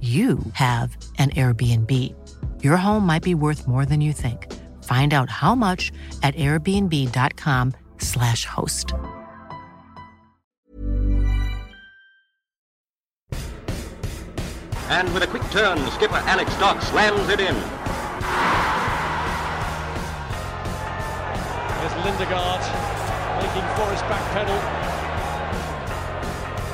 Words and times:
you 0.00 0.38
have 0.52 0.96
an 1.18 1.30
Airbnb. 1.30 1.92
Your 2.62 2.76
home 2.76 3.04
might 3.04 3.24
be 3.24 3.34
worth 3.34 3.66
more 3.66 3.84
than 3.84 4.00
you 4.00 4.12
think. 4.12 4.46
Find 4.84 5.12
out 5.12 5.28
how 5.28 5.56
much 5.56 5.90
at 6.22 6.36
airbnb.com/slash 6.36 8.44
host. 8.44 8.94
And 14.88 15.12
with 15.12 15.22
a 15.22 15.26
quick 15.26 15.42
turn, 15.50 15.78
skipper 15.90 16.14
Alex 16.14 16.56
Dock 16.58 16.80
slams 16.80 17.28
it 17.28 17.40
in. 17.40 17.54
There's 21.78 21.92
Lindegaard 22.04 22.62
making 23.42 23.66
for 23.76 23.90
his 23.90 24.02
back 24.02 24.22
pedal. 24.32 24.97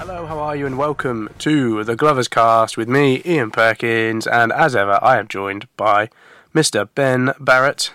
Hello, 0.00 0.24
how 0.24 0.38
are 0.38 0.56
you, 0.56 0.64
and 0.64 0.78
welcome 0.78 1.28
to 1.40 1.84
the 1.84 1.94
Glovers 1.94 2.26
Cast 2.26 2.78
with 2.78 2.88
me, 2.88 3.20
Ian 3.26 3.50
Perkins, 3.50 4.26
and 4.26 4.50
as 4.50 4.74
ever, 4.74 4.98
I 5.02 5.18
am 5.18 5.28
joined 5.28 5.68
by 5.76 6.08
Mr. 6.54 6.88
Ben 6.94 7.34
Barrett. 7.38 7.92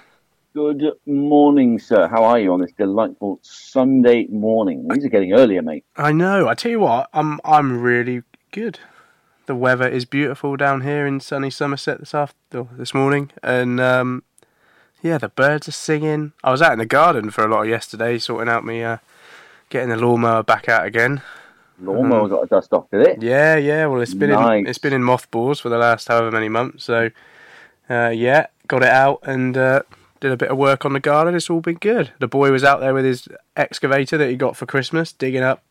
Good 0.53 0.83
morning, 1.07 1.79
sir. 1.79 2.07
How 2.07 2.23
are 2.23 2.37
you 2.37 2.53
on 2.53 2.61
this 2.61 2.73
delightful 2.73 3.39
Sunday 3.41 4.27
morning? 4.27 4.87
These 4.87 5.03
are 5.03 5.09
getting 5.09 5.33
earlier, 5.33 5.63
mate. 5.63 5.83
I 5.97 6.11
know. 6.11 6.47
I 6.47 6.53
tell 6.53 6.69
you 6.69 6.81
what, 6.81 7.09
I'm 7.11 7.39
I'm 7.43 7.81
really 7.81 8.21
good. 8.51 8.77
The 9.47 9.55
weather 9.55 9.87
is 9.87 10.05
beautiful 10.05 10.57
down 10.57 10.81
here 10.81 11.07
in 11.07 11.19
sunny 11.21 11.49
Somerset 11.49 12.01
this 12.01 12.13
after 12.13 12.67
this 12.77 12.93
morning, 12.93 13.31
and 13.41 13.79
um, 13.79 14.21
yeah, 15.01 15.17
the 15.17 15.29
birds 15.29 15.67
are 15.67 15.71
singing. 15.71 16.33
I 16.43 16.51
was 16.51 16.61
out 16.61 16.73
in 16.73 16.77
the 16.77 16.85
garden 16.85 17.31
for 17.31 17.43
a 17.43 17.47
lot 17.47 17.63
of 17.63 17.69
yesterday, 17.69 18.19
sorting 18.19 18.53
out 18.53 18.63
me 18.63 18.83
uh, 18.83 18.97
getting 19.71 19.89
the 19.89 19.97
lawnmower 19.97 20.43
back 20.43 20.69
out 20.69 20.85
again. 20.85 21.23
Lawnmower 21.81 22.29
got 22.29 22.43
a 22.43 22.47
dust 22.47 22.71
off, 22.73 22.89
did 22.89 23.01
it? 23.07 23.21
Yeah, 23.21 23.57
yeah. 23.57 23.85
Well, 23.87 24.01
it's 24.01 24.13
been 24.13 24.29
Nice. 24.29 24.59
in, 24.59 24.67
it's 24.67 24.77
been 24.77 24.93
in 24.93 25.03
mothballs 25.03 25.59
for 25.59 25.69
the 25.69 25.77
last 25.77 26.07
however 26.07 26.31
many 26.31 26.49
months. 26.49 26.85
So, 26.85 27.09
uh, 27.89 28.11
yeah, 28.15 28.47
got 28.67 28.81
it 28.83 28.89
out 28.89 29.19
and 29.23 29.57
uh, 29.57 29.81
did 30.19 30.31
a 30.31 30.37
bit 30.37 30.49
of 30.49 30.57
work 30.57 30.85
on 30.85 30.93
the 30.93 30.99
garden. 30.99 31.35
It's 31.35 31.49
all 31.49 31.61
been 31.61 31.75
good. 31.75 32.11
The 32.19 32.27
boy 32.27 32.51
was 32.51 32.63
out 32.63 32.79
there 32.79 32.93
with 32.93 33.05
his 33.05 33.27
excavator 33.55 34.17
that 34.17 34.29
he 34.29 34.35
got 34.35 34.55
for 34.55 34.65
Christmas, 34.65 35.11
digging 35.11 35.43
up 35.43 35.63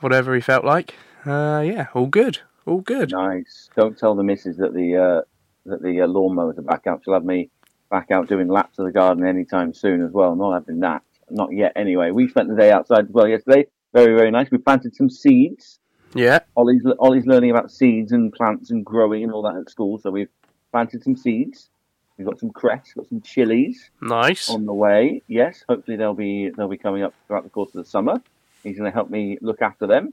whatever 0.00 0.34
he 0.34 0.40
felt 0.40 0.64
like. 0.64 0.94
Uh, 1.24 1.62
yeah, 1.64 1.86
all 1.94 2.06
good, 2.06 2.40
all 2.66 2.80
good. 2.80 3.12
Nice. 3.12 3.70
Don't 3.74 3.96
tell 3.98 4.14
the 4.14 4.22
missus 4.22 4.58
that 4.58 4.74
the 4.74 4.96
uh, 4.96 5.20
that 5.66 5.82
the 5.82 6.02
uh, 6.02 6.06
lawnmowers 6.06 6.58
are 6.58 6.62
back 6.62 6.86
out. 6.86 7.00
She'll 7.04 7.14
have 7.14 7.24
me 7.24 7.48
back 7.90 8.10
out 8.10 8.28
doing 8.28 8.48
laps 8.48 8.78
of 8.78 8.84
the 8.84 8.92
garden 8.92 9.26
anytime 9.26 9.72
soon 9.72 10.02
as 10.04 10.10
well. 10.12 10.36
Not 10.36 10.52
having 10.52 10.80
that. 10.80 11.02
Not 11.30 11.52
yet. 11.52 11.72
Anyway, 11.76 12.10
we 12.10 12.28
spent 12.28 12.50
the 12.50 12.56
day 12.56 12.70
outside 12.70 13.06
as 13.06 13.10
well 13.10 13.26
yesterday. 13.26 13.66
Very 13.94 14.14
very 14.14 14.30
nice. 14.30 14.50
We 14.50 14.58
planted 14.58 14.94
some 14.94 15.08
seeds. 15.08 15.78
Yeah, 16.14 16.40
Ollie's 16.56 16.82
Ollie's 16.98 17.26
learning 17.26 17.50
about 17.50 17.70
seeds 17.70 18.12
and 18.12 18.32
plants 18.32 18.70
and 18.70 18.84
growing 18.84 19.22
and 19.24 19.32
all 19.32 19.42
that 19.42 19.56
at 19.56 19.70
school. 19.70 19.98
So 19.98 20.10
we've 20.10 20.28
planted 20.70 21.02
some 21.02 21.16
seeds. 21.16 21.70
We've 22.18 22.26
got 22.26 22.38
some 22.38 22.50
cress, 22.50 22.92
got 22.94 23.08
some 23.08 23.20
chilies. 23.22 23.90
nice. 24.00 24.48
on 24.50 24.66
the 24.66 24.72
way. 24.72 25.22
Yes, 25.26 25.64
hopefully 25.68 25.96
they'll 25.96 26.14
be 26.14 26.50
they'll 26.50 26.68
be 26.68 26.76
coming 26.76 27.02
up 27.02 27.14
throughout 27.26 27.42
the 27.44 27.50
course 27.50 27.74
of 27.74 27.82
the 27.84 27.88
summer. 27.90 28.20
He's 28.62 28.78
going 28.78 28.90
to 28.90 28.94
help 28.94 29.10
me 29.10 29.38
look 29.40 29.62
after 29.62 29.86
them. 29.86 30.12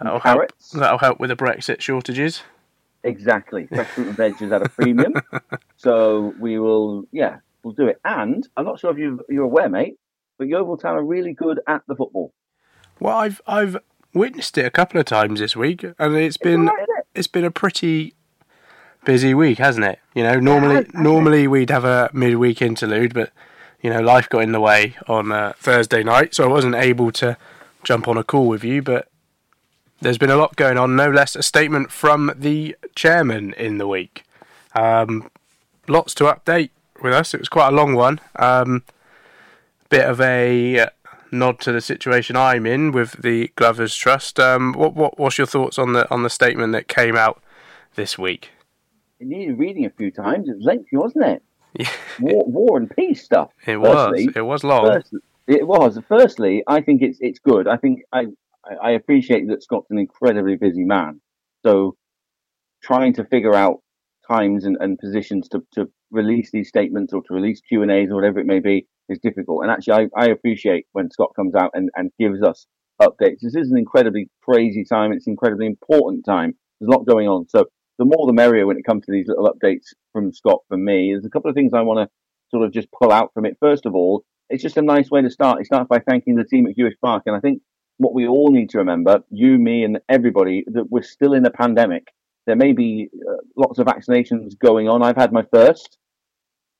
That'll 0.00 0.18
help. 0.18 0.38
carrots, 0.38 0.70
That'll 0.70 0.98
help 0.98 1.20
with 1.20 1.28
the 1.28 1.36
Brexit 1.36 1.80
shortages. 1.80 2.42
exactly. 3.04 3.66
Fresh 3.66 3.88
fruit 3.88 4.08
and 4.08 4.16
veg 4.16 4.40
is 4.42 4.50
at 4.52 4.62
a 4.62 4.68
premium, 4.68 5.12
so 5.76 6.34
we 6.40 6.58
will. 6.58 7.04
Yeah, 7.12 7.38
we'll 7.62 7.74
do 7.74 7.86
it. 7.86 8.00
And 8.04 8.48
I'm 8.56 8.64
not 8.64 8.80
sure 8.80 8.90
if 8.90 8.98
you 8.98 9.20
you're 9.28 9.44
aware, 9.44 9.68
mate, 9.68 9.98
but 10.38 10.48
Yeovil 10.48 10.78
Town 10.78 10.96
are 10.96 11.04
really 11.04 11.34
good 11.34 11.60
at 11.68 11.82
the 11.86 11.94
football. 11.94 12.32
Well, 13.02 13.18
I've 13.18 13.40
I've 13.48 13.78
witnessed 14.14 14.56
it 14.58 14.64
a 14.64 14.70
couple 14.70 15.00
of 15.00 15.06
times 15.06 15.40
this 15.40 15.56
week, 15.56 15.82
and 15.98 16.14
it's 16.14 16.36
been 16.36 16.68
all 16.68 16.76
right, 16.76 16.82
isn't 16.84 16.98
it? 16.98 17.06
it's 17.16 17.26
been 17.26 17.44
a 17.44 17.50
pretty 17.50 18.14
busy 19.04 19.34
week, 19.34 19.58
hasn't 19.58 19.84
it? 19.84 19.98
You 20.14 20.22
know, 20.22 20.38
normally 20.38 20.76
has, 20.76 20.94
normally 20.94 21.48
we'd 21.48 21.70
have 21.70 21.84
a 21.84 22.10
midweek 22.12 22.62
interlude, 22.62 23.12
but 23.12 23.32
you 23.80 23.90
know, 23.90 24.00
life 24.00 24.28
got 24.28 24.44
in 24.44 24.52
the 24.52 24.60
way 24.60 24.94
on 25.08 25.32
uh, 25.32 25.52
Thursday 25.56 26.04
night, 26.04 26.32
so 26.32 26.44
I 26.44 26.46
wasn't 26.46 26.76
able 26.76 27.10
to 27.10 27.36
jump 27.82 28.06
on 28.06 28.16
a 28.16 28.22
call 28.22 28.46
with 28.46 28.62
you. 28.62 28.82
But 28.82 29.08
there's 30.00 30.18
been 30.18 30.30
a 30.30 30.36
lot 30.36 30.54
going 30.54 30.78
on. 30.78 30.94
No 30.94 31.10
less 31.10 31.34
a 31.34 31.42
statement 31.42 31.90
from 31.90 32.30
the 32.36 32.76
chairman 32.94 33.52
in 33.54 33.78
the 33.78 33.88
week. 33.88 34.22
Um, 34.76 35.28
lots 35.88 36.14
to 36.14 36.24
update 36.32 36.70
with 37.02 37.12
us. 37.12 37.34
It 37.34 37.40
was 37.40 37.48
quite 37.48 37.70
a 37.70 37.76
long 37.76 37.96
one. 37.96 38.20
Um, 38.36 38.84
bit 39.88 40.04
of 40.04 40.20
a 40.20 40.86
nod 41.32 41.58
to 41.60 41.72
the 41.72 41.80
situation 41.80 42.36
I'm 42.36 42.66
in 42.66 42.92
with 42.92 43.22
the 43.22 43.50
Glovers 43.56 43.94
Trust. 43.94 44.38
Um, 44.38 44.72
what 44.74 44.94
what 44.94 45.18
what's 45.18 45.38
your 45.38 45.46
thoughts 45.46 45.78
on 45.78 45.92
the 45.92 46.10
on 46.10 46.22
the 46.22 46.30
statement 46.30 46.72
that 46.72 46.88
came 46.88 47.16
out 47.16 47.42
this 47.94 48.18
week? 48.18 48.50
It 49.18 49.26
needed 49.26 49.58
reading 49.58 49.86
a 49.86 49.90
few 49.90 50.10
times. 50.10 50.48
It 50.48 50.56
was 50.56 50.64
lengthy, 50.64 50.96
wasn't 50.96 51.24
it? 51.26 51.42
Yeah, 51.74 51.90
War, 52.20 52.44
war 52.44 52.76
and 52.76 52.90
peace 52.90 53.24
stuff. 53.24 53.50
it 53.66 53.78
was. 53.78 54.14
It 54.36 54.42
was 54.42 54.62
long. 54.62 54.92
Firstly, 54.92 55.20
it 55.46 55.66
was. 55.66 55.98
Firstly, 56.06 56.62
I 56.66 56.80
think 56.80 57.02
it's 57.02 57.18
it's 57.20 57.38
good. 57.38 57.66
I 57.66 57.76
think 57.76 58.02
I 58.12 58.26
I 58.64 58.74
I 58.82 58.90
appreciate 58.92 59.48
that 59.48 59.62
Scott's 59.62 59.90
an 59.90 59.98
incredibly 59.98 60.56
busy 60.56 60.84
man. 60.84 61.20
So 61.64 61.96
trying 62.82 63.14
to 63.14 63.24
figure 63.24 63.54
out 63.54 63.80
times 64.28 64.64
and, 64.64 64.76
and 64.80 64.98
positions 64.98 65.48
to, 65.48 65.64
to 65.72 65.88
release 66.10 66.50
these 66.50 66.68
statements 66.68 67.12
or 67.12 67.22
to 67.22 67.34
release 67.34 67.60
Q 67.60 67.82
and 67.82 67.90
A's 67.90 68.10
or 68.10 68.16
whatever 68.16 68.38
it 68.38 68.46
may 68.46 68.60
be 68.60 68.86
is 69.08 69.18
difficult. 69.22 69.62
And 69.62 69.70
actually, 69.70 70.08
I, 70.16 70.22
I 70.24 70.26
appreciate 70.26 70.86
when 70.92 71.10
Scott 71.10 71.32
comes 71.36 71.54
out 71.54 71.70
and, 71.74 71.90
and 71.96 72.10
gives 72.18 72.42
us 72.42 72.66
updates. 73.00 73.40
This 73.42 73.54
is 73.54 73.70
an 73.70 73.78
incredibly 73.78 74.28
crazy 74.42 74.84
time. 74.84 75.12
It's 75.12 75.26
an 75.26 75.32
incredibly 75.32 75.66
important 75.66 76.24
time. 76.24 76.54
There's 76.80 76.88
a 76.88 76.92
lot 76.92 77.06
going 77.06 77.28
on. 77.28 77.48
So 77.48 77.66
the 77.98 78.04
more 78.04 78.26
the 78.26 78.32
merrier 78.32 78.66
when 78.66 78.78
it 78.78 78.84
comes 78.84 79.04
to 79.06 79.12
these 79.12 79.28
little 79.28 79.50
updates 79.52 79.94
from 80.12 80.32
Scott 80.32 80.60
for 80.68 80.76
me. 80.76 81.12
There's 81.12 81.26
a 81.26 81.30
couple 81.30 81.50
of 81.50 81.54
things 81.54 81.72
I 81.74 81.82
want 81.82 82.00
to 82.00 82.12
sort 82.50 82.64
of 82.64 82.72
just 82.72 82.88
pull 82.92 83.12
out 83.12 83.30
from 83.34 83.46
it. 83.46 83.56
First 83.60 83.86
of 83.86 83.94
all, 83.94 84.24
it's 84.50 84.62
just 84.62 84.76
a 84.76 84.82
nice 84.82 85.10
way 85.10 85.22
to 85.22 85.30
start. 85.30 85.58
He 85.58 85.64
starts 85.64 85.88
by 85.88 86.00
thanking 86.00 86.36
the 86.36 86.44
team 86.44 86.66
at 86.66 86.76
Huish 86.76 86.98
Park, 87.02 87.22
and 87.26 87.34
I 87.34 87.40
think 87.40 87.62
what 87.98 88.14
we 88.14 88.26
all 88.26 88.50
need 88.50 88.70
to 88.70 88.78
remember, 88.78 89.20
you, 89.30 89.58
me, 89.58 89.84
and 89.84 89.98
everybody, 90.08 90.64
that 90.66 90.90
we're 90.90 91.02
still 91.02 91.32
in 91.32 91.46
a 91.46 91.50
pandemic. 91.50 92.08
There 92.46 92.56
may 92.56 92.72
be 92.72 93.08
uh, 93.14 93.36
lots 93.56 93.78
of 93.78 93.86
vaccinations 93.86 94.58
going 94.58 94.88
on. 94.88 95.02
I've 95.02 95.16
had 95.16 95.32
my 95.32 95.44
first. 95.52 95.96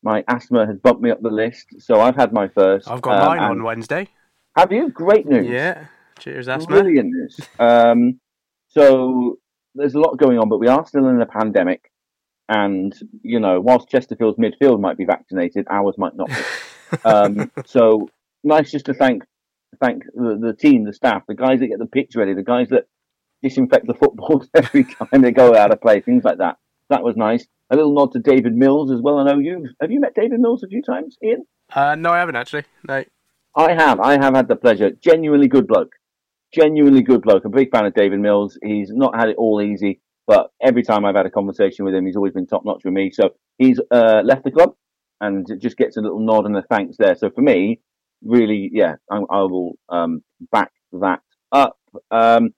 My 0.02 0.24
asthma 0.28 0.66
has 0.66 0.78
bumped 0.78 1.02
me 1.02 1.10
up 1.10 1.20
the 1.22 1.30
list, 1.30 1.66
so 1.80 2.00
I've 2.00 2.16
had 2.16 2.32
my 2.32 2.48
first. 2.48 2.90
I've 2.90 3.02
got 3.02 3.20
Um, 3.20 3.26
mine 3.28 3.50
on 3.50 3.62
Wednesday. 3.62 4.08
Have 4.56 4.72
you? 4.72 4.90
Great 4.90 5.26
news. 5.26 5.46
Yeah. 5.46 5.86
Cheers, 6.18 6.48
asthma. 6.48 6.80
Brilliant 6.80 7.08
news. 7.10 7.40
Um, 7.58 8.20
so 8.68 9.38
there's 9.74 9.94
a 9.94 10.00
lot 10.00 10.18
going 10.18 10.38
on, 10.38 10.48
but 10.48 10.58
we 10.58 10.68
are 10.68 10.84
still 10.86 11.08
in 11.08 11.20
a 11.20 11.26
pandemic, 11.26 11.90
And 12.48 12.92
you 13.22 13.38
know, 13.40 13.60
whilst 13.60 13.88
Chesterfield's 13.88 14.38
midfield 14.38 14.80
might 14.80 14.98
be 14.98 15.04
vaccinated, 15.04 15.66
ours 15.70 15.96
might 15.96 16.14
not 16.16 16.28
be. 16.28 16.34
um, 17.04 17.50
so 17.64 18.08
nice 18.44 18.70
just 18.70 18.86
to 18.86 18.94
thank 18.94 19.22
thank 19.80 20.04
the, 20.14 20.36
the 20.38 20.52
team, 20.52 20.84
the 20.84 20.92
staff, 20.92 21.22
the 21.26 21.34
guys 21.34 21.60
that 21.60 21.68
get 21.68 21.78
the 21.78 21.86
pitch 21.86 22.14
ready, 22.14 22.34
the 22.34 22.42
guys 22.42 22.68
that 22.68 22.84
disinfect 23.42 23.86
the 23.86 23.94
footballs 23.94 24.48
every 24.54 24.84
time 24.84 25.22
they 25.22 25.30
go 25.30 25.54
out 25.56 25.72
of 25.72 25.80
play, 25.80 26.00
things 26.00 26.24
like 26.24 26.38
that. 26.38 26.56
That 26.92 27.02
was 27.02 27.16
nice. 27.16 27.46
A 27.70 27.76
little 27.76 27.94
nod 27.94 28.12
to 28.12 28.18
David 28.18 28.54
Mills 28.54 28.92
as 28.92 29.00
well. 29.00 29.18
I 29.18 29.24
know 29.24 29.38
you 29.38 29.66
have 29.80 29.90
you 29.90 29.98
met 29.98 30.14
David 30.14 30.40
Mills 30.40 30.62
a 30.62 30.66
few 30.68 30.82
times, 30.82 31.16
Ian? 31.24 31.46
Uh, 31.74 31.94
no, 31.94 32.10
I 32.10 32.18
haven't 32.18 32.36
actually. 32.36 32.64
No. 32.86 33.02
I 33.56 33.72
have. 33.72 33.98
I 33.98 34.12
have 34.22 34.34
had 34.34 34.46
the 34.46 34.56
pleasure. 34.56 34.90
Genuinely 34.90 35.48
good 35.48 35.66
bloke. 35.66 35.92
Genuinely 36.52 37.00
good 37.00 37.22
bloke. 37.22 37.46
A 37.46 37.48
big 37.48 37.70
fan 37.70 37.86
of 37.86 37.94
David 37.94 38.20
Mills. 38.20 38.58
He's 38.62 38.90
not 38.90 39.16
had 39.16 39.30
it 39.30 39.36
all 39.38 39.62
easy, 39.62 40.02
but 40.26 40.50
every 40.60 40.82
time 40.82 41.06
I've 41.06 41.14
had 41.14 41.24
a 41.24 41.30
conversation 41.30 41.86
with 41.86 41.94
him, 41.94 42.04
he's 42.04 42.16
always 42.16 42.34
been 42.34 42.46
top 42.46 42.66
notch 42.66 42.82
with 42.84 42.92
me. 42.92 43.10
So 43.10 43.30
he's 43.56 43.80
uh, 43.90 44.20
left 44.22 44.44
the 44.44 44.50
club 44.50 44.74
and 45.22 45.46
just 45.58 45.78
gets 45.78 45.96
a 45.96 46.02
little 46.02 46.20
nod 46.20 46.44
and 46.44 46.54
a 46.54 46.62
thanks 46.62 46.98
there. 46.98 47.16
So 47.16 47.30
for 47.30 47.40
me, 47.40 47.80
really, 48.22 48.68
yeah, 48.70 48.96
I, 49.10 49.16
I 49.30 49.40
will 49.44 49.78
um, 49.88 50.22
back 50.50 50.72
that 50.92 51.20
up. 51.52 51.78
Um, 52.10 52.50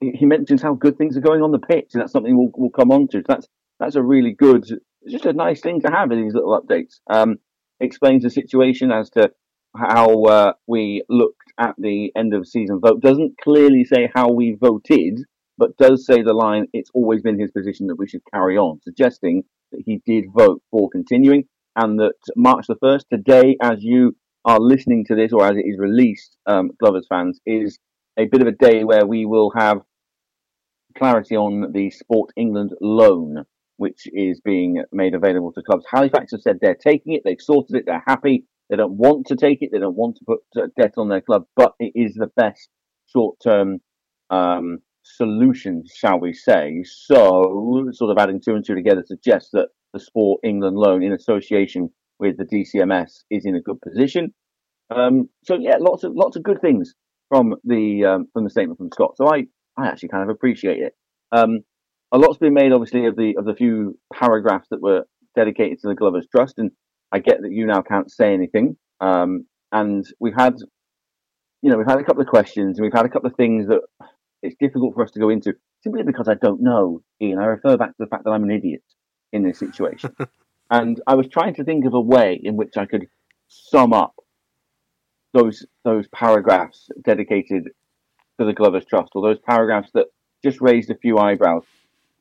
he 0.00 0.24
mentions 0.24 0.62
how 0.62 0.74
good 0.74 0.96
things 0.96 1.16
are 1.16 1.22
going 1.22 1.42
on 1.42 1.52
the 1.52 1.58
pitch, 1.58 1.90
and 1.92 2.02
that's 2.02 2.12
something 2.12 2.36
we'll, 2.36 2.50
we'll 2.56 2.70
come 2.70 2.90
on 2.90 3.08
to. 3.08 3.22
that's 3.26 3.46
that's 3.78 3.96
a 3.96 4.02
really 4.02 4.32
good, 4.32 4.64
just 5.08 5.26
a 5.26 5.32
nice 5.32 5.60
thing 5.60 5.80
to 5.82 5.90
have 5.92 6.10
in 6.10 6.22
these 6.22 6.34
little 6.34 6.58
updates. 6.58 7.00
Um, 7.10 7.36
explains 7.78 8.22
the 8.22 8.30
situation 8.30 8.90
as 8.90 9.10
to 9.10 9.30
how 9.76 10.24
uh, 10.24 10.52
we 10.66 11.04
looked 11.10 11.52
at 11.58 11.74
the 11.76 12.10
end 12.16 12.32
of 12.32 12.46
season 12.46 12.80
vote. 12.80 13.02
Doesn't 13.02 13.36
clearly 13.42 13.84
say 13.84 14.08
how 14.14 14.30
we 14.30 14.56
voted, 14.58 15.20
but 15.58 15.76
does 15.76 16.06
say 16.06 16.22
the 16.22 16.32
line, 16.32 16.66
it's 16.72 16.90
always 16.94 17.20
been 17.20 17.38
his 17.38 17.50
position 17.50 17.88
that 17.88 17.98
we 17.98 18.08
should 18.08 18.22
carry 18.32 18.56
on, 18.56 18.80
suggesting 18.82 19.44
that 19.72 19.82
he 19.84 20.00
did 20.06 20.24
vote 20.34 20.62
for 20.70 20.88
continuing 20.88 21.44
and 21.76 21.98
that 21.98 22.14
March 22.34 22.66
the 22.66 22.76
1st, 22.76 23.02
today, 23.12 23.56
as 23.62 23.78
you 23.80 24.16
are 24.44 24.58
listening 24.58 25.04
to 25.06 25.14
this 25.14 25.32
or 25.32 25.44
as 25.44 25.56
it 25.56 25.66
is 25.66 25.78
released, 25.78 26.36
um, 26.46 26.70
Glovers 26.80 27.06
fans, 27.08 27.38
is 27.44 27.78
a 28.18 28.26
bit 28.26 28.42
of 28.42 28.48
a 28.48 28.52
day 28.52 28.84
where 28.84 29.06
we 29.06 29.26
will 29.26 29.52
have 29.56 29.78
clarity 30.96 31.36
on 31.36 31.72
the 31.72 31.90
Sport 31.90 32.30
England 32.36 32.72
loan 32.80 33.44
which 33.76 34.06
is 34.12 34.40
being 34.40 34.82
made 34.92 35.14
available 35.14 35.52
to 35.52 35.62
clubs. 35.62 35.84
Halifax 35.90 36.32
have 36.32 36.40
said 36.40 36.58
they're 36.60 36.74
taking 36.74 37.12
it, 37.12 37.22
they've 37.24 37.40
sorted 37.40 37.76
it, 37.76 37.84
they're 37.86 38.02
happy. 38.06 38.44
They 38.68 38.76
don't 38.76 38.96
want 38.96 39.26
to 39.26 39.36
take 39.36 39.58
it, 39.60 39.70
they 39.72 39.78
don't 39.78 39.96
want 39.96 40.16
to 40.16 40.24
put 40.26 40.40
uh, 40.56 40.68
debt 40.80 40.94
on 40.96 41.08
their 41.08 41.20
club, 41.20 41.44
but 41.54 41.72
it 41.78 41.92
is 41.94 42.14
the 42.14 42.30
best 42.36 42.68
short 43.06 43.36
term 43.42 43.78
um, 44.30 44.78
solution, 45.02 45.84
shall 45.94 46.18
we 46.18 46.32
say. 46.32 46.82
So, 46.84 47.90
sort 47.92 48.10
of 48.10 48.18
adding 48.18 48.40
two 48.44 48.54
and 48.54 48.66
two 48.66 48.74
together 48.74 49.04
suggests 49.06 49.50
that 49.52 49.68
the 49.92 50.00
Sport 50.00 50.40
England 50.42 50.76
loan, 50.76 51.02
in 51.04 51.12
association 51.12 51.90
with 52.18 52.36
the 52.38 52.44
DCMS, 52.44 53.22
is 53.30 53.44
in 53.44 53.54
a 53.54 53.60
good 53.60 53.80
position. 53.80 54.34
Um, 54.94 55.28
so, 55.44 55.56
yeah, 55.60 55.76
lots 55.78 56.02
of 56.02 56.12
lots 56.16 56.36
of 56.36 56.42
good 56.42 56.60
things 56.60 56.94
from 57.28 57.56
the 57.64 58.04
um, 58.04 58.28
from 58.32 58.44
the 58.44 58.50
statement 58.50 58.78
from 58.78 58.90
Scott. 58.92 59.16
So, 59.16 59.28
I 59.28 59.46
I 59.76 59.86
actually 59.88 60.08
kind 60.08 60.22
of 60.22 60.30
appreciate 60.30 60.78
it. 60.78 60.94
Um, 61.32 61.60
a 62.12 62.18
lot's 62.18 62.38
been 62.38 62.54
made, 62.54 62.72
obviously, 62.72 63.06
of 63.06 63.16
the 63.16 63.36
of 63.36 63.44
the 63.44 63.54
few 63.54 63.98
paragraphs 64.12 64.68
that 64.70 64.80
were 64.80 65.04
dedicated 65.34 65.80
to 65.80 65.88
the 65.88 65.94
Glovers 65.94 66.26
Trust, 66.30 66.58
and 66.58 66.70
I 67.12 67.18
get 67.18 67.42
that 67.42 67.52
you 67.52 67.66
now 67.66 67.82
can't 67.82 68.10
say 68.10 68.32
anything. 68.32 68.76
Um, 69.00 69.46
and 69.72 70.04
we've 70.20 70.34
had, 70.34 70.54
you 71.62 71.70
know, 71.70 71.76
we've 71.76 71.86
had 71.86 71.98
a 71.98 72.04
couple 72.04 72.22
of 72.22 72.28
questions, 72.28 72.78
and 72.78 72.84
we've 72.84 72.92
had 72.92 73.06
a 73.06 73.10
couple 73.10 73.28
of 73.28 73.36
things 73.36 73.66
that 73.68 73.80
it's 74.42 74.56
difficult 74.60 74.94
for 74.94 75.02
us 75.02 75.10
to 75.12 75.20
go 75.20 75.28
into 75.28 75.54
simply 75.82 76.02
because 76.02 76.28
I 76.28 76.34
don't 76.34 76.62
know. 76.62 77.02
Ian, 77.20 77.38
I 77.38 77.46
refer 77.46 77.76
back 77.76 77.90
to 77.90 77.96
the 77.98 78.06
fact 78.06 78.24
that 78.24 78.30
I'm 78.30 78.44
an 78.44 78.50
idiot 78.50 78.82
in 79.32 79.42
this 79.42 79.58
situation, 79.58 80.14
and 80.70 81.00
I 81.06 81.14
was 81.14 81.28
trying 81.28 81.54
to 81.56 81.64
think 81.64 81.84
of 81.84 81.94
a 81.94 82.00
way 82.00 82.40
in 82.42 82.56
which 82.56 82.76
I 82.76 82.86
could 82.86 83.06
sum 83.48 83.92
up 83.92 84.14
those 85.36 85.66
those 85.84 86.06
paragraphs 86.08 86.88
dedicated 87.02 87.70
to 88.38 88.46
the 88.46 88.52
Glovers 88.52 88.84
Trust, 88.84 89.12
or 89.14 89.22
those 89.22 89.38
paragraphs 89.38 89.90
that 89.94 90.06
just 90.44 90.60
raised 90.60 90.90
a 90.90 90.96
few 90.96 91.18
eyebrows 91.18 91.64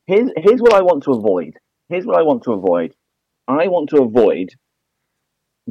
here's 0.08 0.30
here's 0.38 0.62
what 0.62 0.74
I 0.74 0.82
want 0.82 1.04
to 1.04 1.12
avoid. 1.12 1.58
Here's 1.90 2.06
what 2.06 2.18
I 2.18 2.24
want 2.24 2.44
to 2.44 2.54
avoid. 2.54 2.96
I 3.48 3.68
want 3.68 3.90
to 3.90 4.02
avoid 4.02 4.50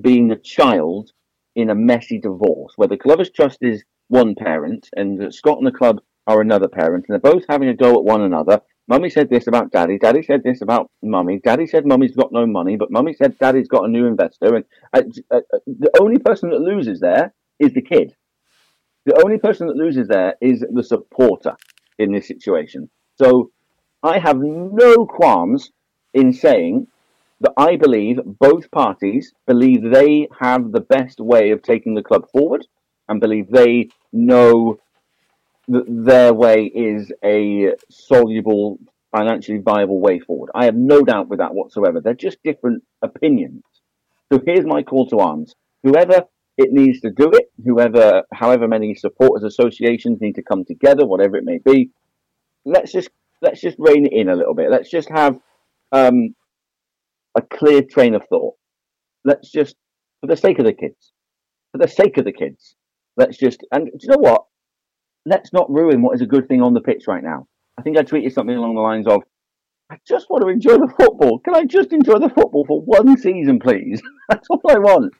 being 0.00 0.30
a 0.30 0.36
child 0.36 1.10
in 1.56 1.70
a 1.70 1.74
messy 1.74 2.18
divorce 2.18 2.72
where 2.76 2.88
the 2.88 2.96
Glovers 2.96 3.30
Trust 3.30 3.58
is 3.62 3.84
one 4.08 4.34
parent 4.34 4.88
and 4.96 5.32
Scott 5.32 5.58
and 5.58 5.66
the 5.66 5.72
club 5.72 6.00
are 6.26 6.40
another 6.40 6.68
parent, 6.68 7.06
and 7.08 7.14
they're 7.14 7.32
both 7.32 7.44
having 7.48 7.68
a 7.68 7.74
go 7.74 7.94
at 7.94 8.04
one 8.04 8.22
another. 8.22 8.60
Mummy 8.86 9.08
said 9.08 9.30
this 9.30 9.46
about 9.46 9.72
Daddy. 9.72 9.98
Daddy 9.98 10.22
said 10.22 10.42
this 10.42 10.60
about 10.60 10.90
Mummy. 11.02 11.40
Daddy 11.42 11.66
said 11.66 11.86
Mummy's 11.86 12.14
got 12.14 12.32
no 12.32 12.46
money, 12.46 12.76
but 12.76 12.90
Mummy 12.90 13.14
said 13.14 13.38
Daddy's 13.38 13.68
got 13.68 13.84
a 13.84 13.88
new 13.88 14.06
investor. 14.06 14.56
And 14.56 14.64
uh, 14.92 15.00
uh, 15.30 15.36
uh, 15.36 15.58
the 15.66 15.90
only 16.00 16.18
person 16.18 16.50
that 16.50 16.60
loses 16.60 17.00
there 17.00 17.32
is 17.58 17.72
the 17.72 17.80
kid. 17.80 18.14
The 19.06 19.20
only 19.24 19.38
person 19.38 19.68
that 19.68 19.76
loses 19.76 20.08
there 20.08 20.34
is 20.40 20.64
the 20.70 20.82
supporter 20.82 21.56
in 21.98 22.12
this 22.12 22.28
situation. 22.28 22.90
So 23.16 23.50
I 24.02 24.18
have 24.18 24.38
no 24.38 25.06
qualms 25.06 25.70
in 26.12 26.32
saying 26.32 26.86
that 27.40 27.52
I 27.56 27.76
believe 27.76 28.20
both 28.24 28.70
parties 28.70 29.32
believe 29.46 29.82
they 29.82 30.28
have 30.40 30.72
the 30.72 30.80
best 30.80 31.20
way 31.20 31.50
of 31.50 31.62
taking 31.62 31.94
the 31.94 32.02
club 32.02 32.30
forward 32.30 32.66
and 33.08 33.20
believe 33.20 33.50
they 33.50 33.88
know 34.12 34.78
that 35.68 35.84
their 35.88 36.32
way 36.34 36.64
is 36.64 37.12
a 37.24 37.72
soluble, 37.90 38.78
financially 39.16 39.58
viable 39.58 40.00
way 40.00 40.18
forward. 40.18 40.50
I 40.54 40.66
have 40.66 40.74
no 40.74 41.02
doubt 41.02 41.28
with 41.28 41.38
that 41.38 41.54
whatsoever. 41.54 42.00
They're 42.00 42.14
just 42.14 42.42
different 42.42 42.82
opinions. 43.02 43.62
So 44.32 44.40
here's 44.44 44.66
my 44.66 44.82
call 44.82 45.08
to 45.08 45.18
arms. 45.18 45.54
Whoever 45.82 46.24
it 46.56 46.72
needs 46.72 47.00
to 47.00 47.10
do 47.10 47.30
it, 47.32 47.50
whoever, 47.64 48.22
however 48.32 48.68
many 48.68 48.94
supporters 48.94 49.44
associations 49.44 50.20
need 50.20 50.34
to 50.34 50.42
come 50.42 50.64
together, 50.64 51.06
whatever 51.06 51.36
it 51.36 51.44
may 51.44 51.58
be, 51.64 51.90
let's 52.64 52.92
just 52.92 53.10
let's 53.42 53.60
just 53.60 53.76
rein 53.78 54.06
it 54.06 54.12
in 54.12 54.28
a 54.28 54.34
little 54.34 54.54
bit. 54.54 54.70
Let's 54.70 54.90
just 54.90 55.08
have 55.10 55.36
um, 55.92 56.34
a 57.36 57.42
clear 57.42 57.82
train 57.82 58.14
of 58.14 58.22
thought. 58.28 58.54
Let's 59.24 59.50
just, 59.50 59.76
for 60.20 60.26
the 60.26 60.36
sake 60.36 60.58
of 60.58 60.64
the 60.64 60.72
kids, 60.72 61.12
for 61.72 61.78
the 61.78 61.88
sake 61.88 62.16
of 62.18 62.24
the 62.24 62.32
kids, 62.32 62.74
let's 63.16 63.36
just, 63.36 63.60
and 63.72 63.86
do 63.86 63.98
you 64.00 64.08
know 64.08 64.18
what? 64.18 64.44
Let's 65.26 65.52
not 65.52 65.70
ruin 65.70 66.02
what 66.02 66.14
is 66.14 66.20
a 66.20 66.26
good 66.26 66.48
thing 66.48 66.62
on 66.62 66.74
the 66.74 66.80
pitch 66.80 67.06
right 67.06 67.22
now. 67.22 67.46
I 67.78 67.82
think 67.82 67.96
I 67.96 68.02
tweeted 68.02 68.32
something 68.32 68.56
along 68.56 68.74
the 68.74 68.80
lines 68.80 69.06
of, 69.06 69.22
I 69.90 69.98
just 70.06 70.30
want 70.30 70.42
to 70.42 70.48
enjoy 70.48 70.78
the 70.78 70.92
football. 70.98 71.38
Can 71.40 71.54
I 71.54 71.64
just 71.64 71.92
enjoy 71.92 72.18
the 72.18 72.28
football 72.28 72.64
for 72.66 72.80
one 72.80 73.16
season, 73.16 73.58
please? 73.58 74.00
That's 74.28 74.46
all 74.48 74.60
I 74.68 74.78
want. 74.78 75.14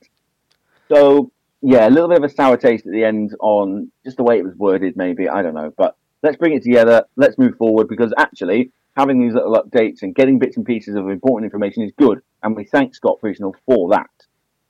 So, 0.89 1.33
yeah, 1.61 1.89
a 1.89 1.91
little 1.91 2.09
bit 2.09 2.19
of 2.19 2.25
a 2.25 2.29
sour 2.29 2.57
taste 2.57 2.87
at 2.87 2.93
the 2.93 3.05
end 3.05 3.35
on 3.41 3.91
just 4.05 4.17
the 4.17 4.23
way 4.23 4.39
it 4.39 4.45
was 4.45 4.55
worded, 4.57 4.97
maybe. 4.97 5.29
I 5.29 5.43
don't 5.43 5.55
know. 5.55 5.73
But 5.77 5.97
let's 6.23 6.37
bring 6.37 6.55
it 6.55 6.63
together, 6.63 7.05
let's 7.17 7.39
move 7.39 7.57
forward 7.57 7.89
because 7.89 8.13
actually 8.19 8.73
having 8.97 9.21
these 9.21 9.35
little 9.35 9.55
updates 9.55 10.03
and 10.03 10.15
getting 10.15 10.39
bits 10.39 10.57
and 10.57 10.65
pieces 10.65 10.95
of 10.95 11.09
important 11.09 11.45
information 11.45 11.83
is 11.83 11.93
good. 11.99 12.21
And 12.43 12.55
we 12.57 12.65
thank 12.65 12.95
Scott 12.95 13.19
Priestnall 13.23 13.55
for 13.67 13.91
that. 13.91 14.11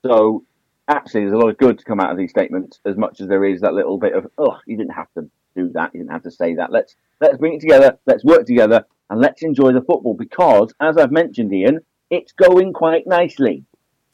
So 0.02 0.44
actually, 0.88 1.22
there's 1.22 1.32
a 1.32 1.38
lot 1.38 1.48
of 1.48 1.58
good 1.58 1.78
to 1.78 1.84
come 1.84 2.00
out 2.00 2.10
of 2.10 2.16
these 2.16 2.30
statements 2.30 2.80
as 2.84 2.96
much 2.96 3.20
as 3.20 3.28
there 3.28 3.44
is 3.44 3.60
that 3.60 3.74
little 3.74 3.98
bit 3.98 4.14
of, 4.14 4.30
oh, 4.38 4.58
you 4.66 4.76
didn't 4.76 4.94
have 4.94 5.12
to 5.14 5.28
do 5.56 5.70
that. 5.74 5.94
You 5.94 6.00
didn't 6.00 6.12
have 6.12 6.22
to 6.24 6.30
say 6.30 6.54
that. 6.54 6.72
Let's, 6.72 6.96
let's 7.20 7.38
bring 7.38 7.54
it 7.54 7.60
together. 7.60 7.98
Let's 8.06 8.24
work 8.24 8.46
together 8.46 8.84
and 9.10 9.20
let's 9.20 9.42
enjoy 9.42 9.72
the 9.72 9.82
football 9.82 10.14
because 10.14 10.72
as 10.80 10.96
I've 10.96 11.12
mentioned, 11.12 11.52
Ian, 11.52 11.80
it's 12.10 12.32
going 12.32 12.72
quite 12.72 13.06
nicely. 13.06 13.64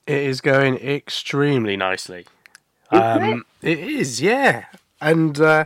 It 0.06 0.22
is 0.22 0.40
going 0.40 0.76
extremely 0.76 1.76
nicely. 1.76 2.26
Um, 2.90 3.44
it? 3.62 3.78
it 3.78 3.88
is, 3.90 4.20
yeah. 4.20 4.66
And, 5.00 5.40
uh, 5.40 5.64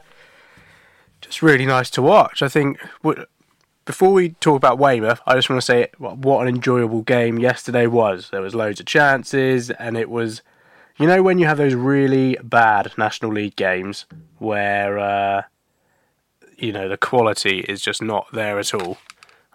just 1.20 1.42
really 1.42 1.66
nice 1.66 1.90
to 1.90 2.02
watch. 2.02 2.42
I 2.42 2.48
think 2.48 2.78
before 3.84 4.12
we 4.12 4.30
talk 4.30 4.56
about 4.56 4.78
Weymouth, 4.78 5.20
I 5.26 5.34
just 5.34 5.48
want 5.48 5.60
to 5.60 5.66
say 5.66 5.88
what 5.98 6.42
an 6.42 6.48
enjoyable 6.54 7.02
game 7.02 7.38
yesterday 7.38 7.86
was. 7.86 8.30
There 8.30 8.40
was 8.40 8.54
loads 8.54 8.80
of 8.80 8.86
chances, 8.86 9.70
and 9.70 9.96
it 9.96 10.10
was, 10.10 10.42
you 10.98 11.06
know, 11.06 11.22
when 11.22 11.38
you 11.38 11.46
have 11.46 11.58
those 11.58 11.74
really 11.74 12.36
bad 12.42 12.92
National 12.96 13.32
League 13.32 13.56
games 13.56 14.06
where, 14.38 14.98
uh, 14.98 15.42
you 16.56 16.72
know, 16.72 16.88
the 16.88 16.96
quality 16.96 17.60
is 17.60 17.80
just 17.80 18.00
not 18.00 18.26
there 18.32 18.58
at 18.58 18.72
all. 18.74 18.98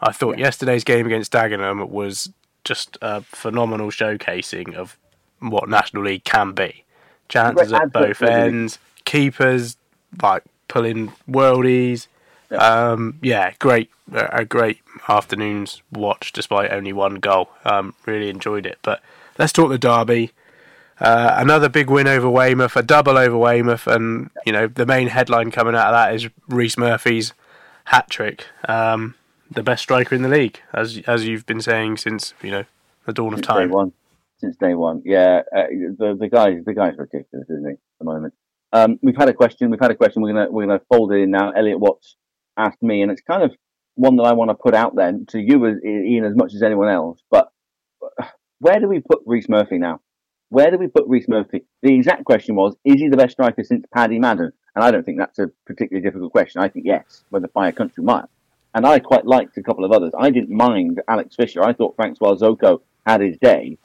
I 0.01 0.11
thought 0.11 0.37
yeah. 0.37 0.45
yesterday's 0.45 0.83
game 0.83 1.05
against 1.05 1.31
Dagenham 1.31 1.87
was 1.89 2.29
just 2.63 2.97
a 3.01 3.21
phenomenal 3.21 3.89
showcasing 3.89 4.73
of 4.75 4.97
what 5.39 5.69
National 5.69 6.03
League 6.03 6.23
can 6.23 6.51
be. 6.51 6.83
Chances 7.29 7.71
at 7.71 7.93
both 7.93 8.21
ends, 8.21 8.79
keepers 9.05 9.77
like 10.21 10.43
pulling 10.67 11.13
worldies. 11.29 12.07
Yeah. 12.51 12.57
Um, 12.57 13.19
yeah, 13.21 13.53
great, 13.59 13.91
a 14.11 14.43
great 14.43 14.79
afternoon's 15.07 15.83
watch 15.91 16.33
despite 16.33 16.71
only 16.71 16.91
one 16.91 17.15
goal. 17.15 17.49
Um, 17.63 17.93
really 18.05 18.29
enjoyed 18.29 18.65
it. 18.65 18.79
But 18.81 19.01
let's 19.37 19.53
talk 19.53 19.69
the 19.69 19.77
derby. 19.77 20.31
Uh, 20.99 21.35
another 21.37 21.69
big 21.69 21.89
win 21.89 22.07
over 22.07 22.29
Weymouth, 22.29 22.75
a 22.75 22.83
double 22.83 23.17
over 23.17 23.37
Weymouth, 23.37 23.87
and 23.87 24.29
you 24.45 24.51
know 24.51 24.67
the 24.67 24.85
main 24.85 25.07
headline 25.07 25.49
coming 25.49 25.75
out 25.75 25.87
of 25.87 25.93
that 25.93 26.13
is 26.13 26.29
Rhys 26.47 26.77
Murphy's 26.77 27.33
hat 27.85 28.09
trick. 28.09 28.45
Um, 28.67 29.15
the 29.49 29.63
best 29.63 29.83
striker 29.83 30.13
in 30.13 30.21
the 30.21 30.29
league, 30.29 30.61
as 30.73 31.01
as 31.07 31.25
you've 31.25 31.45
been 31.45 31.61
saying 31.61 31.97
since 31.97 32.33
you 32.41 32.51
know 32.51 32.65
the 33.05 33.13
dawn 33.13 33.33
of 33.33 33.41
time. 33.41 33.69
Day 33.69 33.73
one. 33.73 33.93
Since 34.39 34.57
day 34.57 34.73
one. 34.73 35.01
Yeah, 35.05 35.41
uh, 35.55 35.63
the 35.97 36.17
the 36.19 36.27
guy 36.27 36.59
the 36.65 36.73
guy's 36.73 36.97
ridiculous, 36.97 37.49
isn't 37.49 37.65
he? 37.65 37.73
At 37.73 37.79
the 37.99 38.05
moment. 38.05 38.33
Um, 38.71 38.99
we've 39.01 39.17
had 39.17 39.29
a 39.29 39.33
question. 39.33 39.69
We've 39.71 39.79
had 39.79 39.91
a 39.91 39.95
question. 39.95 40.21
We're 40.21 40.33
gonna 40.33 40.51
we're 40.51 40.67
gonna 40.67 40.81
fold 40.91 41.11
it 41.13 41.21
in 41.21 41.31
now. 41.31 41.51
Elliot 41.51 41.79
Watts 41.79 42.15
asked 42.57 42.83
me, 42.83 43.01
and 43.01 43.11
it's 43.11 43.21
kind 43.21 43.43
of 43.43 43.55
one 43.95 44.17
that 44.17 44.23
I 44.23 44.33
want 44.33 44.49
to 44.49 44.55
put 44.55 44.75
out 44.75 44.95
then 44.95 45.25
to 45.29 45.39
you, 45.39 45.65
as 45.65 45.75
Ian, 45.83 46.25
as 46.25 46.35
much 46.35 46.53
as 46.53 46.61
anyone 46.61 46.89
else. 46.89 47.21
But 47.31 47.51
uh, 48.01 48.25
where 48.59 48.79
do 48.79 48.87
we 48.87 48.99
put 48.99 49.21
Rhys 49.25 49.49
Murphy 49.49 49.77
now? 49.77 50.01
Where 50.49 50.71
do 50.71 50.77
we 50.77 50.87
put 50.87 51.07
Rhys 51.07 51.27
Murphy? 51.27 51.63
The 51.81 51.95
exact 51.95 52.25
question 52.25 52.55
was: 52.55 52.75
Is 52.83 52.95
he 52.95 53.07
the 53.07 53.17
best 53.17 53.33
striker 53.33 53.63
since 53.63 53.85
Paddy 53.93 54.19
Madden? 54.19 54.51
And 54.75 54.83
I 54.83 54.91
don't 54.91 55.03
think 55.03 55.19
that's 55.19 55.39
a 55.39 55.51
particularly 55.65 56.03
difficult 56.03 56.31
question. 56.31 56.61
I 56.61 56.69
think 56.69 56.85
yes, 56.85 57.23
whether 57.29 57.47
by 57.47 57.67
a 57.67 57.71
country 57.71 58.03
mile. 58.03 58.29
And 58.73 58.85
I 58.85 58.99
quite 58.99 59.25
liked 59.25 59.57
a 59.57 59.63
couple 59.63 59.83
of 59.83 59.91
others. 59.91 60.11
I 60.17 60.29
didn't 60.29 60.55
mind 60.55 61.01
Alex 61.07 61.35
Fisher. 61.35 61.63
I 61.63 61.73
thought 61.73 61.95
Francois 61.95 62.35
Zoko 62.35 62.81
had 63.05 63.21
his 63.21 63.37
day, 63.37 63.77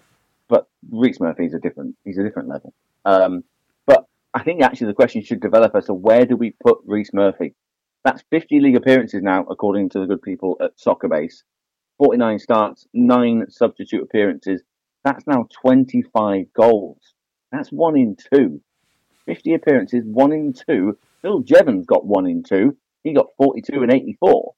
but 0.49 0.68
Rhys 0.90 1.21
Murphy's 1.21 1.54
a 1.54 1.59
different. 1.59 1.97
He's 2.04 2.18
a 2.18 2.23
different 2.23 2.49
level. 2.49 2.73
Um, 3.04 3.44
but 3.87 4.06
I 4.33 4.42
think 4.42 4.62
actually 4.62 4.88
the 4.88 4.94
question 4.94 5.23
should 5.23 5.40
develop 5.40 5.75
as 5.75 5.87
to 5.87 5.94
where 5.94 6.25
do 6.25 6.37
we 6.37 6.54
put 6.62 6.78
Rhys 6.87 7.11
Murphy? 7.12 7.54
That's 8.04 8.23
50 8.30 8.61
league 8.61 8.76
appearances 8.76 9.23
now, 9.23 9.44
according 9.50 9.88
to 9.90 10.00
the 10.00 10.06
good 10.06 10.23
people 10.23 10.56
at 10.61 10.78
Soccer 10.78 11.09
Base. 11.09 11.42
49 11.99 12.38
starts, 12.38 12.87
nine 12.92 13.47
substitute 13.49 14.02
appearances. 14.02 14.62
That's 15.04 15.26
now 15.26 15.46
25 15.61 16.52
goals. 16.54 16.99
That's 17.52 17.70
one 17.70 17.96
in 17.96 18.16
two. 18.16 18.61
50 19.26 19.54
appearances, 19.54 20.04
one 20.04 20.32
in 20.32 20.52
two. 20.52 20.99
Phil 21.23 21.40
Jevons 21.40 21.87
got 21.87 22.04
one 22.04 22.26
in 22.26 22.42
two. 22.42 22.76
He 23.02 23.12
got 23.12 23.28
42 23.37 23.82
and 23.82 23.92
84. 23.92 24.54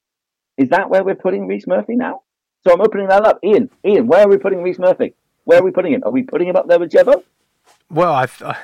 Is 0.56 0.70
that 0.70 0.88
where 0.88 1.04
we're 1.04 1.14
putting 1.14 1.46
Rhys 1.46 1.66
Murphy 1.66 1.96
now? 1.96 2.22
So 2.64 2.72
I'm 2.72 2.80
opening 2.80 3.08
that 3.08 3.24
up. 3.24 3.40
Ian, 3.44 3.70
Ian, 3.84 4.06
where 4.06 4.24
are 4.24 4.28
we 4.28 4.38
putting 4.38 4.62
Rhys 4.62 4.78
Murphy? 4.78 5.14
Where 5.44 5.60
are 5.60 5.64
we 5.64 5.70
putting 5.70 5.92
him? 5.92 6.02
Are 6.04 6.10
we 6.10 6.22
putting 6.22 6.48
him 6.48 6.56
up 6.56 6.68
there 6.68 6.78
with 6.78 6.90
Jevo? 6.90 7.22
Well, 7.90 8.12
I, 8.12 8.26
I 8.40 8.56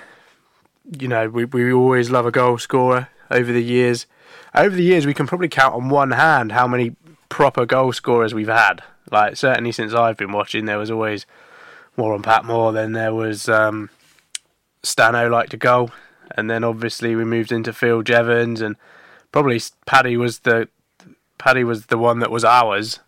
you 0.99 1.09
know, 1.09 1.29
we 1.29 1.45
we 1.45 1.73
always 1.73 2.11
love 2.11 2.27
a 2.27 2.33
goal 2.33 2.59
scorer 2.59 3.09
over 3.31 3.53
the 3.53 3.62
years. 3.62 4.07
Over 4.55 4.75
the 4.75 4.83
years, 4.83 5.07
we 5.07 5.15
can 5.15 5.27
probably 5.27 5.49
count 5.49 5.75
on 5.75 5.89
one 5.89 6.12
hand 6.12 6.53
how 6.53 6.67
many 6.67 6.97
proper 7.29 7.67
goal 7.67 7.93
scorers 7.93 8.35
we've 8.35 8.49
had. 8.49 8.83
Like 9.11 9.37
certainly 9.37 9.73
since 9.73 9.95
I've 9.95 10.17
been 10.17 10.33
watching, 10.33 10.65
there 10.65 10.79
was 10.79 10.91
always 10.91 11.27
Warren 11.97 12.23
Patmore. 12.23 12.73
Then 12.73 12.93
there 12.93 13.15
was 13.15 13.49
um, 13.49 13.91
Stano 14.83 15.31
liked 15.31 15.55
a 15.55 15.59
goal, 15.59 15.91
and 16.37 16.51
then 16.51 16.65
obviously 16.65 17.15
we 17.15 17.25
moved 17.25 17.53
into 17.53 17.73
Phil 17.73 18.03
Jevons, 18.03 18.61
and 18.61 18.77
probably 19.31 19.61
Paddy 19.87 20.17
was 20.17 20.41
the 20.41 20.69
Paddy 21.39 21.65
was 21.65 21.87
the 21.87 21.99
one 21.99 22.21
that 22.21 22.31
was 22.31 22.45
ours. 22.45 23.01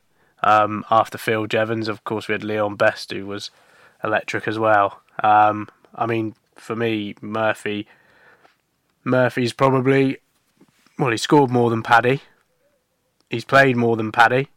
Um, 0.43 0.85
after 0.91 1.17
Phil 1.17 1.47
Jevons, 1.47 1.89
of 1.89 2.05
course, 2.05 2.29
we 2.29 2.33
had 2.33 2.45
Leon 2.45 2.77
Best, 2.77 3.11
who 3.13 3.25
was 3.27 3.51
electric 4.03 4.47
as 4.47 4.59
well. 4.59 5.01
Um, 5.23 5.69
I 5.95 6.05
mean, 6.07 6.35
for 6.57 6.77
me, 6.77 7.15
Murphy, 7.23 7.87
Murphy's 9.05 9.53
probably 9.55 10.19
well, 10.99 11.11
he 11.11 11.17
scored 11.17 11.51
more 11.51 11.71
than 11.71 11.83
Paddy. 11.83 12.21
He's 13.31 13.45
played 13.45 13.77
more 13.77 13.97
than 13.97 14.13
Paddy 14.13 14.49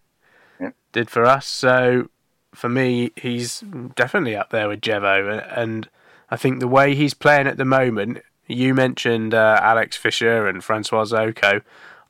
Yeah. 0.59 0.71
did 0.91 1.09
for 1.09 1.25
us. 1.25 1.47
So 1.47 2.09
for 2.57 2.69
me, 2.69 3.11
he's 3.15 3.63
definitely 3.95 4.35
up 4.35 4.49
there 4.49 4.67
with 4.67 4.81
Jevo, 4.81 5.47
and 5.55 5.87
I 6.29 6.37
think 6.37 6.59
the 6.59 6.67
way 6.67 6.95
he's 6.95 7.13
playing 7.13 7.47
at 7.47 7.57
the 7.57 7.65
moment. 7.65 8.23
You 8.47 8.73
mentioned 8.73 9.33
uh, 9.33 9.59
Alex 9.61 9.95
Fisher 9.95 10.47
and 10.47 10.63
Francois 10.63 11.03
Zoko. 11.03 11.61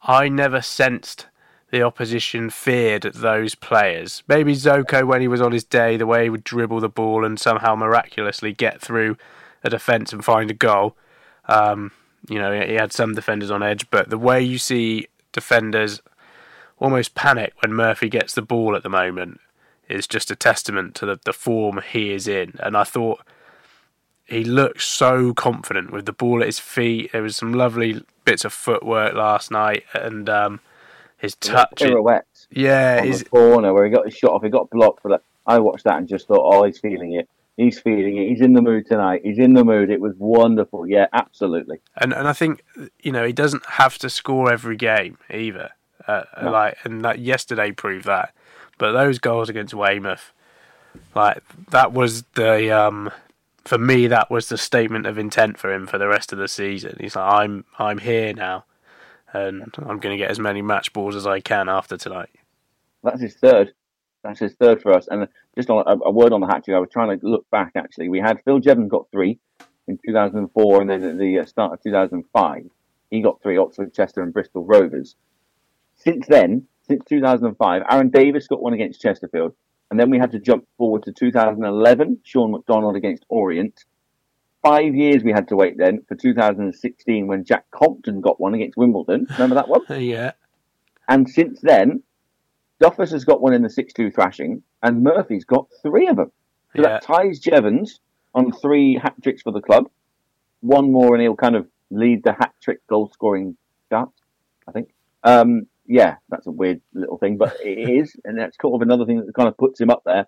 I 0.04 0.30
never 0.30 0.62
sensed 0.62 1.25
the 1.72 1.82
opposition 1.82 2.50
feared 2.50 3.04
those 3.04 3.56
players. 3.56 4.24
Maybe 4.27 4.54
Zoko, 4.54 5.06
when 5.06 5.20
he 5.20 5.27
was 5.27 5.42
on 5.42 5.51
his 5.51 5.63
day, 5.63 5.98
the 5.98 6.06
way 6.06 6.24
he 6.24 6.30
would 6.30 6.44
dribble 6.44 6.80
the 6.80 6.89
ball 6.89 7.25
and 7.25 7.39
somehow 7.39 7.75
miraculously 7.75 8.54
get 8.54 8.80
through 8.80 9.18
a 9.63 9.70
defence 9.70 10.13
and 10.13 10.24
find 10.24 10.50
a 10.50 10.54
goal. 10.54 10.96
Um, 11.50 11.92
you 12.30 12.39
know, 12.39 12.54
he 12.62 12.75
had 12.75 12.94
some 12.94 13.16
defenders 13.16 13.51
on 13.51 13.63
edge, 13.63 13.89
but 13.89 14.10
the 14.10 14.18
way 14.18 14.42
you 14.42 14.60
see 14.60 15.08
defenders 15.34 16.01
almost 16.80 17.16
panic 17.16 17.54
when 17.62 17.74
Murphy 17.74 18.08
gets 18.08 18.34
the 18.36 18.42
ball 18.44 18.75
at 18.75 18.84
the 18.84 18.89
moment 18.89 19.42
is 19.89 20.08
just 20.08 20.32
a 20.32 20.36
testament 20.36 20.96
to 20.96 21.06
the, 21.06 21.20
the 21.25 21.34
form 21.34 21.82
he 21.91 22.12
is 22.12 22.27
in. 22.27 22.56
And 22.60 22.75
I 22.75 22.84
thought 22.84 23.22
he 24.25 24.44
looked 24.44 24.82
so 24.82 25.34
confident 25.34 25.91
with 25.91 26.06
the 26.06 26.13
ball 26.13 26.41
at 26.41 26.48
his 26.48 26.60
feet. 26.60 27.12
There 27.12 27.22
was 27.22 27.36
some 27.36 27.53
lovely 27.53 28.03
bits 28.25 28.44
of 28.44 28.53
footwork 28.53 29.13
last 29.13 29.51
night, 29.51 29.84
and 29.94 30.29
um, 30.29 30.60
his 31.17 31.36
touch. 31.36 31.77
Pirouette 31.77 32.24
yeah, 32.51 33.01
his, 33.01 33.24
corner 33.24 33.74
where 33.74 33.86
he 33.86 33.91
got 33.91 34.06
his 34.06 34.15
shot 34.15 34.32
off. 34.32 34.44
He 34.44 34.50
got 34.50 34.70
blocked 34.70 35.01
for 35.01 35.10
that. 35.10 35.22
I 35.46 35.60
watched 35.60 35.86
that 35.86 35.98
and 35.98 36.08
just 36.08 36.27
thought, 36.27 36.41
oh, 36.44 36.63
he's 36.63 36.79
feeling 36.79 37.13
it. 37.13 37.29
He's 37.56 37.79
feeling 37.79 38.17
it. 38.17 38.29
He's 38.29 38.41
in 38.41 38.53
the 38.53 38.62
mood 38.62 38.86
tonight. 38.86 39.22
He's 39.24 39.39
in 39.39 39.53
the 39.53 39.65
mood. 39.65 39.89
It 39.89 40.00
was 40.00 40.13
wonderful. 40.17 40.88
Yeah, 40.88 41.08
absolutely. 41.13 41.79
and 41.96 42.13
and 42.13 42.27
I 42.27 42.34
think 42.34 42.63
you 43.01 43.12
know 43.12 43.25
he 43.25 43.34
doesn't 43.34 43.65
have 43.65 43.98
to 44.00 44.10
score 44.10 44.51
every 44.51 44.77
game 44.77 45.17
either. 45.32 45.72
Uh, 46.08 46.24
No. 46.41 46.51
Like 46.51 46.77
and 46.84 47.03
that 47.03 47.20
yesterday 47.20 47.72
proved 47.72 48.06
that. 48.06 48.34
But 48.78 48.94
those 48.94 49.20
goals 49.20 49.50
against 49.50 49.74
Weymouth, 49.74 50.34
like 51.16 51.42
that 51.72 51.94
was 51.94 52.24
the 52.36 52.72
um, 52.72 53.12
for 53.66 53.78
me 53.78 54.08
that 54.08 54.30
was 54.32 54.50
the 54.50 54.58
statement 54.58 55.06
of 55.06 55.18
intent 55.18 55.58
for 55.58 55.72
him 55.72 55.88
for 55.88 55.98
the 55.98 56.08
rest 56.08 56.32
of 56.32 56.40
the 56.40 56.48
season. 56.48 56.98
He's 57.00 57.16
like, 57.16 57.34
I'm 57.34 57.66
I'm 57.78 57.98
here 57.98 58.34
now, 58.34 58.66
and 59.34 59.74
I'm 59.78 60.00
going 60.00 60.14
to 60.14 60.18
get 60.18 60.32
as 60.32 60.40
many 60.40 60.62
match 60.62 60.94
balls 60.94 61.16
as 61.16 61.28
I 61.28 61.40
can 61.40 61.70
after 61.70 61.98
tonight. 61.98 62.30
That's 63.04 63.22
his 63.22 63.36
third. 63.36 63.74
That's 64.24 64.40
his 64.40 64.54
third 64.56 64.82
for 64.82 64.94
us. 64.94 65.08
And 65.10 65.28
just 65.56 65.70
on 65.70 65.84
a, 65.88 65.98
a 66.06 66.12
word 66.12 66.34
on 66.34 66.42
the 66.42 66.48
hat 66.48 66.66
trick, 66.66 66.76
I 66.76 66.80
was 66.80 66.90
trying 66.92 67.18
to 67.18 67.26
look 67.26 67.50
back. 67.50 67.72
Actually, 67.76 68.10
we 68.10 68.20
had 68.20 68.42
Phil 68.44 68.60
Jevons 68.60 68.90
got 68.90 69.08
three 69.12 69.40
in 69.88 70.00
2004, 70.06 70.82
and 70.82 70.90
then 70.90 71.04
at 71.04 71.18
the 71.18 71.40
uh, 71.40 71.46
start 71.46 71.74
of 71.74 71.84
2005, 71.84 72.70
he 73.10 73.22
got 73.22 73.42
three. 73.42 73.58
Oxford, 73.58 73.94
Chester, 73.94 74.22
and 74.22 74.34
Bristol 74.34 74.66
Rovers. 74.66 75.16
Since 75.96 76.28
then, 76.28 76.68
since 76.88 77.03
2005, 77.06 77.84
Aaron 77.89 78.10
Davis 78.10 78.48
got 78.48 78.62
one 78.62 78.74
against 78.74 79.01
Chesterfield, 79.01 79.53
and 79.91 80.00
then 80.00 80.10
we 80.10 80.17
had 80.20 80.32
to 80.32 80.39
jump 80.39 80.65
forward 80.77 81.03
to 81.03 81.12
2011. 81.12 82.20
Sean 82.24 82.51
McDonald 82.51 82.96
against 82.96 83.25
Orient. 83.29 83.86
Five 84.63 84.96
years 84.96 85.24
we 85.24 85.32
had 85.32 85.48
to 85.50 85.56
wait 85.56 85.77
then 85.77 86.03
for 86.08 86.15
2016 86.15 87.27
when 87.27 87.46
Jack 87.46 87.70
Compton 87.72 88.22
got 88.22 88.39
one 88.39 88.53
against 88.53 88.77
Wimbledon. 88.77 89.27
Remember 89.32 89.56
that 89.56 89.70
one? 89.70 89.82
yeah, 90.01 90.32
And 91.08 91.29
since 91.29 91.60
then, 91.62 92.03
Duffus 92.82 93.12
has 93.12 93.24
got 93.25 93.41
one 93.41 93.53
in 93.53 93.62
the 93.63 93.70
6 93.70 93.94
2 93.94 94.12
thrashing, 94.12 94.63
and 94.84 95.03
Murphy's 95.03 95.46
got 95.46 95.67
three 95.82 96.08
of 96.08 96.17
them. 96.17 96.32
So 96.75 96.82
Yeah. 96.82 96.89
that 96.89 97.03
ties 97.03 97.39
Jevons 97.39 98.00
on 98.36 98.51
three 98.51 98.98
hat 99.01 99.15
tricks 99.24 99.41
for 99.41 99.51
the 99.51 99.62
club. 99.62 99.89
One 100.62 100.91
more, 100.91 101.13
and 101.15 101.22
he'll 101.22 101.36
kind 101.36 101.56
of 101.56 101.67
lead 101.89 102.24
the 102.24 102.34
hat 102.34 102.53
trick 102.62 102.86
goal 102.88 103.10
scoring 103.13 103.56
chart, 103.89 104.10
I 104.67 104.72
think. 104.72 104.89
Um, 105.24 105.67
yeah, 105.88 106.15
that's 106.29 106.48
a 106.48 106.51
weird 106.51 106.82
little 106.94 107.17
thing, 107.17 107.38
but 107.38 107.58
it 107.63 107.89
is, 107.89 108.15
and 108.25 108.38
that's 108.38 108.58
kind 108.58 108.75
of 108.75 108.82
another 108.82 109.06
thing 109.06 109.25
that 109.25 109.34
kind 109.34 109.48
of 109.48 109.58
puts 109.58 109.79
him 109.79 109.89
up 109.89 110.03
there. 110.06 110.27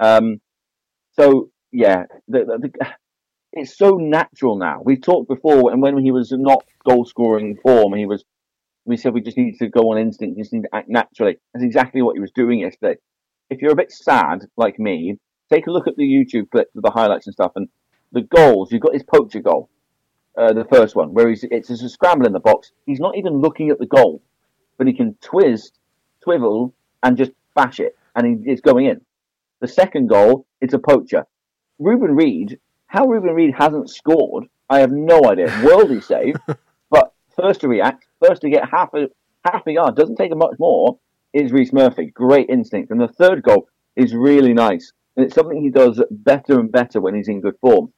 Um, 0.00 0.40
so, 1.12 1.50
yeah, 1.72 2.04
the, 2.28 2.40
the, 2.40 2.58
the, 2.58 2.86
it's 3.52 3.76
so 3.76 3.96
natural 3.96 4.58
now. 4.58 4.80
We've 4.84 5.00
talked 5.00 5.28
before, 5.28 5.72
and 5.72 5.80
when 5.80 5.96
he 5.98 6.10
was 6.10 6.32
not 6.32 6.64
goal 6.86 7.04
scoring 7.06 7.56
form, 7.62 7.94
he 7.94 8.06
was 8.06 8.24
we 8.84 8.96
said 8.96 9.14
we 9.14 9.20
just 9.20 9.36
need 9.36 9.58
to 9.58 9.68
go 9.68 9.90
on 9.90 9.98
instinct, 9.98 10.38
just 10.38 10.52
need 10.52 10.62
to 10.62 10.74
act 10.74 10.88
naturally. 10.88 11.38
That's 11.52 11.64
exactly 11.64 12.02
what 12.02 12.14
he 12.14 12.20
was 12.20 12.30
doing 12.30 12.60
yesterday. 12.60 12.98
If 13.50 13.60
you're 13.60 13.72
a 13.72 13.76
bit 13.76 13.90
sad, 13.90 14.44
like 14.56 14.78
me, 14.78 15.16
take 15.52 15.66
a 15.66 15.72
look 15.72 15.88
at 15.88 15.96
the 15.96 16.04
YouTube 16.04 16.50
clip 16.50 16.68
the 16.74 16.90
highlights 16.90 17.26
and 17.26 17.34
stuff, 17.34 17.52
and 17.56 17.68
the 18.12 18.22
goals. 18.22 18.72
You've 18.72 18.82
got 18.82 18.94
his 18.94 19.02
poacher 19.02 19.40
goal, 19.40 19.68
uh, 20.38 20.52
the 20.52 20.64
first 20.64 20.94
one, 20.94 21.14
where 21.14 21.28
he's 21.28 21.44
it's 21.50 21.68
just 21.68 21.82
a 21.82 21.88
scramble 21.88 22.26
in 22.26 22.32
the 22.32 22.40
box. 22.40 22.72
He's 22.86 23.00
not 23.00 23.16
even 23.16 23.40
looking 23.40 23.70
at 23.70 23.78
the 23.78 23.86
goal, 23.86 24.22
but 24.78 24.86
he 24.86 24.92
can 24.92 25.16
twist, 25.20 25.78
twivel, 26.22 26.74
and 27.02 27.16
just 27.16 27.32
bash 27.54 27.80
it, 27.80 27.96
and 28.14 28.26
he, 28.26 28.50
it's 28.50 28.60
going 28.60 28.86
in. 28.86 29.00
The 29.60 29.68
second 29.68 30.08
goal, 30.08 30.46
it's 30.60 30.74
a 30.74 30.78
poacher. 30.78 31.26
Reuben 31.78 32.14
Reid, 32.14 32.58
how 32.86 33.06
Reuben 33.06 33.34
Reid 33.34 33.54
hasn't 33.54 33.90
scored, 33.90 34.44
I 34.68 34.80
have 34.80 34.92
no 34.92 35.20
idea. 35.26 35.48
Worldy 35.62 36.02
save, 36.02 36.36
but 36.90 37.12
first 37.36 37.60
to 37.60 37.68
react, 37.68 38.06
first 38.24 38.42
to 38.42 38.50
get 38.50 38.68
half 38.68 38.92
a 38.94 39.08
half 39.44 39.66
a 39.66 39.72
yard, 39.72 39.96
doesn't 39.96 40.16
take 40.16 40.34
much 40.34 40.58
more, 40.58 40.98
is 41.32 41.52
Rhys 41.52 41.72
Murphy. 41.72 42.06
Great 42.06 42.48
instinct. 42.48 42.90
And 42.90 43.00
the 43.00 43.08
third 43.08 43.42
goal 43.42 43.68
is 43.94 44.14
really 44.14 44.52
nice. 44.52 44.92
And 45.16 45.24
it's 45.24 45.34
something 45.34 45.62
he 45.62 45.70
does 45.70 46.02
better 46.10 46.58
and 46.58 46.70
better 46.70 47.00
when 47.00 47.14
he's 47.14 47.28
in 47.28 47.40
good 47.40 47.58
form. 47.60 47.92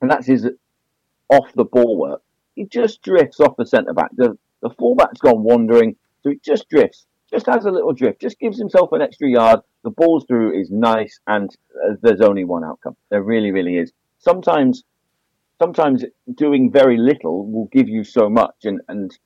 And 0.00 0.10
that's 0.10 0.26
his 0.26 0.48
off 1.28 1.52
the 1.54 1.64
ball 1.64 1.98
work. 1.98 2.22
He 2.54 2.64
just 2.64 3.02
drifts 3.02 3.40
off 3.40 3.56
the 3.56 3.66
centre 3.66 3.94
back. 3.94 4.10
The 4.62 4.70
fullback's 4.70 5.20
gone 5.20 5.42
wandering, 5.42 5.96
so 6.22 6.30
he 6.30 6.40
just 6.44 6.68
drifts. 6.68 7.06
Just 7.30 7.46
has 7.46 7.64
a 7.64 7.70
little 7.70 7.92
drift, 7.92 8.20
just 8.20 8.38
gives 8.38 8.58
himself 8.58 8.92
an 8.92 9.02
extra 9.02 9.28
yard. 9.28 9.60
The 9.84 9.90
ball's 9.90 10.24
through 10.26 10.60
is 10.60 10.70
nice, 10.70 11.18
and 11.26 11.50
uh, 11.82 11.94
there's 12.02 12.20
only 12.20 12.44
one 12.44 12.62
outcome. 12.62 12.96
There 13.10 13.22
really, 13.22 13.50
really 13.50 13.76
is. 13.76 13.92
Sometimes 14.18 14.84
sometimes 15.62 16.04
doing 16.34 16.72
very 16.72 16.96
little 16.96 17.46
will 17.50 17.68
give 17.70 17.88
you 17.88 18.02
so 18.02 18.28
much. 18.28 18.56
And, 18.64 18.80
and 18.88 19.16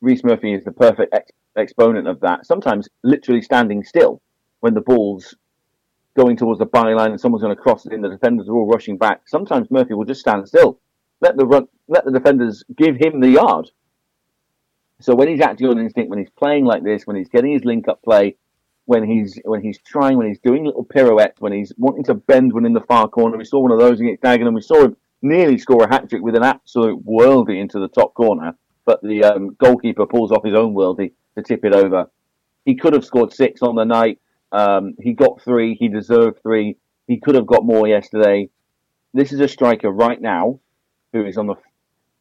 Rhys 0.00 0.22
Murphy 0.22 0.54
is 0.54 0.64
the 0.64 0.70
perfect 0.70 1.12
ex- 1.12 1.32
exponent 1.56 2.06
of 2.06 2.20
that. 2.20 2.46
Sometimes 2.46 2.88
literally 3.02 3.42
standing 3.42 3.82
still 3.82 4.22
when 4.60 4.74
the 4.74 4.80
ball's 4.80 5.34
going 6.16 6.36
towards 6.36 6.60
the 6.60 6.66
byline 6.66 7.10
and 7.10 7.20
someone's 7.20 7.42
going 7.42 7.56
to 7.56 7.60
cross 7.60 7.84
it 7.84 7.92
in, 7.92 8.00
the 8.00 8.08
defenders 8.08 8.48
are 8.48 8.54
all 8.54 8.68
rushing 8.68 8.96
back. 8.96 9.22
Sometimes 9.26 9.70
Murphy 9.72 9.94
will 9.94 10.04
just 10.04 10.20
stand 10.20 10.46
still, 10.46 10.78
let 11.20 11.36
the 11.36 11.46
run, 11.46 11.66
let 11.88 12.04
the 12.04 12.12
defenders 12.12 12.62
give 12.76 12.96
him 12.96 13.20
the 13.20 13.30
yard. 13.30 13.68
So 15.02 15.14
when 15.14 15.28
he's 15.28 15.40
acting 15.40 15.66
on 15.66 15.78
instinct, 15.78 16.10
when 16.10 16.18
he's 16.18 16.30
playing 16.30 16.64
like 16.64 16.82
this, 16.82 17.06
when 17.06 17.16
he's 17.16 17.28
getting 17.28 17.52
his 17.52 17.64
link 17.64 17.88
up 17.88 18.02
play, 18.02 18.36
when 18.86 19.04
he's 19.04 19.38
when 19.44 19.62
he's 19.62 19.78
trying, 19.78 20.16
when 20.16 20.28
he's 20.28 20.40
doing 20.40 20.64
little 20.64 20.84
pirouettes, 20.84 21.40
when 21.40 21.52
he's 21.52 21.72
wanting 21.76 22.04
to 22.04 22.14
bend 22.14 22.52
one 22.52 22.66
in 22.66 22.72
the 22.72 22.80
far 22.80 23.08
corner, 23.08 23.36
we 23.36 23.44
saw 23.44 23.60
one 23.60 23.72
of 23.72 23.78
those 23.78 24.00
against 24.00 24.22
Dagenham. 24.22 24.54
We 24.54 24.60
saw 24.60 24.84
him 24.84 24.96
nearly 25.22 25.58
score 25.58 25.84
a 25.84 25.92
hat 25.92 26.08
trick 26.08 26.22
with 26.22 26.36
an 26.36 26.42
absolute 26.42 27.04
worldie 27.04 27.60
into 27.60 27.78
the 27.78 27.88
top 27.88 28.14
corner, 28.14 28.56
but 28.84 29.00
the 29.02 29.24
um, 29.24 29.56
goalkeeper 29.58 30.06
pulls 30.06 30.32
off 30.32 30.44
his 30.44 30.54
own 30.54 30.74
worldie 30.74 31.12
to 31.36 31.42
tip 31.42 31.64
it 31.64 31.74
over. 31.74 32.10
He 32.64 32.74
could 32.74 32.92
have 32.92 33.04
scored 33.04 33.32
six 33.32 33.62
on 33.62 33.76
the 33.76 33.84
night. 33.84 34.20
Um, 34.50 34.94
he 35.00 35.14
got 35.14 35.42
three. 35.42 35.74
He 35.74 35.88
deserved 35.88 36.42
three. 36.42 36.76
He 37.06 37.18
could 37.18 37.34
have 37.34 37.46
got 37.46 37.64
more 37.64 37.88
yesterday. 37.88 38.50
This 39.14 39.32
is 39.32 39.40
a 39.40 39.48
striker 39.48 39.90
right 39.90 40.20
now 40.20 40.60
who 41.12 41.24
is 41.24 41.36
on 41.36 41.46
the 41.46 41.54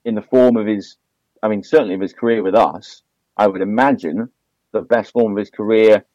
in 0.03 0.15
the 0.15 0.21
form 0.21 0.57
of 0.57 0.65
his, 0.65 0.97
I 1.43 1.48
mean, 1.48 1.63
certainly 1.63 1.95
of 1.95 2.01
his 2.01 2.13
career 2.13 2.43
with 2.43 2.55
us. 2.55 3.01
I 3.38 3.48
would 3.48 3.62
imagine 3.62 4.29
the 4.71 4.81
best 4.81 5.13
form 5.13 5.33
of 5.33 5.38
his 5.38 5.50
career. 5.50 6.05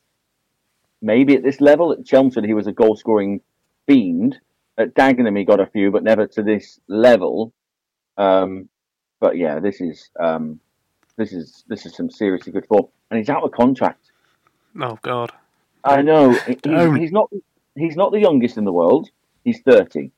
Maybe 1.02 1.35
at 1.35 1.42
this 1.42 1.61
level 1.61 1.92
at 1.92 2.04
Chelmsford, 2.04 2.45
he 2.45 2.54
was 2.54 2.66
a 2.66 2.73
goal 2.73 2.97
scoring 2.97 3.40
fiend. 3.87 4.38
At 4.78 4.95
Dagenham, 4.95 5.37
he 5.37 5.45
got 5.45 5.61
a 5.61 5.66
few, 5.66 5.90
but 5.90 6.04
never 6.04 6.26
to 6.26 6.42
this 6.42 6.78
level. 6.87 7.52
Um, 8.18 8.68
but 9.21 9.37
yeah, 9.37 9.59
this 9.59 9.80
is 9.80 10.11
um, 10.21 10.61
this 11.16 11.33
is 11.33 11.64
this 11.68 11.87
is 11.87 11.95
some 11.95 12.11
seriously 12.11 12.52
good 12.52 12.66
form, 12.66 12.87
and 13.11 13.18
he's 13.18 13.30
out 13.30 13.42
of 13.42 13.52
contract. 13.52 14.11
Oh 14.80 14.99
God! 15.02 15.33
I 15.85 16.02
know 16.02 16.33
he's, 16.33 16.59
he's 16.64 17.12
not 17.12 17.30
he's 17.75 17.97
not 17.97 18.12
the 18.12 18.21
youngest 18.21 18.59
in 18.59 18.64
the 18.64 18.73
world. 18.73 19.09
He's 19.45 19.61
thirty. 19.62 20.12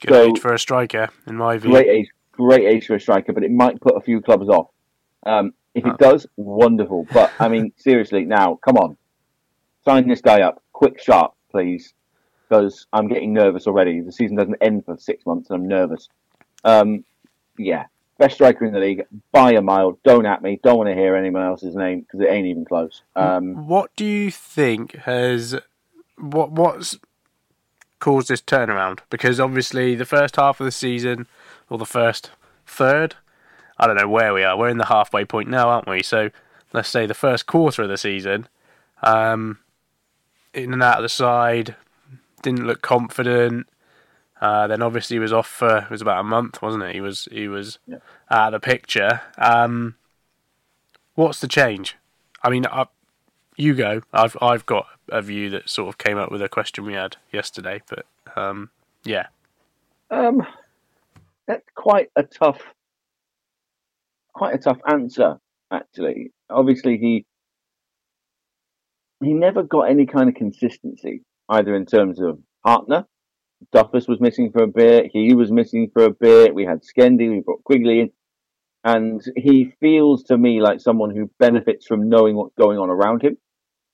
Good 0.00 0.10
so, 0.10 0.30
age 0.30 0.38
for 0.40 0.52
a 0.52 0.58
striker, 0.58 1.08
in 1.26 1.36
my 1.36 1.56
view. 1.58 1.70
Great 1.70 1.88
age, 1.88 2.08
great 2.36 2.66
age 2.66 2.86
for 2.86 2.94
a 2.94 3.00
striker, 3.00 3.32
but 3.32 3.44
it 3.44 3.50
might 3.50 3.80
put 3.80 3.96
a 3.96 4.00
few 4.00 4.20
clubs 4.20 4.48
off. 4.48 4.68
Um, 5.24 5.54
if 5.74 5.84
it 5.84 5.98
does, 5.98 6.26
wonderful. 6.36 7.06
But 7.12 7.32
I 7.38 7.48
mean, 7.48 7.72
seriously, 7.76 8.24
now 8.24 8.56
come 8.56 8.76
on, 8.76 8.96
sign 9.84 10.08
this 10.08 10.20
guy 10.20 10.42
up, 10.42 10.62
quick, 10.72 11.02
sharp, 11.02 11.34
please, 11.50 11.92
because 12.48 12.86
I'm 12.92 13.08
getting 13.08 13.32
nervous 13.32 13.66
already. 13.66 14.00
The 14.00 14.12
season 14.12 14.36
doesn't 14.36 14.56
end 14.60 14.84
for 14.84 14.96
six 14.96 15.26
months, 15.26 15.50
and 15.50 15.62
I'm 15.62 15.68
nervous. 15.68 16.08
Um, 16.64 17.04
yeah, 17.58 17.84
best 18.18 18.36
striker 18.36 18.64
in 18.64 18.72
the 18.72 18.80
league 18.80 19.02
by 19.32 19.52
a 19.52 19.62
mile. 19.62 19.98
Don't 20.04 20.26
at 20.26 20.42
me. 20.42 20.60
Don't 20.62 20.78
want 20.78 20.88
to 20.88 20.94
hear 20.94 21.14
anyone 21.14 21.42
else's 21.42 21.74
name 21.74 22.00
because 22.00 22.20
it 22.20 22.30
ain't 22.30 22.46
even 22.46 22.64
close. 22.64 23.02
Um, 23.14 23.66
what 23.66 23.94
do 23.96 24.04
you 24.04 24.30
think 24.30 24.96
has 24.96 25.58
what 26.16 26.52
what's 26.52 26.98
caused 27.98 28.28
this 28.28 28.42
turnaround? 28.42 29.00
Because 29.10 29.40
obviously 29.40 29.94
the 29.94 30.04
first 30.04 30.36
half 30.36 30.60
of 30.60 30.64
the 30.64 30.72
season 30.72 31.26
or 31.68 31.78
the 31.78 31.86
first 31.86 32.30
third, 32.66 33.16
I 33.78 33.86
don't 33.86 33.96
know 33.96 34.08
where 34.08 34.32
we 34.34 34.44
are. 34.44 34.56
We're 34.56 34.68
in 34.68 34.78
the 34.78 34.86
halfway 34.86 35.24
point 35.24 35.48
now, 35.48 35.68
aren't 35.68 35.88
we? 35.88 36.02
So 36.02 36.30
let's 36.72 36.88
say 36.88 37.06
the 37.06 37.14
first 37.14 37.46
quarter 37.46 37.82
of 37.82 37.88
the 37.88 37.98
season, 37.98 38.48
um, 39.02 39.58
in 40.54 40.72
and 40.72 40.82
out 40.82 40.98
of 40.98 41.02
the 41.02 41.08
side, 41.08 41.76
didn't 42.42 42.66
look 42.66 42.82
confident. 42.82 43.66
Uh, 44.40 44.66
then 44.66 44.82
obviously 44.82 45.16
he 45.16 45.20
was 45.20 45.32
off 45.32 45.48
for 45.48 45.78
it 45.78 45.90
was 45.90 46.02
about 46.02 46.20
a 46.20 46.24
month, 46.24 46.60
wasn't 46.60 46.82
it? 46.82 46.94
He 46.94 47.00
was 47.00 47.26
he 47.32 47.48
was 47.48 47.78
yeah. 47.86 47.98
out 48.30 48.52
of 48.52 48.60
the 48.60 48.66
picture. 48.66 49.22
Um, 49.38 49.96
what's 51.14 51.40
the 51.40 51.48
change? 51.48 51.96
I 52.42 52.50
mean, 52.50 52.66
I, 52.66 52.86
you 53.56 53.74
go. 53.74 54.02
I've 54.12 54.36
I've 54.42 54.66
got 54.66 54.86
a 55.10 55.22
view 55.22 55.50
that 55.50 55.68
sort 55.68 55.88
of 55.88 55.98
came 55.98 56.18
up 56.18 56.30
with 56.30 56.42
a 56.42 56.48
question 56.48 56.84
we 56.84 56.94
had 56.94 57.16
yesterday, 57.32 57.82
but 57.88 58.06
um, 58.36 58.70
yeah. 59.04 59.26
Um, 60.10 60.42
that's 61.46 61.68
quite 61.74 62.10
a 62.16 62.22
tough, 62.22 62.60
quite 64.32 64.54
a 64.54 64.58
tough 64.58 64.78
answer. 64.86 65.38
Actually, 65.70 66.32
obviously 66.48 66.96
he 66.98 67.26
he 69.20 69.32
never 69.32 69.62
got 69.62 69.90
any 69.90 70.06
kind 70.06 70.28
of 70.28 70.34
consistency 70.34 71.22
either 71.48 71.74
in 71.74 71.86
terms 71.86 72.20
of 72.20 72.38
partner 72.64 73.06
Duffus 73.74 74.08
was 74.08 74.20
missing 74.20 74.50
for 74.52 74.62
a 74.62 74.68
bit. 74.68 75.10
He 75.12 75.34
was 75.34 75.50
missing 75.50 75.90
for 75.92 76.04
a 76.04 76.10
bit. 76.10 76.54
We 76.54 76.64
had 76.64 76.82
Skendi. 76.82 77.30
We 77.30 77.40
brought 77.40 77.64
Quigley 77.64 78.00
in. 78.00 78.10
And 78.84 79.20
he 79.36 79.72
feels 79.80 80.24
to 80.24 80.38
me 80.38 80.60
like 80.60 80.80
someone 80.80 81.14
who 81.14 81.30
benefits 81.38 81.86
from 81.86 82.08
knowing 82.08 82.36
what's 82.36 82.54
going 82.54 82.78
on 82.78 82.90
around 82.90 83.22
him. 83.22 83.36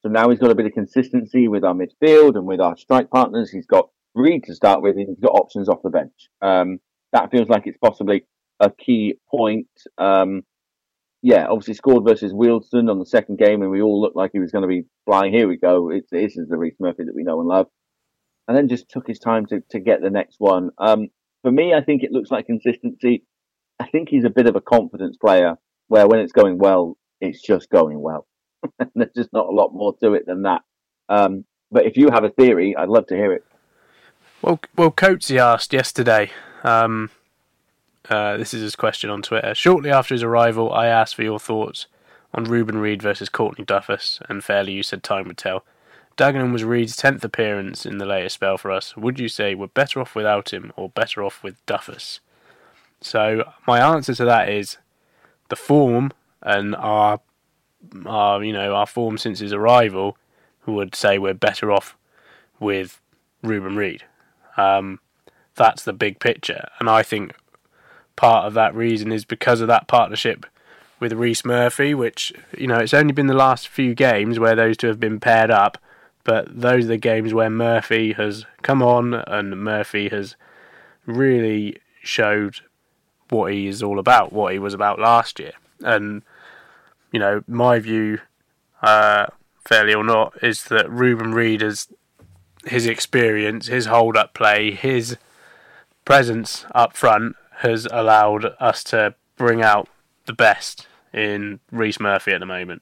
So 0.03 0.11
now 0.11 0.29
he's 0.29 0.39
got 0.39 0.51
a 0.51 0.55
bit 0.55 0.65
of 0.65 0.73
consistency 0.73 1.47
with 1.47 1.63
our 1.63 1.73
midfield 1.73 2.35
and 2.35 2.45
with 2.45 2.59
our 2.59 2.77
strike 2.77 3.09
partners. 3.09 3.49
He's 3.49 3.65
got 3.65 3.89
Reid 4.15 4.43
to 4.45 4.55
start 4.55 4.81
with. 4.81 4.97
He's 4.97 5.19
got 5.21 5.29
options 5.29 5.69
off 5.69 5.81
the 5.83 5.89
bench. 5.89 6.29
Um, 6.41 6.79
that 7.13 7.31
feels 7.31 7.49
like 7.49 7.63
it's 7.65 7.77
possibly 7.77 8.25
a 8.59 8.69
key 8.69 9.15
point. 9.29 9.67
Um, 9.97 10.43
yeah, 11.21 11.47
obviously 11.47 11.75
scored 11.75 12.03
versus 12.05 12.33
Wealdstone 12.33 12.91
on 12.91 12.99
the 12.99 13.05
second 13.05 13.39
game, 13.39 13.61
and 13.61 13.71
we 13.71 13.81
all 13.81 14.01
looked 14.01 14.17
like 14.17 14.31
he 14.33 14.39
was 14.39 14.51
going 14.51 14.63
to 14.63 14.67
be 14.67 14.83
flying. 15.05 15.31
Here 15.33 15.47
we 15.47 15.57
go. 15.57 15.89
It's, 15.89 16.09
this 16.09 16.37
is 16.37 16.49
the 16.49 16.57
Rhys 16.57 16.75
Murphy 16.79 17.05
that 17.05 17.15
we 17.15 17.23
know 17.23 17.39
and 17.39 17.47
love 17.47 17.67
and 18.47 18.57
then 18.57 18.67
just 18.67 18.89
took 18.89 19.07
his 19.07 19.19
time 19.19 19.45
to, 19.47 19.61
to 19.69 19.79
get 19.79 20.01
the 20.01 20.09
next 20.09 20.35
one. 20.39 20.71
Um, 20.77 21.07
for 21.41 21.51
me, 21.51 21.73
I 21.73 21.81
think 21.81 22.03
it 22.03 22.11
looks 22.11 22.31
like 22.31 22.45
consistency. 22.45 23.23
I 23.79 23.87
think 23.87 24.09
he's 24.09 24.25
a 24.25 24.29
bit 24.29 24.47
of 24.47 24.55
a 24.55 24.61
confidence 24.61 25.17
player 25.17 25.55
where 25.87 26.07
when 26.07 26.19
it's 26.19 26.31
going 26.31 26.57
well, 26.57 26.97
it's 27.21 27.41
just 27.41 27.69
going 27.69 27.99
well. 28.01 28.27
There's 28.95 29.11
just 29.15 29.33
not 29.33 29.47
a 29.47 29.51
lot 29.51 29.73
more 29.73 29.95
to 30.01 30.13
it 30.13 30.25
than 30.25 30.43
that. 30.43 30.61
Um, 31.09 31.45
but 31.71 31.85
if 31.85 31.97
you 31.97 32.09
have 32.11 32.23
a 32.23 32.29
theory, 32.29 32.75
I'd 32.75 32.89
love 32.89 33.07
to 33.07 33.15
hear 33.15 33.33
it. 33.33 33.43
Well, 34.41 34.59
well, 34.75 34.91
Coatsy 34.91 35.37
asked 35.37 35.73
yesterday. 35.73 36.31
Um, 36.63 37.09
uh, 38.09 38.37
this 38.37 38.53
is 38.53 38.61
his 38.61 38.75
question 38.75 39.09
on 39.09 39.21
Twitter. 39.21 39.55
Shortly 39.55 39.89
after 39.89 40.13
his 40.13 40.23
arrival, 40.23 40.71
I 40.73 40.87
asked 40.87 41.15
for 41.15 41.23
your 41.23 41.39
thoughts 41.39 41.87
on 42.33 42.45
Reuben 42.45 42.77
Reid 42.77 43.01
versus 43.01 43.29
Courtney 43.29 43.65
Duffus, 43.65 44.21
and 44.27 44.43
fairly 44.43 44.73
you 44.73 44.83
said 44.83 45.03
time 45.03 45.27
would 45.27 45.37
tell. 45.37 45.63
Dagenham 46.17 46.51
was 46.51 46.63
Reid's 46.63 46.95
10th 46.95 47.23
appearance 47.23 47.85
in 47.85 47.97
the 47.97 48.05
latest 48.05 48.35
spell 48.35 48.57
for 48.57 48.71
us. 48.71 48.95
Would 48.95 49.19
you 49.19 49.27
say 49.27 49.55
we're 49.55 49.67
better 49.67 49.99
off 49.99 50.15
without 50.15 50.53
him 50.53 50.71
or 50.75 50.89
better 50.89 51.23
off 51.23 51.41
with 51.43 51.63
Duffus? 51.65 52.19
So, 53.01 53.51
my 53.67 53.79
answer 53.79 54.13
to 54.15 54.25
that 54.25 54.49
is 54.49 54.77
the 55.49 55.55
form 55.55 56.11
and 56.41 56.75
our, 56.75 57.19
our 58.05 58.43
you 58.43 58.53
know, 58.53 58.75
our 58.75 58.87
form 58.87 59.17
since 59.17 59.39
his 59.39 59.53
arrival 59.53 60.17
would 60.65 60.95
say 60.95 61.17
we're 61.17 61.33
better 61.33 61.71
off 61.71 61.97
with 62.59 63.01
Reuben 63.41 63.75
Reid. 63.75 64.03
Um, 64.55 64.99
that's 65.55 65.83
the 65.83 65.93
big 65.93 66.19
picture. 66.19 66.67
And 66.79 66.89
I 66.89 67.03
think 67.03 67.33
part 68.15 68.45
of 68.45 68.53
that 68.53 68.73
reason 68.73 69.11
is 69.11 69.25
because 69.25 69.61
of 69.61 69.67
that 69.67 69.87
partnership 69.87 70.45
with 70.99 71.13
Rhys 71.13 71.43
Murphy, 71.43 71.93
which, 71.93 72.31
you 72.57 72.67
know, 72.67 72.77
it's 72.77 72.93
only 72.93 73.11
been 73.11 73.27
the 73.27 73.33
last 73.33 73.67
few 73.67 73.93
games 73.93 74.39
where 74.39 74.55
those 74.55 74.77
two 74.77 74.87
have 74.87 74.99
been 74.99 75.19
paired 75.19 75.51
up 75.51 75.77
but 76.23 76.47
those 76.61 76.85
are 76.85 76.89
the 76.89 76.97
games 76.97 77.33
where 77.33 77.49
Murphy 77.49 78.13
has 78.13 78.45
come 78.61 78.81
on 78.81 79.13
and 79.13 79.61
Murphy 79.61 80.09
has 80.09 80.35
really 81.05 81.77
showed 82.01 82.61
what 83.29 83.51
he 83.51 83.67
is 83.67 83.83
all 83.83 83.99
about, 83.99 84.31
what 84.31 84.53
he 84.53 84.59
was 84.59 84.73
about 84.73 84.99
last 84.99 85.39
year. 85.39 85.53
And, 85.81 86.23
you 87.13 87.19
know, 87.19 87.43
my 87.47 87.79
view, 87.79 88.19
uh, 88.81 89.27
fairly 89.63 89.93
or 89.93 90.03
not, 90.03 90.33
is 90.43 90.65
that 90.65 90.89
Reuben 90.89 91.33
Reid 91.33 91.61
has 91.61 91.87
his 92.65 92.87
experience, 92.87 93.67
his 93.67 93.85
hold 93.85 94.17
up 94.17 94.33
play, 94.33 94.71
his 94.71 95.17
presence 96.03 96.65
up 96.73 96.97
front 96.97 97.35
has 97.57 97.87
allowed 97.91 98.45
us 98.59 98.83
to 98.85 99.15
bring 99.37 99.61
out 99.61 99.87
the 100.25 100.33
best 100.33 100.87
in 101.13 101.59
Rhys 101.71 101.99
Murphy 101.99 102.31
at 102.31 102.39
the 102.39 102.45
moment. 102.45 102.81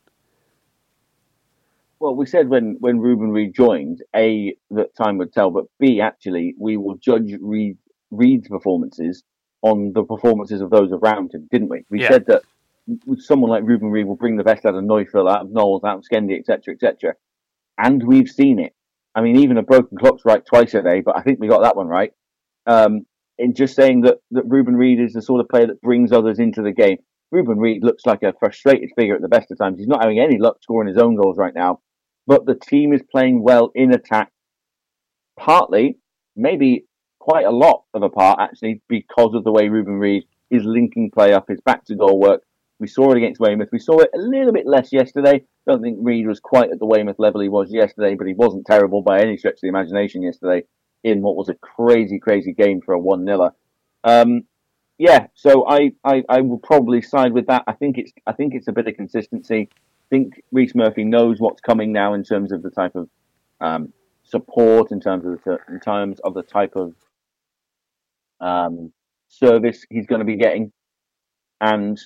Well, 2.00 2.16
we 2.16 2.26
said 2.26 2.50
when 2.50 2.78
when 2.80 3.00
Reuben 3.00 3.32
Reid 3.32 3.54
joined, 3.54 4.02
a 4.16 4.56
that 4.72 4.96
time 4.96 5.20
would 5.20 5.34
tell, 5.34 5.52
but 5.52 5.66
b 5.78 6.02
actually 6.02 6.56
we 6.58 6.78
will 6.78 6.96
judge 6.96 7.32
Reid 7.40 7.78
Reid's 8.10 8.48
performances 8.48 9.24
on 9.62 9.94
the 9.94 10.04
performances 10.04 10.62
of 10.62 10.72
those 10.72 10.92
around 10.92 11.34
him, 11.34 11.48
didn't 11.52 11.70
we? 11.70 11.86
We 11.92 12.02
yeah. 12.02 12.10
said 12.10 12.26
that 12.26 12.42
someone 13.18 13.52
like 13.52 13.64
Reuben 13.64 13.90
Reid 13.90 14.06
will 14.06 14.16
bring 14.16 14.38
the 14.38 14.44
best 14.44 14.66
out 14.66 14.76
of 14.76 14.84
Neufville, 14.84 15.30
out 15.30 15.42
of 15.42 15.52
Knowles, 15.52 15.84
out 15.84 15.98
of 15.98 16.04
Skendi, 16.04 16.38
etc., 16.38 16.74
etc. 16.74 17.16
And 17.78 18.04
we've 18.06 18.30
seen 18.30 18.60
it. 18.60 18.74
I 19.16 19.22
mean, 19.22 19.38
even 19.38 19.58
a 19.58 19.64
broken 19.64 19.98
clock's 19.98 20.24
right 20.26 20.46
twice 20.46 20.74
a 20.74 20.82
day, 20.82 21.02
but 21.02 21.18
I 21.18 21.22
think 21.22 21.40
we 21.40 21.48
got 21.48 21.64
that 21.64 21.76
one 21.76 21.88
right. 21.88 22.12
Um, 22.66 23.06
in 23.38 23.54
just 23.56 23.76
saying 23.76 24.02
that 24.02 24.18
that 24.32 24.44
Reuben 24.46 24.76
Reid 24.76 25.00
is 25.00 25.14
the 25.14 25.22
sort 25.22 25.42
of 25.42 25.50
player 25.50 25.68
that 25.68 25.82
brings 25.82 26.12
others 26.12 26.40
into 26.40 26.62
the 26.62 26.72
game. 26.72 26.98
Reuben 27.32 27.58
Reid 27.58 27.84
looks 27.84 28.06
like 28.06 28.24
a 28.24 28.34
frustrated 28.40 28.90
figure 28.96 29.16
at 29.16 29.22
the 29.22 29.30
best 29.30 29.52
of 29.52 29.58
times. 29.58 29.80
He's 29.80 29.88
not 29.88 30.04
having 30.04 30.20
any 30.20 30.38
luck 30.38 30.58
scoring 30.62 30.88
his 30.88 30.98
own 30.98 31.16
goals 31.16 31.38
right 31.38 31.56
now 31.56 31.80
but 32.28 32.46
the 32.46 32.56
team 32.56 32.94
is 32.94 33.02
playing 33.12 33.44
well 33.44 33.72
in 33.76 33.94
attack. 33.94 34.32
Partly, 35.38 35.98
maybe 36.36 36.86
quite 37.20 37.46
a 37.46 37.52
lot 37.52 37.84
of 37.94 38.04
a 38.04 38.10
part 38.10 38.40
actually, 38.40 38.82
because 38.88 39.34
of 39.34 39.44
the 39.44 39.52
way 39.52 39.70
Reuben 39.70 40.00
Reid 40.00 40.24
is 40.50 40.64
linking 40.64 41.12
play 41.12 41.34
up, 41.34 41.46
his 41.48 41.62
back 41.62 41.86
to 41.86 41.96
goal 41.96 42.20
work, 42.20 42.42
We 42.82 42.88
saw 42.88 43.12
it 43.12 43.18
against 43.18 43.40
Weymouth. 43.40 43.70
We 43.72 43.78
saw 43.78 44.00
it 44.00 44.10
a 44.16 44.18
little 44.18 44.52
bit 44.52 44.66
less 44.66 44.92
yesterday. 44.92 45.44
Don't 45.68 45.84
think 45.84 46.00
Reid 46.02 46.26
was 46.26 46.40
quite 46.40 46.72
at 46.72 46.80
the 46.80 46.88
Weymouth 46.88 47.20
level 47.20 47.40
he 47.40 47.48
was 47.48 47.72
yesterday, 47.72 48.16
but 48.16 48.26
he 48.26 48.34
wasn't 48.34 48.66
terrible 48.66 49.04
by 49.04 49.22
any 49.22 49.38
stretch 49.38 49.58
of 49.58 49.62
the 49.62 49.68
imagination 49.68 50.24
yesterday 50.24 50.64
in 51.04 51.22
what 51.22 51.36
was 51.36 51.48
a 51.48 51.54
crazy, 51.54 52.18
crazy 52.18 52.54
game 52.54 52.82
for 52.82 52.96
a 52.96 53.00
one 53.00 53.24
niler. 53.24 53.52
Um, 54.04 54.46
yeah, 54.98 55.28
so 55.36 55.68
I, 55.68 55.92
I, 56.04 56.24
I 56.28 56.42
will 56.42 56.58
probably 56.58 57.04
side 57.04 57.34
with 57.34 57.46
that. 57.48 57.64
I 57.68 57.74
think 57.74 58.00
it's 58.00 58.12
I 58.26 58.34
think 58.34 58.56
it's 58.56 58.68
a 58.68 58.72
bit 58.72 58.88
of 58.88 58.96
consistency. 58.96 59.70
I 59.72 60.08
think 60.10 60.42
Rhys 60.52 60.74
Murphy 60.74 61.04
knows 61.04 61.40
what's 61.40 61.62
coming 61.62 61.92
now 61.92 62.16
in 62.16 62.24
terms 62.24 62.52
of 62.52 62.64
the 62.64 62.72
type 62.72 62.96
of 62.96 63.10
um, 63.60 63.94
support, 64.24 64.92
in 64.92 65.00
terms 65.00 65.24
of 65.28 65.40
the, 65.44 65.60
in 65.70 65.80
terms 65.80 66.20
of 66.24 66.34
the 66.34 66.42
type 66.42 66.74
of 66.76 66.96
um, 68.40 68.92
service 69.30 69.86
he's 69.92 70.08
going 70.08 70.20
to 70.20 70.26
be 70.26 70.38
getting, 70.38 70.72
and 71.60 72.02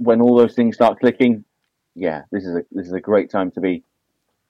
when 0.00 0.22
all 0.22 0.34
those 0.34 0.54
things 0.54 0.74
start 0.76 0.98
clicking, 0.98 1.44
yeah, 1.94 2.22
this 2.32 2.44
is 2.44 2.56
a 2.56 2.62
this 2.72 2.86
is 2.86 2.92
a 2.92 3.00
great 3.00 3.30
time 3.30 3.50
to 3.52 3.60
be 3.60 3.84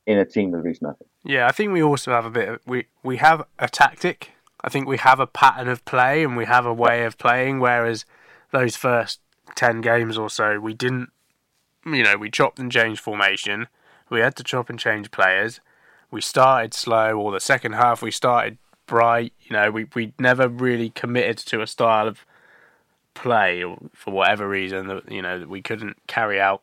in 0.07 0.19
a 0.19 0.25
team 0.25 0.53
with 0.53 0.65
Rhys 0.65 0.81
Murphy. 0.81 1.05
Yeah, 1.25 1.47
I 1.47 1.53
think 1.53 1.73
we 1.73 1.83
also 1.83 2.13
have 2.13 2.25
a 2.25 2.31
bit 2.31 2.49
of 2.49 2.61
we 2.67 2.87
we 3.03 3.17
have 3.17 3.45
a 3.59 3.69
tactic. 3.69 4.31
I 4.63 4.69
think 4.69 4.87
we 4.87 4.99
have 4.99 5.19
a 5.21 5.27
pattern 5.27 5.69
of 5.69 5.85
play 5.85 6.23
and 6.23 6.37
we 6.37 6.45
have 6.45 6.67
a 6.67 6.73
way 6.73 7.05
of 7.05 7.19
playing. 7.19 7.59
Whereas 7.59 8.05
those 8.53 8.77
first 8.77 9.21
ten 9.57 9.81
games 9.81 10.17
or 10.17 10.31
so, 10.31 10.61
we 10.61 10.73
didn't. 10.73 11.11
You 11.85 12.05
know, 12.05 12.17
we 12.17 12.31
chopped 12.31 12.59
and 12.59 12.71
changed 12.71 13.01
formation. 13.01 13.67
We 14.09 14.21
had 14.21 14.37
to 14.37 14.45
chop 14.45 14.71
and 14.71 14.79
change 14.79 15.11
players. 15.11 15.61
We 16.11 16.21
started 16.21 16.75
slow, 16.75 17.19
or 17.19 17.33
the 17.33 17.41
second 17.41 17.73
half 17.73 18.03
we 18.03 18.11
started 18.11 18.59
bright. 18.87 19.33
You 19.41 19.55
know, 19.55 19.71
we 19.73 19.89
we 19.95 20.13
never 20.19 20.49
really 20.49 20.91
committed 20.91 21.39
to 21.39 21.61
a 21.61 21.67
style 21.67 22.07
of 22.07 22.25
play 23.23 23.63
for 23.93 24.13
whatever 24.13 24.49
reason 24.49 24.89
that 24.89 25.11
you 25.13 25.21
know 25.21 25.39
that 25.39 25.49
we 25.49 25.61
couldn't 25.61 25.97
carry 26.07 26.41
out 26.41 26.63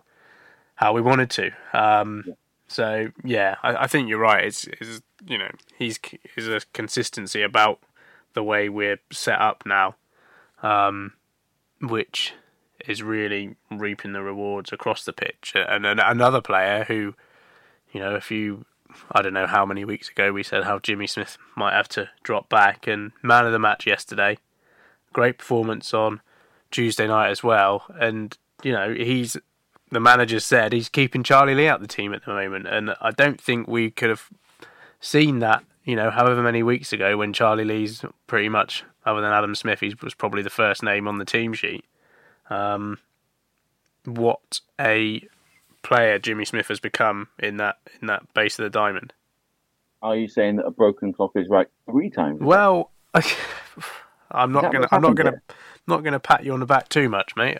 how 0.75 0.93
we 0.93 1.01
wanted 1.01 1.29
to. 1.29 1.51
Um, 1.73 2.23
yeah. 2.25 2.33
So 2.67 3.07
yeah, 3.23 3.55
I, 3.63 3.83
I, 3.83 3.87
think 3.87 4.09
you're 4.09 4.19
right. 4.19 4.43
It's, 4.43 4.65
it's 4.65 5.01
you 5.25 5.37
know 5.37 5.49
he's 5.77 5.99
is 6.35 6.47
a 6.47 6.61
consistency 6.73 7.41
about 7.41 7.79
the 8.33 8.43
way 8.43 8.69
we're 8.69 8.99
set 9.11 9.39
up 9.39 9.63
now, 9.65 9.95
um, 10.63 11.13
which 11.79 12.33
is 12.87 13.03
really 13.03 13.55
reaping 13.71 14.13
the 14.13 14.21
rewards 14.21 14.71
across 14.71 15.05
the 15.05 15.13
pitch. 15.13 15.53
And, 15.55 15.85
and 15.85 15.99
another 15.99 16.41
player 16.41 16.85
who, 16.87 17.15
you 17.91 17.99
know, 17.99 18.15
a 18.15 18.21
few 18.21 18.65
I 19.11 19.21
don't 19.21 19.33
know 19.33 19.47
how 19.47 19.65
many 19.65 19.85
weeks 19.85 20.09
ago 20.09 20.31
we 20.31 20.43
said 20.43 20.63
how 20.63 20.79
Jimmy 20.79 21.07
Smith 21.07 21.37
might 21.55 21.73
have 21.73 21.89
to 21.89 22.09
drop 22.23 22.49
back, 22.49 22.87
and 22.87 23.11
man 23.21 23.45
of 23.45 23.51
the 23.51 23.59
match 23.59 23.85
yesterday. 23.85 24.37
Great 25.13 25.37
performance 25.37 25.93
on 25.93 26.21
Tuesday 26.71 27.07
night 27.07 27.29
as 27.29 27.43
well, 27.43 27.83
and 27.99 28.37
you 28.63 28.71
know 28.71 28.93
he's 28.93 29.37
the 29.91 29.99
manager 29.99 30.39
said 30.39 30.73
he's 30.73 30.89
keeping 30.89 31.23
Charlie 31.23 31.55
Lee 31.55 31.67
out 31.67 31.81
the 31.81 31.87
team 31.87 32.13
at 32.13 32.25
the 32.25 32.33
moment, 32.33 32.67
and 32.67 32.95
I 33.01 33.11
don't 33.11 33.39
think 33.39 33.67
we 33.67 33.91
could 33.91 34.09
have 34.09 34.29
seen 34.99 35.39
that. 35.39 35.63
You 35.83 35.95
know, 35.95 36.09
however 36.09 36.41
many 36.41 36.63
weeks 36.63 36.91
ago 36.91 37.17
when 37.17 37.31
Charlie 37.31 37.63
Lee's 37.63 38.03
pretty 38.27 38.49
much, 38.49 38.83
other 39.05 39.21
than 39.21 39.31
Adam 39.31 39.55
Smith, 39.55 39.79
he 39.79 39.95
was 40.01 40.13
probably 40.13 40.41
the 40.41 40.49
first 40.49 40.83
name 40.83 41.07
on 41.07 41.17
the 41.17 41.25
team 41.25 41.53
sheet. 41.53 41.85
Um, 42.49 42.99
what 44.03 44.59
a 44.79 45.25
player 45.83 46.19
Jimmy 46.19 46.43
Smith 46.43 46.67
has 46.67 46.81
become 46.81 47.29
in 47.39 47.57
that 47.57 47.77
in 48.01 48.07
that 48.07 48.33
base 48.33 48.59
of 48.59 48.63
the 48.63 48.69
diamond. 48.69 49.13
Are 50.01 50.15
you 50.15 50.27
saying 50.27 50.57
that 50.57 50.65
a 50.65 50.71
broken 50.71 51.13
clock 51.13 51.31
is 51.35 51.47
right 51.47 51.67
three 51.89 52.09
times? 52.09 52.39
Well, 52.41 52.91
I'm 54.31 54.51
not 54.51 54.71
gonna 54.71 54.87
I'm 54.91 55.01
not 55.01 55.15
gonna 55.15 55.41
not 55.87 56.03
gonna 56.03 56.19
pat 56.19 56.43
you 56.43 56.53
on 56.53 56.59
the 56.59 56.65
back 56.65 56.89
too 56.89 57.09
much, 57.09 57.35
mate. 57.35 57.59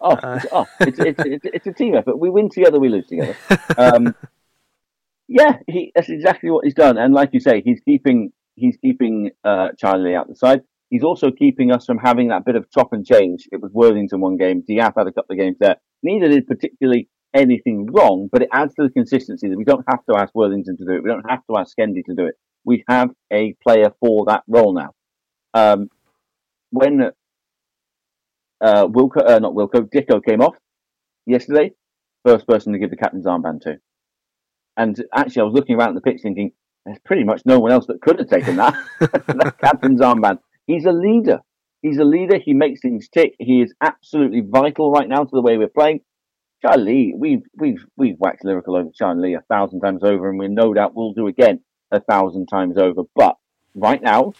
Oh, 0.00 0.12
uh, 0.12 0.40
oh 0.52 0.66
it's, 0.80 0.98
it's, 0.98 1.20
it's, 1.24 1.44
it's, 1.44 1.66
a 1.66 1.72
team 1.72 1.94
effort. 1.94 2.18
We 2.18 2.30
win 2.30 2.50
together, 2.50 2.78
we 2.78 2.88
lose 2.88 3.06
together. 3.06 3.36
Um, 3.78 4.14
yeah, 5.28 5.58
he, 5.66 5.92
that's 5.94 6.10
exactly 6.10 6.50
what 6.50 6.64
he's 6.64 6.74
done. 6.74 6.98
And 6.98 7.14
like 7.14 7.30
you 7.32 7.40
say, 7.40 7.62
he's 7.64 7.80
keeping 7.80 8.32
he's 8.56 8.76
keeping 8.76 9.30
uh, 9.44 9.68
Charlie 9.78 10.14
out 10.14 10.28
the 10.28 10.36
side. 10.36 10.62
He's 10.90 11.04
also 11.04 11.30
keeping 11.30 11.72
us 11.72 11.86
from 11.86 11.96
having 11.96 12.28
that 12.28 12.44
bit 12.44 12.54
of 12.54 12.70
chop 12.70 12.92
and 12.92 13.06
change. 13.06 13.48
It 13.50 13.62
was 13.62 13.72
Worthington 13.72 14.20
one 14.20 14.36
game. 14.36 14.62
Diath 14.68 14.94
had 14.96 15.06
a 15.06 15.12
couple 15.12 15.32
of 15.32 15.38
games 15.38 15.56
there. 15.58 15.76
Neither 16.02 16.28
did 16.28 16.46
particularly 16.46 17.08
anything 17.32 17.86
wrong, 17.90 18.28
but 18.30 18.42
it 18.42 18.50
adds 18.52 18.74
to 18.74 18.82
the 18.82 18.90
consistency 18.90 19.48
that 19.48 19.56
we 19.56 19.64
don't 19.64 19.86
have 19.88 20.04
to 20.04 20.16
ask 20.18 20.34
Worthington 20.34 20.76
to 20.76 20.84
do 20.84 20.92
it. 20.92 21.02
We 21.02 21.08
don't 21.08 21.30
have 21.30 21.46
to 21.46 21.56
ask 21.56 21.74
Skendi 21.74 22.04
to 22.04 22.14
do 22.14 22.26
it. 22.26 22.34
We 22.64 22.84
have 22.88 23.10
a 23.32 23.54
player 23.62 23.90
for 24.00 24.26
that 24.26 24.42
role 24.46 24.74
now. 24.74 24.90
Um, 25.54 25.88
when 26.70 27.10
uh, 28.62 28.86
Wilco, 28.86 29.28
uh, 29.28 29.38
not 29.38 29.54
Wilco, 29.54 29.88
Dicko 29.92 30.24
came 30.24 30.40
off 30.40 30.54
yesterday, 31.26 31.72
first 32.24 32.46
person 32.46 32.72
to 32.72 32.78
give 32.78 32.90
the 32.90 32.96
captain's 32.96 33.26
armband 33.26 33.62
to. 33.62 33.76
And 34.76 34.96
actually, 35.14 35.42
I 35.42 35.44
was 35.44 35.54
looking 35.54 35.76
around 35.76 35.90
at 35.90 35.94
the 35.96 36.00
pitch 36.00 36.20
thinking, 36.22 36.52
there's 36.86 36.98
pretty 37.04 37.24
much 37.24 37.42
no 37.44 37.58
one 37.58 37.72
else 37.72 37.86
that 37.86 38.00
could 38.00 38.18
have 38.18 38.28
taken 38.28 38.56
that, 38.56 38.74
that 39.00 39.56
captain's 39.60 40.00
armband. 40.00 40.38
He's 40.66 40.86
a 40.86 40.92
leader. 40.92 41.40
He's 41.82 41.98
a 41.98 42.04
leader. 42.04 42.38
He 42.38 42.54
makes 42.54 42.80
things 42.80 43.08
tick. 43.08 43.34
He 43.38 43.60
is 43.60 43.74
absolutely 43.80 44.42
vital 44.48 44.92
right 44.92 45.08
now 45.08 45.24
to 45.24 45.30
the 45.30 45.42
way 45.42 45.58
we're 45.58 45.68
playing. 45.68 46.00
Charlie, 46.64 47.12
we've 47.16 47.42
we've 47.58 47.84
we've 47.96 48.14
waxed 48.20 48.44
lyrical 48.44 48.76
over 48.76 48.90
Charlie 48.94 49.34
a 49.34 49.40
thousand 49.50 49.80
times 49.80 50.04
over, 50.04 50.30
and 50.30 50.38
we 50.38 50.46
no 50.46 50.72
doubt 50.72 50.94
will 50.94 51.12
do 51.12 51.26
again 51.26 51.60
a 51.90 52.00
thousand 52.00 52.46
times 52.46 52.78
over. 52.78 53.02
But 53.16 53.36
right 53.74 54.00
now, 54.00 54.32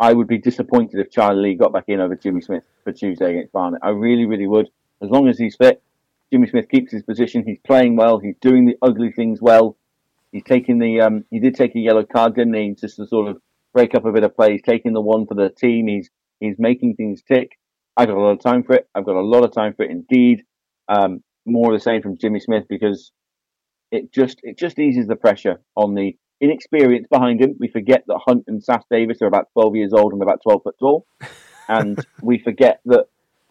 I 0.00 0.12
would 0.12 0.26
be 0.26 0.38
disappointed 0.38 0.98
if 1.00 1.10
Charlie 1.10 1.50
Lee 1.50 1.54
got 1.54 1.72
back 1.72 1.84
in 1.88 2.00
over 2.00 2.16
Jimmy 2.16 2.40
Smith 2.40 2.64
for 2.82 2.92
Tuesday 2.92 3.30
against 3.30 3.52
Barnet. 3.52 3.80
I 3.82 3.90
really, 3.90 4.24
really 4.24 4.46
would. 4.46 4.68
As 5.00 5.10
long 5.10 5.28
as 5.28 5.38
he's 5.38 5.56
fit, 5.56 5.82
Jimmy 6.32 6.48
Smith 6.48 6.68
keeps 6.68 6.92
his 6.92 7.02
position. 7.02 7.44
He's 7.46 7.60
playing 7.64 7.96
well. 7.96 8.18
He's 8.18 8.36
doing 8.40 8.66
the 8.66 8.76
ugly 8.82 9.12
things 9.12 9.40
well. 9.40 9.76
He's 10.32 10.42
taking 10.42 10.78
the 10.80 11.00
um, 11.00 11.24
he 11.30 11.38
did 11.38 11.54
take 11.54 11.76
a 11.76 11.80
yellow 11.80 12.04
card, 12.04 12.34
didn't 12.34 12.54
he? 12.54 12.74
Just 12.74 12.96
to 12.96 13.06
sort 13.06 13.28
of 13.28 13.40
break 13.72 13.94
up 13.94 14.04
a 14.04 14.12
bit 14.12 14.24
of 14.24 14.34
play. 14.34 14.52
He's 14.52 14.62
taking 14.62 14.92
the 14.92 15.00
one 15.00 15.26
for 15.26 15.34
the 15.34 15.48
team. 15.48 15.86
He's 15.86 16.10
he's 16.40 16.58
making 16.58 16.96
things 16.96 17.22
tick. 17.22 17.58
I've 17.96 18.08
got 18.08 18.16
a 18.16 18.20
lot 18.20 18.32
of 18.32 18.40
time 18.40 18.64
for 18.64 18.74
it. 18.74 18.88
I've 18.94 19.04
got 19.04 19.14
a 19.14 19.20
lot 19.20 19.44
of 19.44 19.52
time 19.52 19.74
for 19.74 19.84
it 19.84 19.92
indeed. 19.92 20.42
Um, 20.88 21.22
more 21.46 21.72
of 21.72 21.78
the 21.78 21.82
same 21.82 22.02
from 22.02 22.18
Jimmy 22.18 22.40
Smith 22.40 22.64
because 22.68 23.12
it 23.92 24.12
just 24.12 24.40
it 24.42 24.58
just 24.58 24.78
eases 24.78 25.06
the 25.06 25.16
pressure 25.16 25.60
on 25.76 25.94
the 25.94 26.16
inexperience 26.44 27.06
behind 27.10 27.40
him. 27.40 27.56
We 27.58 27.68
forget 27.68 28.04
that 28.06 28.20
Hunt 28.26 28.44
and 28.46 28.62
Sass 28.62 28.84
Davis 28.90 29.22
are 29.22 29.26
about 29.26 29.48
12 29.54 29.76
years 29.76 29.92
old 29.92 30.12
and 30.12 30.22
about 30.22 30.40
12 30.42 30.62
foot 30.62 30.76
tall. 30.78 31.06
And 31.66 31.98
we 32.20 32.38
forget 32.38 32.80
that 32.84 33.06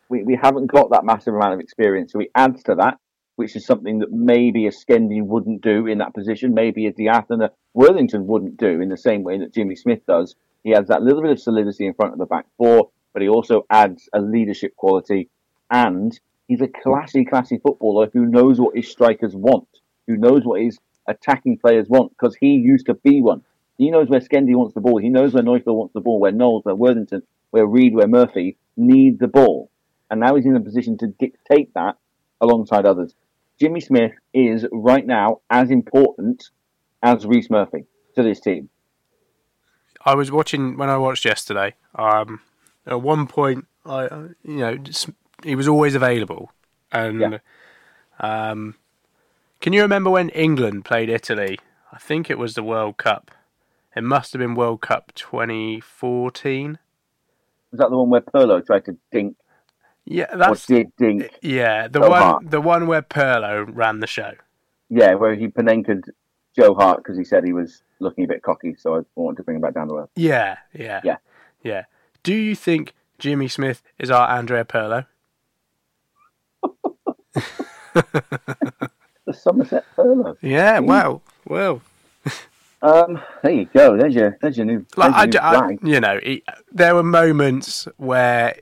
we, 0.08 0.22
we 0.22 0.38
haven't 0.40 0.68
got 0.68 0.92
that 0.92 1.04
massive 1.04 1.34
amount 1.34 1.56
of 1.56 1.60
experience. 1.60 2.12
So 2.12 2.20
he 2.20 2.30
adds 2.36 2.62
to 2.66 2.76
that, 2.76 3.00
which 3.38 3.56
is 3.56 3.66
something 3.66 4.00
that 4.00 4.12
maybe 4.12 4.68
a 4.68 4.70
Skendi 4.70 5.20
wouldn't 5.24 5.64
do 5.64 5.88
in 5.88 5.98
that 5.98 6.14
position, 6.14 6.54
maybe 6.54 6.86
a 6.86 6.94
Diath 6.94 7.32
and 7.32 7.42
a 7.42 7.52
Worthington 7.74 8.28
wouldn't 8.28 8.58
do 8.58 8.82
in 8.82 8.90
the 8.90 8.98
same 8.98 9.24
way 9.24 9.40
that 9.40 9.54
Jimmy 9.54 9.76
Smith 9.76 10.06
does. 10.08 10.36
He 10.64 10.72
has 10.72 10.88
that 10.90 11.02
little 11.02 11.24
bit 11.24 11.32
of 11.32 11.40
solidity 11.40 11.88
in 11.88 11.96
front 11.96 12.14
of 12.14 12.20
the 12.20 12.28
back 12.28 12.46
four, 12.58 12.92
but 13.14 13.24
he 13.24 13.30
also 13.30 13.66
adds 13.70 14.08
a 14.14 14.22
leadership 14.22 14.76
quality 14.76 15.30
and 15.72 16.18
he's 16.48 16.62
a 16.62 16.68
classy, 16.68 17.26
classy 17.26 17.58
footballer 17.58 18.10
who 18.14 18.26
knows 18.26 18.60
what 18.60 18.76
his 18.76 18.90
strikers 18.90 19.36
want, 19.36 19.68
who 20.08 20.18
knows 20.18 20.44
what 20.44 20.62
his 20.62 20.78
attacking 21.08 21.58
players 21.58 21.88
want, 21.90 22.12
because 22.12 22.36
he 22.36 22.56
used 22.56 22.86
to 22.88 22.94
be 22.94 23.22
one. 23.22 23.44
He 23.78 23.90
knows 23.90 24.08
where 24.08 24.20
Skendi 24.20 24.56
wants 24.56 24.74
the 24.74 24.82
ball. 24.82 24.98
He 24.98 25.10
knows 25.10 25.34
where 25.34 25.44
Neufville 25.44 25.76
wants 25.76 25.94
the 25.94 26.02
ball, 26.02 26.20
where 26.20 26.32
Knowles, 26.32 26.64
where 26.64 26.76
Worthington, 26.76 27.24
where 27.52 27.66
Reid, 27.66 27.96
where 27.96 28.08
Murphy 28.08 28.58
need 28.78 29.20
the 29.20 29.28
ball. 29.28 29.70
And 30.10 30.20
now 30.20 30.36
he's 30.36 30.46
in 30.46 30.56
a 30.56 30.62
position 30.62 30.98
to 31.00 31.08
dictate 31.08 31.74
that 31.74 31.98
alongside 32.40 32.86
others. 32.86 33.16
Jimmy 33.60 33.82
Smith 33.82 34.14
is 34.34 34.66
right 34.72 35.06
now 35.06 35.42
as 35.50 35.72
important 35.72 36.50
as 37.02 37.26
Rhys 37.26 37.50
Murphy 37.50 37.86
to 38.16 38.24
this 38.24 38.40
team. 38.40 38.70
I 40.06 40.16
was 40.16 40.32
watching 40.32 40.78
when 40.78 40.90
I 40.90 40.98
watched 40.98 41.26
yesterday. 41.26 41.76
Um, 41.96 42.42
at 42.86 43.02
one 43.02 43.28
point, 43.28 43.66
I 43.86 44.06
you 44.44 44.58
know 44.58 44.78
he 45.44 45.56
was 45.56 45.68
always 45.68 45.96
available. 45.96 46.52
And 46.92 47.20
yeah. 47.20 47.38
um, 48.20 48.76
can 49.64 49.72
you 49.72 49.82
remember 49.82 50.10
when 50.10 50.28
England 50.30 50.84
played 50.84 51.08
Italy? 51.08 51.58
I 51.90 51.98
think 51.98 52.30
it 52.30 52.38
was 52.38 52.54
the 52.54 52.64
World 52.64 52.98
Cup. 52.98 53.32
It 53.96 54.04
must 54.04 54.34
have 54.34 54.42
been 54.42 54.56
World 54.56 54.82
Cup 54.82 55.14
2014. 55.16 56.80
Was 57.72 57.80
that 57.80 57.90
the 57.90 57.98
one 57.98 58.10
where 58.10 58.20
Pirlo 58.20 58.66
tried 58.66 58.84
to 58.86 58.98
dink? 59.10 59.38
Yeah, 60.04 60.36
that's 60.36 60.70
or 60.70 60.76
did 60.76 60.94
dink. 60.98 61.40
Yeah, 61.42 61.88
the 61.88 62.02
so 62.02 62.10
one 62.10 62.22
hard. 62.22 62.52
the 62.52 62.60
one 62.60 62.88
where 62.88 63.02
Pirlo 63.02 63.66
ran 63.74 64.02
the 64.02 64.08
show. 64.08 64.34
Yeah, 64.90 65.14
where 65.14 65.34
he 65.34 65.48
panenkered 65.48 66.10
Joe 66.54 66.74
Hart 66.74 66.98
because 66.98 67.18
he 67.18 67.24
said 67.24 67.46
he 67.46 67.54
was 67.54 67.84
looking 68.02 68.26
a 68.26 68.28
bit 68.28 68.42
cocky, 68.44 68.76
so 68.78 68.98
I 68.98 69.02
wanted 69.16 69.38
to 69.38 69.44
bring 69.44 69.56
him 69.56 69.62
back 69.62 69.76
down 69.76 69.88
to 69.88 69.96
earth. 69.96 70.10
Yeah, 70.18 70.58
yeah, 70.74 71.00
yeah, 71.06 71.18
yeah. 71.64 71.84
Do 72.22 72.34
you 72.34 72.54
think 72.54 72.96
Jimmy 73.18 73.48
Smith 73.48 73.82
is 73.98 74.12
our 74.12 74.30
Andrea 74.30 74.66
Pirlo? 74.66 75.06
the 79.34 79.40
Somerset 79.40 79.86
Furlong. 79.96 80.38
Yeah, 80.42 80.80
wow, 80.80 81.22
well. 81.48 81.82
Um, 82.82 83.22
there 83.42 83.52
you 83.52 83.66
go. 83.66 83.98
There's 83.98 84.14
your, 84.14 84.38
there's 84.42 84.58
your 84.58 84.66
new. 84.66 84.86
Like, 84.98 85.14
there's 85.14 85.34
your 85.34 85.44
new 85.44 85.58
I, 85.58 85.68
I, 85.68 85.78
you 85.84 86.00
know, 86.00 86.20
he, 86.22 86.44
there 86.72 86.96
were 86.96 87.04
moments 87.04 87.88
where 87.98 88.56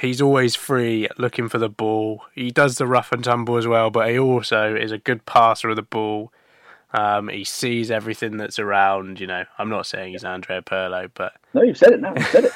he's 0.00 0.20
always 0.20 0.54
free 0.54 1.08
looking 1.18 1.48
for 1.48 1.58
the 1.58 1.68
ball. 1.68 2.22
He 2.34 2.50
does 2.50 2.76
the 2.76 2.86
rough 2.86 3.12
and 3.12 3.24
tumble 3.24 3.56
as 3.56 3.66
well, 3.66 3.90
but 3.90 4.10
he 4.10 4.18
also 4.18 4.74
is 4.74 4.92
a 4.92 4.98
good 4.98 5.24
passer 5.26 5.70
of 5.70 5.76
the 5.76 5.82
ball. 5.82 6.32
Um, 6.94 7.28
he 7.28 7.44
sees 7.44 7.90
everything 7.90 8.36
that's 8.36 8.58
around. 8.58 9.18
You 9.18 9.26
know, 9.26 9.44
I'm 9.56 9.70
not 9.70 9.86
saying 9.86 10.12
he's 10.12 10.24
Andrea 10.24 10.60
Pirlo, 10.60 11.10
but 11.14 11.32
no, 11.54 11.62
you've 11.62 11.78
said 11.78 11.94
it 11.94 12.00
now. 12.00 12.12
You've 12.14 12.26
said 12.26 12.44
it. 12.44 12.52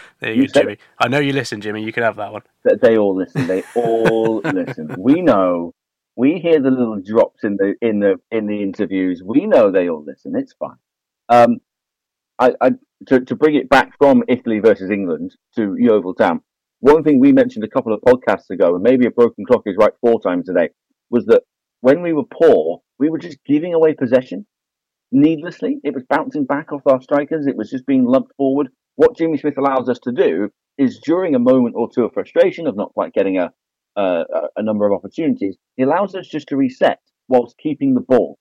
there 0.20 0.32
you, 0.32 0.42
you 0.42 0.48
go, 0.48 0.60
Jimmy. 0.60 0.72
It. 0.74 0.80
I 0.98 1.08
know 1.08 1.18
you 1.18 1.34
listen, 1.34 1.60
Jimmy. 1.60 1.82
You 1.82 1.92
can 1.92 2.02
have 2.02 2.16
that 2.16 2.32
one. 2.32 2.42
They 2.64 2.96
all 2.96 3.14
listen. 3.14 3.46
They 3.46 3.62
all 3.74 4.40
listen. 4.44 4.94
We 4.96 5.20
know. 5.20 5.74
We 6.18 6.40
hear 6.40 6.60
the 6.60 6.72
little 6.72 7.00
drops 7.00 7.44
in 7.44 7.58
the 7.58 7.74
in 7.80 8.00
the 8.00 8.16
in 8.32 8.48
the 8.48 8.60
interviews. 8.60 9.22
We 9.24 9.46
know 9.46 9.70
they 9.70 9.88
all 9.88 10.02
listen. 10.04 10.34
It's 10.34 10.52
fine. 10.52 10.78
Um, 11.28 11.58
I, 12.40 12.54
I 12.60 12.70
to, 13.06 13.20
to 13.20 13.36
bring 13.36 13.54
it 13.54 13.68
back 13.68 13.92
from 13.98 14.24
Italy 14.26 14.58
versus 14.58 14.90
England 14.90 15.36
to 15.54 15.76
Yeovil 15.78 16.14
Town. 16.14 16.40
One 16.80 17.04
thing 17.04 17.20
we 17.20 17.30
mentioned 17.30 17.64
a 17.64 17.68
couple 17.68 17.94
of 17.94 18.00
podcasts 18.00 18.50
ago, 18.50 18.74
and 18.74 18.82
maybe 18.82 19.06
a 19.06 19.12
broken 19.12 19.44
clock 19.46 19.62
is 19.66 19.76
right 19.78 19.92
four 20.00 20.20
times 20.20 20.46
today, 20.46 20.70
was 21.08 21.24
that 21.26 21.44
when 21.82 22.02
we 22.02 22.12
were 22.12 22.24
poor, 22.24 22.82
we 22.98 23.10
were 23.10 23.18
just 23.18 23.38
giving 23.46 23.72
away 23.72 23.94
possession 23.94 24.44
needlessly. 25.12 25.78
It 25.84 25.94
was 25.94 26.02
bouncing 26.08 26.46
back 26.46 26.72
off 26.72 26.82
our 26.86 27.00
strikers. 27.00 27.46
It 27.46 27.56
was 27.56 27.70
just 27.70 27.86
being 27.86 28.04
lumped 28.04 28.34
forward. 28.36 28.70
What 28.96 29.16
Jimmy 29.16 29.38
Smith 29.38 29.56
allows 29.56 29.88
us 29.88 30.00
to 30.00 30.10
do 30.10 30.50
is 30.76 30.98
during 30.98 31.36
a 31.36 31.38
moment 31.38 31.76
or 31.76 31.88
two 31.88 32.02
of 32.02 32.12
frustration 32.12 32.66
of 32.66 32.76
not 32.76 32.92
quite 32.92 33.12
getting 33.12 33.38
a, 33.38 33.52
a, 33.98 34.24
a 34.56 34.62
number 34.62 34.86
of 34.86 34.92
opportunities, 34.92 35.56
he 35.76 35.82
allows 35.82 36.14
us 36.14 36.28
just 36.28 36.48
to 36.48 36.56
reset 36.56 37.00
whilst 37.28 37.58
keeping 37.58 37.94
the 37.94 38.00
ball. 38.00 38.38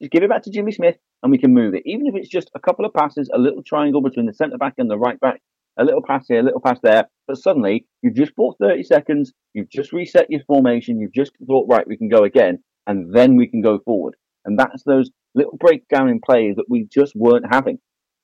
Just 0.00 0.12
give 0.12 0.22
it 0.22 0.30
back 0.30 0.42
to 0.42 0.50
Jimmy 0.50 0.72
Smith 0.72 0.96
and 1.22 1.32
we 1.32 1.38
can 1.38 1.54
move 1.54 1.74
it. 1.74 1.82
Even 1.86 2.06
if 2.06 2.14
it's 2.14 2.28
just 2.28 2.50
a 2.54 2.60
couple 2.60 2.84
of 2.84 2.92
passes, 2.92 3.30
a 3.32 3.38
little 3.38 3.62
triangle 3.62 4.02
between 4.02 4.26
the 4.26 4.34
centre 4.34 4.58
back 4.58 4.74
and 4.78 4.90
the 4.90 4.98
right 4.98 5.18
back, 5.20 5.40
a 5.78 5.84
little 5.84 6.02
pass 6.02 6.26
here, 6.28 6.40
a 6.40 6.42
little 6.42 6.60
pass 6.60 6.78
there. 6.82 7.04
But 7.26 7.38
suddenly 7.38 7.86
you've 8.02 8.14
just 8.14 8.34
bought 8.36 8.56
30 8.60 8.82
seconds, 8.82 9.32
you've 9.54 9.70
just 9.70 9.92
reset 9.92 10.30
your 10.30 10.42
formation, 10.46 11.00
you've 11.00 11.14
just 11.14 11.32
thought, 11.46 11.66
right, 11.70 11.86
we 11.86 11.96
can 11.96 12.08
go 12.08 12.24
again, 12.24 12.62
and 12.86 13.14
then 13.14 13.36
we 13.36 13.46
can 13.46 13.62
go 13.62 13.78
forward. 13.84 14.14
And 14.44 14.58
that's 14.58 14.84
those 14.84 15.10
little 15.34 15.56
breakdown 15.58 16.08
in 16.08 16.20
play 16.24 16.52
that 16.56 16.66
we 16.68 16.86
just 16.92 17.14
weren't 17.16 17.46
having. 17.50 17.78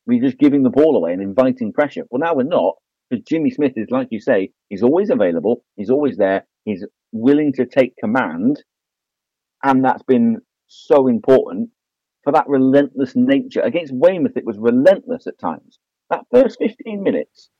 We 0.06 0.18
are 0.18 0.22
just 0.22 0.38
giving 0.38 0.62
the 0.62 0.70
ball 0.70 0.96
away 0.96 1.12
and 1.12 1.22
inviting 1.22 1.72
pressure. 1.72 2.04
Well, 2.10 2.20
now 2.20 2.34
we're 2.34 2.44
not 2.44 2.76
because 3.12 3.24
Jimmy 3.28 3.50
Smith 3.50 3.72
is, 3.76 3.90
like 3.90 4.08
you 4.10 4.20
say, 4.20 4.52
he's 4.70 4.82
always 4.82 5.10
available, 5.10 5.64
he's 5.76 5.90
always 5.90 6.16
there, 6.16 6.46
he's 6.64 6.84
willing 7.12 7.52
to 7.54 7.66
take 7.66 7.94
command, 7.98 8.62
and 9.62 9.84
that's 9.84 10.02
been 10.02 10.38
so 10.66 11.08
important 11.08 11.68
for 12.24 12.32
that 12.32 12.48
relentless 12.48 13.12
nature. 13.14 13.60
Against 13.60 13.92
Weymouth, 13.94 14.36
it 14.36 14.46
was 14.46 14.56
relentless 14.58 15.26
at 15.26 15.38
times. 15.38 15.78
That 16.08 16.24
first 16.32 16.56
15 16.58 17.02
minutes 17.02 17.50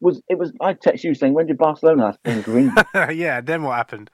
was, 0.00 0.22
it 0.28 0.38
was, 0.38 0.52
I 0.60 0.74
text 0.74 1.02
you 1.02 1.14
saying, 1.14 1.34
when 1.34 1.46
did 1.46 1.58
Barcelona 1.58 2.04
last 2.04 2.22
play 2.22 2.40
green? 2.40 2.72
yeah, 3.12 3.40
then 3.40 3.64
what 3.64 3.74
happened? 3.74 4.08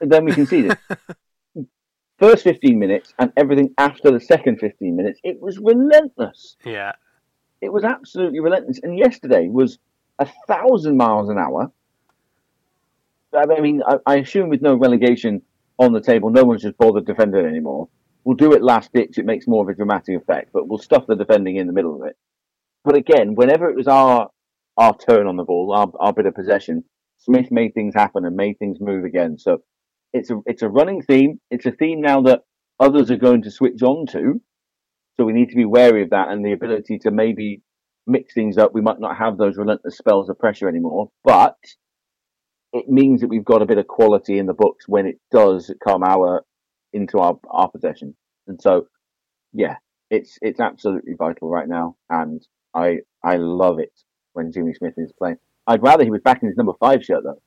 And 0.00 0.10
then 0.10 0.24
we 0.24 0.32
conceded. 0.32 0.78
first 2.18 2.44
15 2.44 2.78
minutes 2.78 3.12
and 3.18 3.30
everything 3.36 3.74
after 3.76 4.10
the 4.10 4.20
second 4.20 4.58
15 4.58 4.96
minutes, 4.96 5.20
it 5.22 5.40
was 5.40 5.58
relentless. 5.58 6.56
Yeah. 6.64 6.92
It 7.60 7.72
was 7.72 7.84
absolutely 7.84 8.40
relentless. 8.40 8.80
And 8.82 8.98
yesterday 8.98 9.48
was 9.48 9.78
a 10.20 10.28
thousand 10.46 10.96
miles 10.96 11.28
an 11.28 11.38
hour. 11.38 11.72
I 13.34 13.60
mean, 13.60 13.82
I, 13.86 13.96
I 14.06 14.16
assume 14.16 14.48
with 14.48 14.62
no 14.62 14.74
relegation 14.74 15.42
on 15.78 15.92
the 15.92 16.00
table, 16.00 16.30
no 16.30 16.44
one's 16.44 16.62
just 16.62 16.76
bothered 16.76 17.06
defending 17.06 17.46
anymore. 17.46 17.88
We'll 18.24 18.36
do 18.36 18.52
it 18.52 18.62
last 18.62 18.92
ditch. 18.92 19.16
It 19.16 19.24
makes 19.24 19.48
more 19.48 19.64
of 19.64 19.68
a 19.68 19.74
dramatic 19.74 20.20
effect, 20.20 20.50
but 20.52 20.68
we'll 20.68 20.78
stuff 20.78 21.06
the 21.08 21.16
defending 21.16 21.56
in 21.56 21.66
the 21.66 21.72
middle 21.72 22.00
of 22.00 22.06
it. 22.06 22.16
But 22.84 22.96
again, 22.96 23.34
whenever 23.34 23.68
it 23.70 23.76
was 23.76 23.88
our 23.88 24.30
our 24.76 24.96
turn 24.96 25.26
on 25.26 25.36
the 25.36 25.44
ball, 25.44 25.72
our, 25.72 25.90
our 25.98 26.12
bit 26.12 26.26
of 26.26 26.34
possession, 26.34 26.84
Smith 27.18 27.50
made 27.50 27.74
things 27.74 27.94
happen 27.94 28.24
and 28.24 28.36
made 28.36 28.58
things 28.58 28.78
move 28.80 29.04
again. 29.04 29.38
So 29.38 29.62
it's 30.12 30.30
a 30.30 30.40
it's 30.44 30.62
a 30.62 30.68
running 30.68 31.02
theme. 31.02 31.40
It's 31.50 31.66
a 31.66 31.72
theme 31.72 32.00
now 32.00 32.22
that 32.22 32.40
others 32.78 33.10
are 33.10 33.16
going 33.16 33.42
to 33.42 33.50
switch 33.50 33.82
on 33.82 34.06
to. 34.08 34.40
So 35.16 35.24
we 35.24 35.32
need 35.32 35.50
to 35.50 35.56
be 35.56 35.64
wary 35.64 36.02
of 36.02 36.10
that 36.10 36.28
and 36.28 36.44
the 36.44 36.52
ability 36.52 36.98
to 37.00 37.10
maybe 37.10 37.62
mix 38.10 38.34
things 38.34 38.58
up. 38.58 38.72
We 38.74 38.80
might 38.80 39.00
not 39.00 39.16
have 39.16 39.38
those 39.38 39.56
relentless 39.56 39.96
spells 39.96 40.28
of 40.28 40.38
pressure 40.38 40.68
anymore, 40.68 41.10
but 41.24 41.56
it 42.72 42.88
means 42.88 43.20
that 43.20 43.28
we've 43.28 43.44
got 43.44 43.62
a 43.62 43.66
bit 43.66 43.78
of 43.78 43.86
quality 43.86 44.38
in 44.38 44.46
the 44.46 44.54
books 44.54 44.86
when 44.86 45.06
it 45.06 45.18
does 45.30 45.72
come 45.82 46.02
our 46.02 46.44
into 46.92 47.18
our, 47.18 47.38
our 47.48 47.70
possession. 47.70 48.14
And 48.46 48.60
so, 48.60 48.86
yeah, 49.52 49.76
it's 50.10 50.38
it's 50.42 50.60
absolutely 50.60 51.14
vital 51.14 51.48
right 51.48 51.68
now, 51.68 51.96
and 52.08 52.46
I 52.74 52.98
I 53.24 53.36
love 53.36 53.78
it 53.78 53.92
when 54.32 54.52
Jimmy 54.52 54.74
Smith 54.74 54.94
is 54.96 55.12
playing. 55.18 55.36
I'd 55.66 55.82
rather 55.82 56.04
he 56.04 56.10
was 56.10 56.22
back 56.22 56.42
in 56.42 56.48
his 56.48 56.56
number 56.56 56.72
five 56.80 57.04
shirt 57.04 57.22
though. 57.22 57.40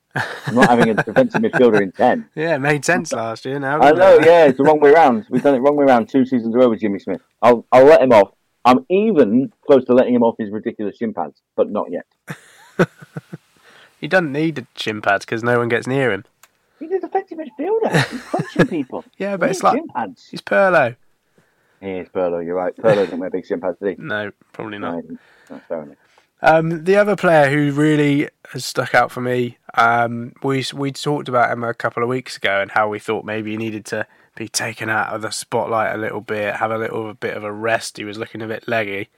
I'm 0.46 0.54
not 0.54 0.70
having 0.70 0.88
a 0.88 0.94
defensive 1.04 1.42
midfielder 1.42 1.82
in 1.82 1.92
ten. 1.92 2.28
Yeah, 2.34 2.54
it 2.54 2.60
made 2.60 2.84
sense 2.84 3.12
last 3.12 3.44
year. 3.44 3.58
Now 3.58 3.80
I 3.80 3.92
know. 3.92 4.18
Yeah, 4.20 4.46
it's 4.46 4.58
the 4.58 4.64
wrong 4.64 4.80
way 4.80 4.92
around. 4.92 5.26
We've 5.28 5.42
done 5.42 5.54
it 5.54 5.58
wrong 5.58 5.76
way 5.76 5.84
around 5.84 6.08
two 6.08 6.24
seasons 6.24 6.54
ago 6.54 6.70
with 6.70 6.80
Jimmy 6.80 6.98
Smith. 6.98 7.20
I'll 7.42 7.66
I'll 7.70 7.84
let 7.84 8.02
him 8.02 8.12
off. 8.12 8.30
I'm 8.64 8.86
even 8.88 9.52
close 9.66 9.84
to 9.86 9.94
letting 9.94 10.14
him 10.14 10.22
off 10.22 10.36
his 10.38 10.50
ridiculous 10.50 10.96
shin 10.96 11.12
pads, 11.12 11.42
but 11.56 11.70
not 11.70 11.88
yet. 11.90 12.06
he 14.00 14.08
doesn't 14.08 14.32
need 14.32 14.56
the 14.56 14.66
shin 14.74 15.02
pads 15.02 15.24
because 15.24 15.42
no 15.42 15.58
one 15.58 15.68
gets 15.68 15.86
near 15.86 16.12
him. 16.12 16.24
He's 16.78 16.90
a 16.92 17.00
defensive 17.00 17.38
midfielder. 17.38 18.10
He's 18.10 18.22
punching 18.22 18.66
people. 18.68 19.04
yeah, 19.18 19.36
but 19.36 19.46
he 19.46 19.50
it's 19.50 19.62
like 19.62 19.82
pads. 19.94 20.28
he's 20.30 20.40
Pirlo. 20.40 20.96
He 21.80 21.90
is 21.90 22.08
Pirlo. 22.08 22.44
You're 22.44 22.56
right. 22.56 22.74
Pirlo 22.76 23.04
doesn't 23.04 23.18
wear 23.18 23.30
big 23.30 23.46
shin 23.46 23.60
pads, 23.60 23.78
does 23.78 23.90
he? 23.90 24.02
No, 24.02 24.30
probably 24.52 24.78
not. 24.78 25.04
No, 25.50 25.60
fair 25.68 25.82
enough. 25.82 25.96
Um, 26.42 26.84
the 26.84 26.96
other 26.96 27.16
player 27.16 27.48
who 27.48 27.72
really 27.72 28.28
has 28.52 28.64
stuck 28.64 28.94
out 28.94 29.10
for 29.10 29.20
me, 29.20 29.56
um, 29.74 30.32
we 30.42 30.64
we 30.74 30.90
talked 30.90 31.28
about 31.28 31.50
him 31.50 31.64
a 31.64 31.72
couple 31.72 32.02
of 32.02 32.08
weeks 32.08 32.36
ago 32.36 32.60
and 32.60 32.70
how 32.70 32.88
we 32.88 32.98
thought 32.98 33.24
maybe 33.24 33.52
he 33.52 33.56
needed 33.56 33.86
to 33.86 34.06
be 34.34 34.48
taken 34.48 34.88
out 34.88 35.14
of 35.14 35.22
the 35.22 35.30
spotlight 35.30 35.94
a 35.94 35.98
little 35.98 36.20
bit, 36.20 36.56
have 36.56 36.70
a 36.70 36.78
little 36.78 37.14
bit 37.14 37.36
of 37.36 37.44
a 37.44 37.52
rest. 37.52 37.96
He 37.96 38.04
was 38.04 38.18
looking 38.18 38.42
a 38.42 38.48
bit 38.48 38.66
leggy, 38.66 39.08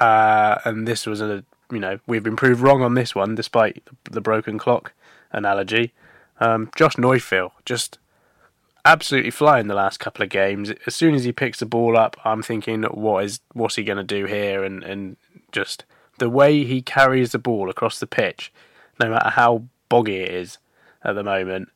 uh, 0.00 0.58
and 0.64 0.86
this 0.86 1.06
was 1.06 1.20
a 1.20 1.44
you 1.70 1.78
know 1.78 2.00
we've 2.06 2.22
been 2.22 2.36
proved 2.36 2.60
wrong 2.60 2.82
on 2.82 2.94
this 2.94 3.14
one 3.14 3.34
despite 3.34 3.82
the 4.10 4.20
broken 4.20 4.58
clock 4.58 4.92
analogy. 5.32 5.92
Um, 6.40 6.70
Josh 6.74 6.96
Neufville 6.96 7.52
just 7.64 7.98
absolutely 8.84 9.30
flying 9.30 9.66
the 9.66 9.74
last 9.74 10.00
couple 10.00 10.22
of 10.22 10.30
games. 10.30 10.72
As 10.86 10.94
soon 10.94 11.14
as 11.14 11.24
he 11.24 11.32
picks 11.32 11.60
the 11.60 11.66
ball 11.66 11.96
up, 11.96 12.16
I'm 12.24 12.42
thinking, 12.42 12.82
what 12.84 13.24
is 13.24 13.40
what's 13.52 13.76
he 13.76 13.84
going 13.84 13.98
to 13.98 14.04
do 14.04 14.26
here? 14.26 14.64
And 14.64 14.82
and 14.82 15.16
just 15.52 15.84
the 16.18 16.30
way 16.30 16.64
he 16.64 16.82
carries 16.82 17.32
the 17.32 17.38
ball 17.38 17.70
across 17.70 17.98
the 17.98 18.06
pitch, 18.06 18.52
no 19.00 19.10
matter 19.10 19.30
how 19.30 19.64
boggy 19.88 20.20
it 20.20 20.30
is 20.30 20.58
at 21.02 21.14
the 21.14 21.22
moment, 21.22 21.70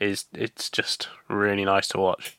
is 0.00 0.26
it's 0.32 0.70
just 0.70 1.08
really 1.28 1.64
nice 1.64 1.88
to 1.88 1.98
watch. 1.98 2.38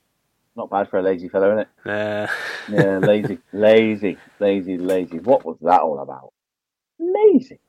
Not 0.55 0.69
bad 0.69 0.89
for 0.89 0.99
a 0.99 1.01
lazy 1.01 1.29
fellow, 1.29 1.47
isn't 1.47 1.59
it? 1.59 1.67
Yeah. 1.85 2.29
yeah, 2.69 2.97
lazy, 2.97 3.39
lazy, 3.53 4.17
lazy, 4.39 4.77
lazy. 4.77 5.19
What 5.19 5.45
was 5.45 5.57
that 5.61 5.81
all 5.81 5.99
about? 5.99 6.33
Lazy. 6.99 7.59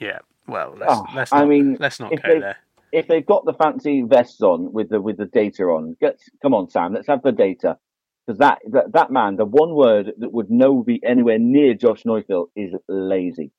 Yeah. 0.00 0.20
Well, 0.46 0.74
let's, 0.78 0.92
oh, 0.92 1.04
let's 1.14 1.32
not, 1.32 1.42
I 1.42 1.44
mean, 1.44 1.76
let's 1.78 2.00
not 2.00 2.10
go 2.10 2.40
there 2.40 2.56
if 2.92 3.06
they've 3.06 3.26
got 3.26 3.44
the 3.44 3.52
fancy 3.52 4.02
vests 4.02 4.40
on 4.42 4.72
with 4.72 4.88
the 4.88 5.00
with 5.00 5.16
the 5.16 5.26
data 5.26 5.64
on, 5.64 5.96
get 6.00 6.18
come 6.42 6.54
on, 6.54 6.68
Sam, 6.68 6.92
let's 6.92 7.06
have 7.06 7.22
the 7.22 7.32
data 7.32 7.78
because 8.26 8.38
that, 8.38 8.58
that 8.70 8.92
that 8.92 9.10
man, 9.10 9.36
the 9.36 9.44
one 9.44 9.74
word 9.74 10.12
that 10.18 10.32
would 10.32 10.50
no 10.50 10.82
be 10.82 11.00
anywhere 11.04 11.38
near 11.38 11.74
Josh 11.74 12.04
Neufville 12.04 12.50
is 12.56 12.74
lazy. 12.88 13.52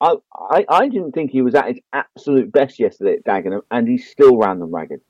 I, 0.00 0.16
I 0.34 0.64
I 0.68 0.88
didn't 0.88 1.12
think 1.12 1.30
he 1.30 1.42
was 1.42 1.54
at 1.54 1.68
his 1.68 1.80
absolute 1.92 2.52
best 2.52 2.78
yesterday 2.78 3.16
at 3.16 3.24
Dagenham, 3.24 3.62
and 3.70 3.88
he 3.88 3.98
still 3.98 4.36
ran 4.36 4.58
them 4.58 4.74
ragged. 4.74 5.00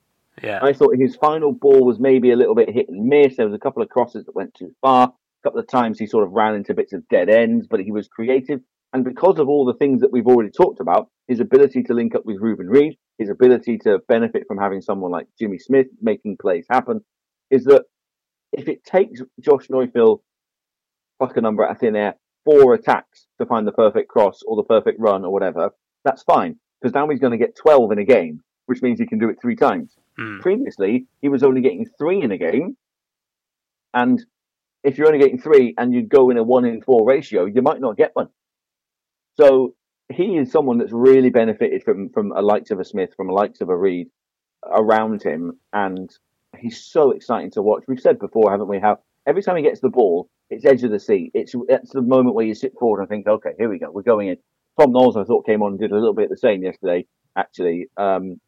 Yeah, 0.43 0.61
I 0.63 0.73
thought 0.73 0.97
his 0.97 1.17
final 1.17 1.53
ball 1.53 1.85
was 1.85 1.99
maybe 1.99 2.31
a 2.31 2.37
little 2.37 2.55
bit 2.55 2.71
hit 2.71 2.89
and 2.89 3.07
miss. 3.07 3.37
There 3.37 3.47
was 3.47 3.55
a 3.55 3.59
couple 3.59 3.83
of 3.83 3.89
crosses 3.89 4.25
that 4.25 4.35
went 4.35 4.55
too 4.55 4.75
far. 4.81 5.09
A 5.09 5.43
couple 5.43 5.61
of 5.61 5.69
times 5.69 5.99
he 5.99 6.07
sort 6.07 6.25
of 6.25 6.33
ran 6.33 6.55
into 6.55 6.75
bits 6.75 6.93
of 6.93 7.07
dead 7.09 7.29
ends, 7.29 7.67
but 7.69 7.81
he 7.81 7.93
was 7.93 8.09
creative. 8.09 8.61
And 8.93 9.05
because 9.05 9.39
of 9.39 9.49
all 9.49 9.65
the 9.65 9.75
things 9.75 10.01
that 10.01 10.13
we've 10.13 10.27
already 10.27 10.51
talked 10.51 10.81
about, 10.81 11.09
his 11.27 11.41
ability 11.41 11.83
to 11.85 11.95
link 11.95 12.15
up 12.15 12.25
with 12.25 12.41
Reuben 12.41 12.69
Reid, 12.69 12.97
his 13.19 13.31
ability 13.31 13.79
to 13.79 14.01
benefit 14.09 14.45
from 14.47 14.59
having 14.59 14.83
someone 14.83 15.11
like 15.11 15.27
Jimmy 15.39 15.59
Smith 15.59 15.87
making 16.01 16.37
plays 16.41 16.67
happen, 16.71 17.01
is 17.51 17.65
that 17.65 17.85
if 18.53 18.69
it 18.69 18.85
takes 18.85 19.21
Josh 19.41 19.69
Neufville, 19.71 20.23
fuck 21.19 21.37
a 21.37 21.41
number 21.41 21.65
out 21.65 21.73
of 21.73 21.79
thin 21.79 21.97
air, 21.97 22.15
four 22.45 22.75
attacks 22.75 23.27
to 23.39 23.47
find 23.47 23.67
the 23.67 23.73
perfect 23.73 24.09
cross 24.09 24.41
or 24.47 24.57
the 24.57 24.65
perfect 24.65 25.01
run 25.01 25.25
or 25.25 25.33
whatever, 25.33 25.71
that's 26.05 26.23
fine. 26.23 26.57
Because 26.81 26.95
now 26.95 27.09
he's 27.09 27.21
going 27.21 27.33
to 27.33 27.39
get 27.39 27.57
12 27.57 27.93
in 27.93 27.99
a 27.99 28.05
game, 28.05 28.41
which 28.67 28.83
means 28.83 28.99
he 28.99 29.07
can 29.07 29.19
do 29.19 29.31
it 29.31 29.39
three 29.41 29.57
times. 29.57 29.97
Mm. 30.19 30.41
Previously, 30.41 31.07
he 31.21 31.29
was 31.29 31.43
only 31.43 31.61
getting 31.61 31.87
three 31.99 32.23
in 32.23 32.33
a 32.33 32.39
game. 32.39 32.77
And 33.95 34.25
if 34.83 34.99
you're 34.99 35.07
only 35.07 35.19
getting 35.19 35.41
three 35.41 35.75
and 35.79 35.93
you 35.93 36.03
go 36.03 36.31
in 36.31 36.39
a 36.39 36.43
one 36.43 36.65
in 36.65 36.83
four 36.83 37.07
ratio, 37.07 37.45
you 37.47 37.63
might 37.63 37.81
not 37.81 37.97
get 37.97 38.11
one. 38.15 38.29
So 39.37 39.75
he 40.11 40.37
is 40.37 40.51
someone 40.51 40.79
that's 40.79 40.93
really 40.93 41.31
benefited 41.31 41.85
from 41.85 42.11
from 42.11 42.33
a 42.33 42.43
likes 42.43 42.71
of 42.71 42.81
a 42.81 42.85
Smith, 42.85 43.11
from 43.17 43.31
a 43.31 43.33
likes 43.33 43.61
of 43.61 43.69
a 43.69 43.77
Reid 43.77 44.09
around 44.65 45.23
him, 45.23 45.59
and 45.73 46.11
he's 46.59 46.85
so 46.85 47.13
exciting 47.13 47.51
to 47.53 47.63
watch. 47.63 47.85
We've 47.89 48.01
said 48.01 48.19
before, 48.19 48.51
haven't 48.51 48.69
we? 48.69 48.79
How 48.79 48.99
every 49.27 49.43
time 49.43 49.57
he 49.57 49.63
gets 49.63 49.81
the 49.81 49.89
ball, 49.89 50.29
it's 50.51 50.65
edge 50.65 50.85
of 50.85 50.91
the 50.91 51.01
seat. 51.01 51.31
It's 51.35 51.55
it's 51.69 51.93
the 51.93 52.03
moment 52.03 52.35
where 52.35 52.47
you 52.47 52.55
sit 52.55 52.79
forward 52.79 53.01
and 53.01 53.09
think, 53.09 53.27
okay, 53.27 53.51
here 53.59 53.69
we 53.69 53.79
go, 53.79 53.91
we're 53.91 54.03
going 54.03 54.29
in. 54.29 54.37
Tom 54.79 54.93
Knowles, 54.93 55.17
I 55.17 55.25
thought, 55.25 55.47
came 55.47 55.63
on 55.63 55.73
and 55.73 55.81
did 55.81 55.93
a 55.93 55.97
little 55.97 56.15
bit 56.15 56.31
the 56.31 56.37
same 56.37 56.63
yesterday, 56.63 57.07
actually. 57.37 57.89
Um, 57.97 58.41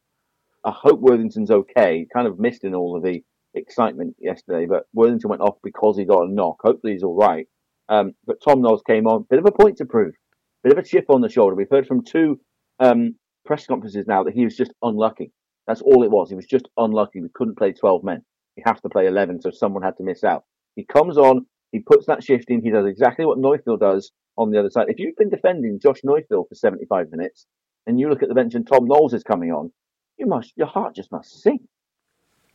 I 0.64 0.70
hope 0.70 1.00
Worthington's 1.00 1.50
okay. 1.50 2.06
Kind 2.12 2.26
of 2.26 2.38
missed 2.38 2.64
in 2.64 2.74
all 2.74 2.96
of 2.96 3.02
the 3.02 3.22
excitement 3.54 4.16
yesterday, 4.18 4.66
but 4.66 4.84
Worthington 4.94 5.30
went 5.30 5.42
off 5.42 5.56
because 5.62 5.96
he 5.96 6.04
got 6.04 6.26
a 6.26 6.32
knock. 6.32 6.56
Hopefully 6.62 6.94
he's 6.94 7.02
all 7.02 7.16
right. 7.16 7.46
Um, 7.88 8.12
but 8.26 8.42
Tom 8.42 8.62
Knowles 8.62 8.82
came 8.86 9.06
on, 9.06 9.26
bit 9.28 9.38
of 9.38 9.46
a 9.46 9.52
point 9.52 9.76
to 9.78 9.84
prove, 9.84 10.14
bit 10.62 10.72
of 10.72 10.78
a 10.78 10.82
chip 10.82 11.06
on 11.10 11.20
the 11.20 11.28
shoulder. 11.28 11.54
We've 11.54 11.70
heard 11.70 11.86
from 11.86 12.02
two 12.02 12.40
um, 12.80 13.16
press 13.44 13.66
conferences 13.66 14.06
now 14.06 14.24
that 14.24 14.34
he 14.34 14.44
was 14.44 14.56
just 14.56 14.72
unlucky. 14.82 15.32
That's 15.66 15.82
all 15.82 16.02
it 16.02 16.10
was. 16.10 16.30
He 16.30 16.36
was 16.36 16.46
just 16.46 16.68
unlucky. 16.76 17.20
We 17.20 17.28
couldn't 17.34 17.58
play 17.58 17.72
12 17.72 18.02
men. 18.02 18.22
He 18.56 18.62
has 18.64 18.80
to 18.80 18.88
play 18.88 19.06
11, 19.06 19.42
so 19.42 19.50
someone 19.50 19.82
had 19.82 19.96
to 19.98 20.02
miss 20.02 20.24
out. 20.24 20.44
He 20.76 20.84
comes 20.84 21.18
on, 21.18 21.46
he 21.72 21.80
puts 21.80 22.06
that 22.06 22.22
shift 22.22 22.50
in, 22.50 22.62
he 22.62 22.70
does 22.70 22.86
exactly 22.86 23.26
what 23.26 23.38
Neufville 23.38 23.78
does 23.78 24.12
on 24.36 24.50
the 24.50 24.58
other 24.58 24.70
side. 24.70 24.86
If 24.88 24.98
you've 24.98 25.16
been 25.16 25.30
defending 25.30 25.80
Josh 25.80 26.00
Neufville 26.04 26.48
for 26.48 26.54
75 26.54 27.10
minutes 27.10 27.46
and 27.86 27.98
you 28.00 28.08
look 28.08 28.22
at 28.22 28.28
the 28.28 28.34
bench 28.34 28.54
and 28.54 28.66
Tom 28.66 28.86
Knowles 28.86 29.14
is 29.14 29.22
coming 29.22 29.50
on, 29.50 29.72
you 30.18 30.26
must, 30.26 30.52
your 30.56 30.66
heart 30.66 30.94
just 30.94 31.10
must 31.12 31.42
sink. 31.42 31.62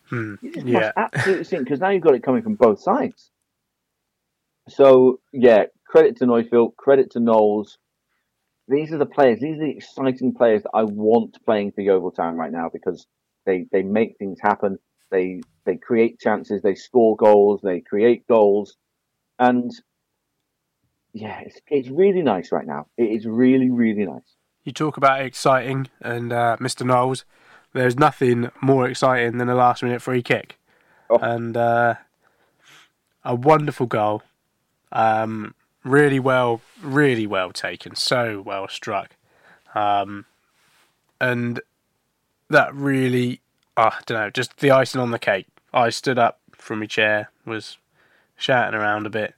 Hmm. 0.09 0.35
You 0.41 0.53
just 0.53 0.65
Yeah. 0.65 0.79
must 0.79 0.93
absolutely 0.97 1.43
sink 1.45 1.63
because 1.65 1.79
now 1.79 1.89
you've 1.89 2.03
got 2.03 2.15
it 2.15 2.23
coming 2.23 2.41
from 2.41 2.55
both 2.55 2.79
sides. 2.79 3.31
So 4.67 5.19
yeah, 5.33 5.65
credit 5.87 6.17
to 6.17 6.25
Neufville, 6.25 6.75
credit 6.75 7.11
to 7.11 7.19
Knowles. 7.19 7.77
These 8.67 8.93
are 8.93 8.97
the 8.97 9.05
players. 9.05 9.39
These 9.39 9.57
are 9.57 9.65
the 9.65 9.71
exciting 9.71 10.33
players 10.33 10.63
that 10.63 10.71
I 10.73 10.83
want 10.83 11.43
playing 11.43 11.71
for 11.71 11.81
Yeovil 11.81 12.11
Town 12.11 12.37
right 12.37 12.51
now 12.51 12.69
because 12.71 13.07
they 13.45 13.65
they 13.71 13.81
make 13.81 14.17
things 14.17 14.37
happen. 14.41 14.77
They 15.09 15.41
they 15.65 15.77
create 15.77 16.19
chances. 16.19 16.61
They 16.61 16.75
score 16.75 17.15
goals. 17.15 17.61
They 17.63 17.81
create 17.81 18.27
goals, 18.27 18.77
and 19.39 19.71
yeah, 21.13 21.39
it's 21.39 21.59
it's 21.67 21.89
really 21.89 22.21
nice 22.21 22.51
right 22.51 22.67
now. 22.67 22.85
It 22.95 23.05
is 23.05 23.25
really 23.25 23.71
really 23.71 24.05
nice. 24.05 24.35
You 24.63 24.71
talk 24.71 24.97
about 24.97 25.21
exciting, 25.21 25.87
and 26.01 26.31
uh, 26.31 26.57
Mr. 26.59 26.85
Knowles, 26.85 27.25
there's 27.73 27.97
nothing 27.97 28.51
more 28.61 28.87
exciting 28.87 29.37
than 29.37 29.49
a 29.49 29.55
last 29.55 29.83
minute 29.83 30.01
free 30.01 30.23
kick. 30.23 30.57
Oh. 31.09 31.17
And 31.17 31.55
uh, 31.57 31.95
a 33.23 33.35
wonderful 33.35 33.85
goal. 33.85 34.23
Um, 34.91 35.53
really 35.83 36.19
well, 36.19 36.61
really 36.81 37.27
well 37.27 37.51
taken. 37.51 37.95
So 37.95 38.41
well 38.41 38.67
struck. 38.67 39.15
Um, 39.75 40.25
and 41.21 41.61
that 42.49 42.73
really, 42.73 43.41
uh, 43.77 43.91
I 43.93 43.99
don't 44.05 44.17
know, 44.17 44.29
just 44.29 44.57
the 44.57 44.71
icing 44.71 45.01
on 45.01 45.11
the 45.11 45.19
cake. 45.19 45.47
I 45.73 45.89
stood 45.89 46.17
up 46.17 46.39
from 46.51 46.79
my 46.79 46.85
chair, 46.85 47.29
was 47.45 47.77
shouting 48.35 48.79
around 48.79 49.05
a 49.05 49.09
bit. 49.09 49.35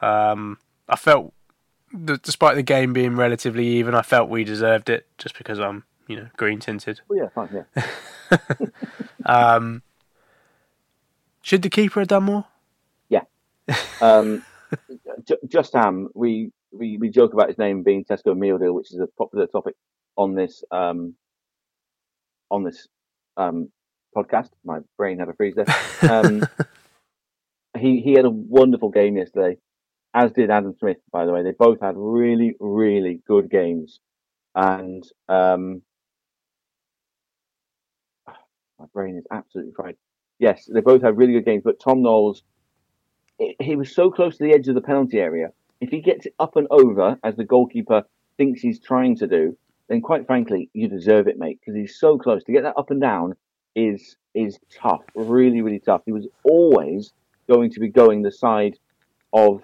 Um, 0.00 0.58
I 0.88 0.96
felt 0.96 1.32
that 1.92 2.22
despite 2.22 2.54
the 2.54 2.62
game 2.62 2.92
being 2.92 3.16
relatively 3.16 3.66
even, 3.66 3.94
I 3.94 4.02
felt 4.02 4.28
we 4.28 4.44
deserved 4.44 4.88
it 4.88 5.06
just 5.18 5.36
because 5.36 5.58
I'm, 5.58 5.84
you 6.08 6.16
know, 6.16 6.28
green 6.36 6.58
tinted. 6.58 7.00
Oh 7.10 7.14
yeah, 7.14 7.28
fine. 7.28 7.64
Yeah, 8.30 8.38
Um, 9.26 9.82
should 11.42 11.62
the 11.62 11.70
keeper 11.70 12.00
have 12.00 12.08
done 12.08 12.24
more? 12.24 12.46
Yeah. 13.08 13.22
Um, 14.00 14.42
J- 15.24 15.36
Justham. 15.46 16.08
We, 16.14 16.50
we 16.72 16.98
we 16.98 17.10
joke 17.10 17.32
about 17.32 17.48
his 17.48 17.58
name 17.58 17.82
being 17.82 18.04
Tesco 18.04 18.36
Meal 18.36 18.58
Deal, 18.58 18.74
which 18.74 18.92
is 18.92 18.98
a 18.98 19.06
popular 19.06 19.46
topic 19.46 19.74
on 20.16 20.34
this 20.34 20.64
um 20.70 21.14
on 22.50 22.64
this 22.64 22.88
um 23.36 23.70
podcast. 24.16 24.50
My 24.64 24.80
brain 24.96 25.18
had 25.18 25.28
a 25.28 25.34
freeze 25.34 25.54
there. 25.54 25.66
Um, 26.10 26.46
he 27.78 28.00
he 28.00 28.12
had 28.14 28.24
a 28.24 28.30
wonderful 28.30 28.90
game 28.90 29.16
yesterday, 29.16 29.58
as 30.14 30.32
did 30.32 30.50
Adam 30.50 30.74
Smith. 30.78 30.98
By 31.12 31.24
the 31.26 31.32
way, 31.32 31.42
they 31.42 31.52
both 31.52 31.80
had 31.80 31.94
really 31.96 32.54
really 32.60 33.20
good 33.26 33.50
games, 33.50 34.00
and 34.54 35.04
um, 35.28 35.82
my 38.78 38.86
brain 38.92 39.16
is 39.16 39.26
absolutely 39.30 39.72
fried. 39.74 39.96
Yes, 40.38 40.68
they 40.72 40.80
both 40.80 41.02
had 41.02 41.16
really 41.16 41.32
good 41.32 41.44
games, 41.44 41.62
but 41.64 41.80
Tom 41.80 42.02
Knowles, 42.02 42.42
he 43.38 43.56
he 43.60 43.76
was 43.76 43.94
so 43.94 44.10
close 44.10 44.36
to 44.36 44.44
the 44.44 44.52
edge 44.52 44.68
of 44.68 44.74
the 44.74 44.80
penalty 44.80 45.18
area. 45.18 45.48
If 45.80 45.90
he 45.90 46.00
gets 46.00 46.26
it 46.26 46.34
up 46.38 46.56
and 46.56 46.66
over, 46.70 47.18
as 47.22 47.36
the 47.36 47.44
goalkeeper 47.44 48.02
thinks 48.36 48.60
he's 48.60 48.80
trying 48.80 49.16
to 49.16 49.26
do, 49.26 49.56
then 49.88 50.00
quite 50.00 50.26
frankly, 50.26 50.70
you 50.72 50.88
deserve 50.88 51.28
it, 51.28 51.38
mate, 51.38 51.58
because 51.60 51.76
he's 51.76 51.98
so 51.98 52.18
close. 52.18 52.44
To 52.44 52.52
get 52.52 52.62
that 52.62 52.78
up 52.78 52.90
and 52.90 53.00
down 53.00 53.34
is 53.74 54.16
is 54.34 54.58
tough, 54.70 55.02
really, 55.14 55.62
really 55.62 55.80
tough. 55.80 56.02
He 56.04 56.12
was 56.12 56.26
always 56.44 57.12
going 57.48 57.70
to 57.70 57.80
be 57.80 57.88
going 57.88 58.22
the 58.22 58.30
side 58.32 58.78
of 59.32 59.62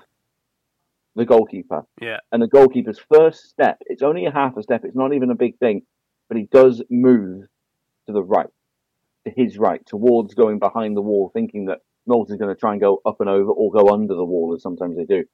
the 1.14 1.24
goalkeeper. 1.24 1.82
Yeah. 2.00 2.18
And 2.32 2.42
the 2.42 2.48
goalkeeper's 2.48 3.00
first 3.12 3.48
step, 3.48 3.78
it's 3.86 4.02
only 4.02 4.26
a 4.26 4.32
half 4.32 4.56
a 4.56 4.62
step, 4.62 4.84
it's 4.84 4.96
not 4.96 5.12
even 5.12 5.30
a 5.30 5.34
big 5.34 5.58
thing, 5.58 5.82
but 6.28 6.36
he 6.36 6.44
does 6.44 6.82
move 6.90 7.46
to 8.06 8.12
the 8.12 8.22
right, 8.22 8.48
his 9.36 9.58
right, 9.58 9.84
towards 9.86 10.34
going 10.34 10.58
behind 10.58 10.96
the 10.96 11.02
wall, 11.02 11.30
thinking 11.32 11.66
that 11.66 11.78
Knowles 12.06 12.30
is 12.30 12.36
going 12.36 12.54
to 12.54 12.58
try 12.58 12.72
and 12.72 12.80
go 12.80 13.00
up 13.06 13.20
and 13.20 13.28
over 13.28 13.50
or 13.50 13.72
go 13.72 13.92
under 13.92 14.14
the 14.14 14.24
wall, 14.24 14.54
as 14.54 14.62
sometimes 14.62 14.96
they 14.96 15.04
do. 15.04 15.24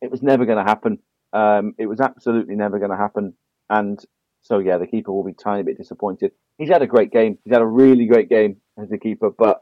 It 0.00 0.10
was 0.10 0.22
never 0.22 0.46
going 0.46 0.64
to 0.64 0.70
happen. 0.70 0.98
Um, 1.32 1.74
it 1.78 1.86
was 1.86 2.00
absolutely 2.00 2.54
never 2.54 2.78
going 2.78 2.90
to 2.90 2.96
happen. 2.96 3.34
And 3.68 3.98
so, 4.42 4.58
yeah, 4.58 4.78
the 4.78 4.86
keeper 4.86 5.12
will 5.12 5.24
be 5.24 5.34
tiny 5.34 5.62
bit 5.64 5.76
disappointed. 5.76 6.32
He's 6.56 6.70
had 6.70 6.82
a 6.82 6.86
great 6.86 7.12
game. 7.12 7.38
He's 7.44 7.52
had 7.52 7.62
a 7.62 7.66
really 7.66 8.06
great 8.06 8.28
game 8.28 8.56
as 8.80 8.90
a 8.92 8.98
keeper, 8.98 9.30
but 9.36 9.60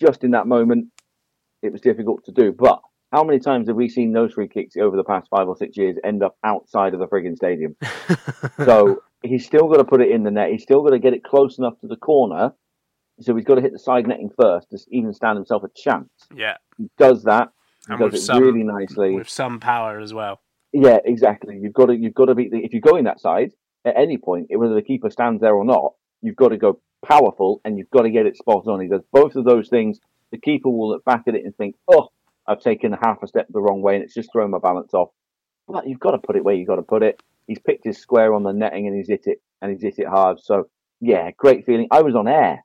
just 0.00 0.24
in 0.24 0.30
that 0.32 0.46
moment, 0.46 0.86
it 1.62 1.72
was 1.72 1.80
difficult 1.80 2.24
to 2.24 2.32
do. 2.32 2.52
But 2.56 2.80
how 3.12 3.24
many 3.24 3.38
times 3.38 3.68
have 3.68 3.76
we 3.76 3.88
seen 3.88 4.12
those 4.12 4.32
free 4.32 4.48
kicks 4.48 4.76
over 4.76 4.96
the 4.96 5.04
past 5.04 5.28
five 5.28 5.46
or 5.46 5.56
six 5.56 5.76
years 5.76 5.96
end 6.02 6.22
up 6.22 6.36
outside 6.44 6.94
of 6.94 7.00
the 7.00 7.06
frigging 7.06 7.36
stadium? 7.36 7.76
so 8.64 9.02
he's 9.22 9.44
still 9.44 9.68
got 9.68 9.76
to 9.76 9.84
put 9.84 10.00
it 10.00 10.10
in 10.10 10.22
the 10.22 10.30
net. 10.30 10.50
He's 10.50 10.62
still 10.62 10.82
got 10.82 10.90
to 10.90 10.98
get 10.98 11.12
it 11.12 11.22
close 11.22 11.58
enough 11.58 11.78
to 11.80 11.88
the 11.88 11.96
corner. 11.96 12.52
So 13.22 13.34
he's 13.36 13.44
got 13.44 13.56
to 13.56 13.60
hit 13.60 13.72
the 13.72 13.78
side 13.78 14.06
netting 14.06 14.30
first 14.40 14.70
to 14.70 14.78
even 14.90 15.12
stand 15.12 15.36
himself 15.36 15.62
a 15.64 15.68
chance. 15.76 16.08
Yeah. 16.34 16.56
He 16.78 16.88
does 16.98 17.22
that. 17.24 17.48
He 17.86 17.92
And 17.92 18.00
does 18.00 18.12
with 18.12 18.20
it 18.20 18.24
some- 18.24 18.42
really 18.42 18.62
nicely. 18.62 19.14
With 19.14 19.28
some 19.28 19.60
power 19.60 19.98
as 20.00 20.12
well. 20.14 20.40
Yeah, 20.72 20.98
exactly. 21.04 21.58
You've 21.60 21.74
got 21.74 21.86
to 21.86 21.96
you've 21.96 22.14
got 22.14 22.26
to 22.26 22.34
beat 22.34 22.50
the 22.50 22.58
if 22.64 22.72
you 22.72 22.80
go 22.80 22.96
in 22.96 23.04
that 23.04 23.20
side 23.20 23.52
at 23.84 23.94
any 23.98 24.16
point, 24.16 24.46
whether 24.54 24.74
the 24.74 24.80
keeper 24.82 25.10
stands 25.10 25.40
there 25.42 25.54
or 25.54 25.64
not, 25.64 25.92
you've 26.22 26.36
got 26.36 26.48
to 26.48 26.56
go 26.56 26.80
powerful 27.04 27.60
and 27.64 27.76
you've 27.76 27.90
got 27.90 28.02
to 28.02 28.10
get 28.10 28.24
it 28.26 28.36
spot 28.36 28.66
on. 28.66 28.80
He 28.80 28.88
does 28.88 29.02
both 29.12 29.34
of 29.36 29.44
those 29.44 29.68
things. 29.68 29.98
The 30.30 30.38
keeper 30.38 30.70
will 30.70 30.88
look 30.88 31.04
back 31.04 31.24
at 31.26 31.34
it 31.34 31.44
and 31.44 31.54
think, 31.56 31.74
"Oh, 31.88 32.08
I've 32.46 32.60
taken 32.60 32.92
half 32.92 33.22
a 33.22 33.26
step 33.26 33.48
the 33.50 33.60
wrong 33.60 33.82
way 33.82 33.96
and 33.96 34.04
it's 34.04 34.14
just 34.14 34.32
thrown 34.32 34.50
my 34.50 34.58
balance 34.58 34.94
off." 34.94 35.10
But 35.68 35.86
you've 35.86 36.00
got 36.00 36.12
to 36.12 36.18
put 36.18 36.36
it 36.36 36.44
where 36.44 36.54
you've 36.54 36.68
got 36.68 36.76
to 36.76 36.82
put 36.82 37.02
it. 37.02 37.20
He's 37.46 37.58
picked 37.58 37.84
his 37.84 37.98
square 37.98 38.32
on 38.32 38.42
the 38.44 38.52
netting 38.52 38.86
and 38.86 38.96
he's 38.96 39.08
hit 39.08 39.26
it 39.26 39.42
and 39.60 39.70
he's 39.72 39.82
hit 39.82 39.98
it 39.98 40.08
hard. 40.08 40.38
So 40.40 40.68
yeah, 41.00 41.30
great 41.36 41.66
feeling. 41.66 41.88
I 41.90 42.00
was 42.00 42.14
on 42.14 42.28
air 42.28 42.64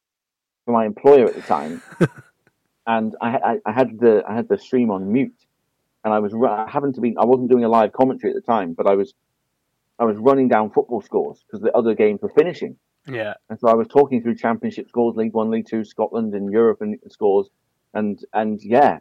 for 0.68 0.74
my 0.74 0.86
employer 0.86 1.26
at 1.26 1.34
the 1.34 1.42
time, 1.42 1.82
and 2.88 3.16
I, 3.22 3.38
I, 3.38 3.58
I 3.66 3.72
had 3.72 3.98
the 4.00 4.22
I 4.28 4.36
had 4.36 4.50
the 4.50 4.58
stream 4.58 4.92
on 4.92 5.12
mute 5.12 5.34
and 6.04 6.14
I 6.14 6.20
was 6.20 6.34
I 6.34 6.70
happened 6.70 6.96
to 6.96 7.02
be 7.02 7.16
I 7.18 7.24
wasn't 7.26 7.50
doing 7.50 7.64
a 7.64 7.70
live 7.70 7.94
commentary 7.94 8.32
at 8.32 8.36
the 8.36 8.42
time, 8.42 8.74
but 8.74 8.86
I 8.86 8.96
was 8.96 9.14
I 9.98 10.04
was 10.04 10.18
running 10.18 10.50
down 10.50 10.70
football 10.72 11.02
scores 11.02 11.42
because 11.48 11.62
the 11.62 11.72
other 11.76 11.96
games 11.96 12.22
were 12.22 12.30
finishing, 12.30 12.76
Yeah. 13.08 13.36
and 13.50 13.58
so 13.60 13.70
I 13.70 13.76
was 13.76 13.88
talking 13.88 14.22
through 14.22 14.36
Championship 14.36 14.90
scores, 14.90 15.16
League 15.16 15.34
One, 15.34 15.50
League 15.50 15.68
Two, 15.70 15.86
Scotland, 15.86 16.34
and 16.36 16.52
Europe 16.52 16.82
and 16.82 16.98
scores, 17.10 17.48
and 17.94 18.20
and 18.34 18.62
yeah, 18.62 19.00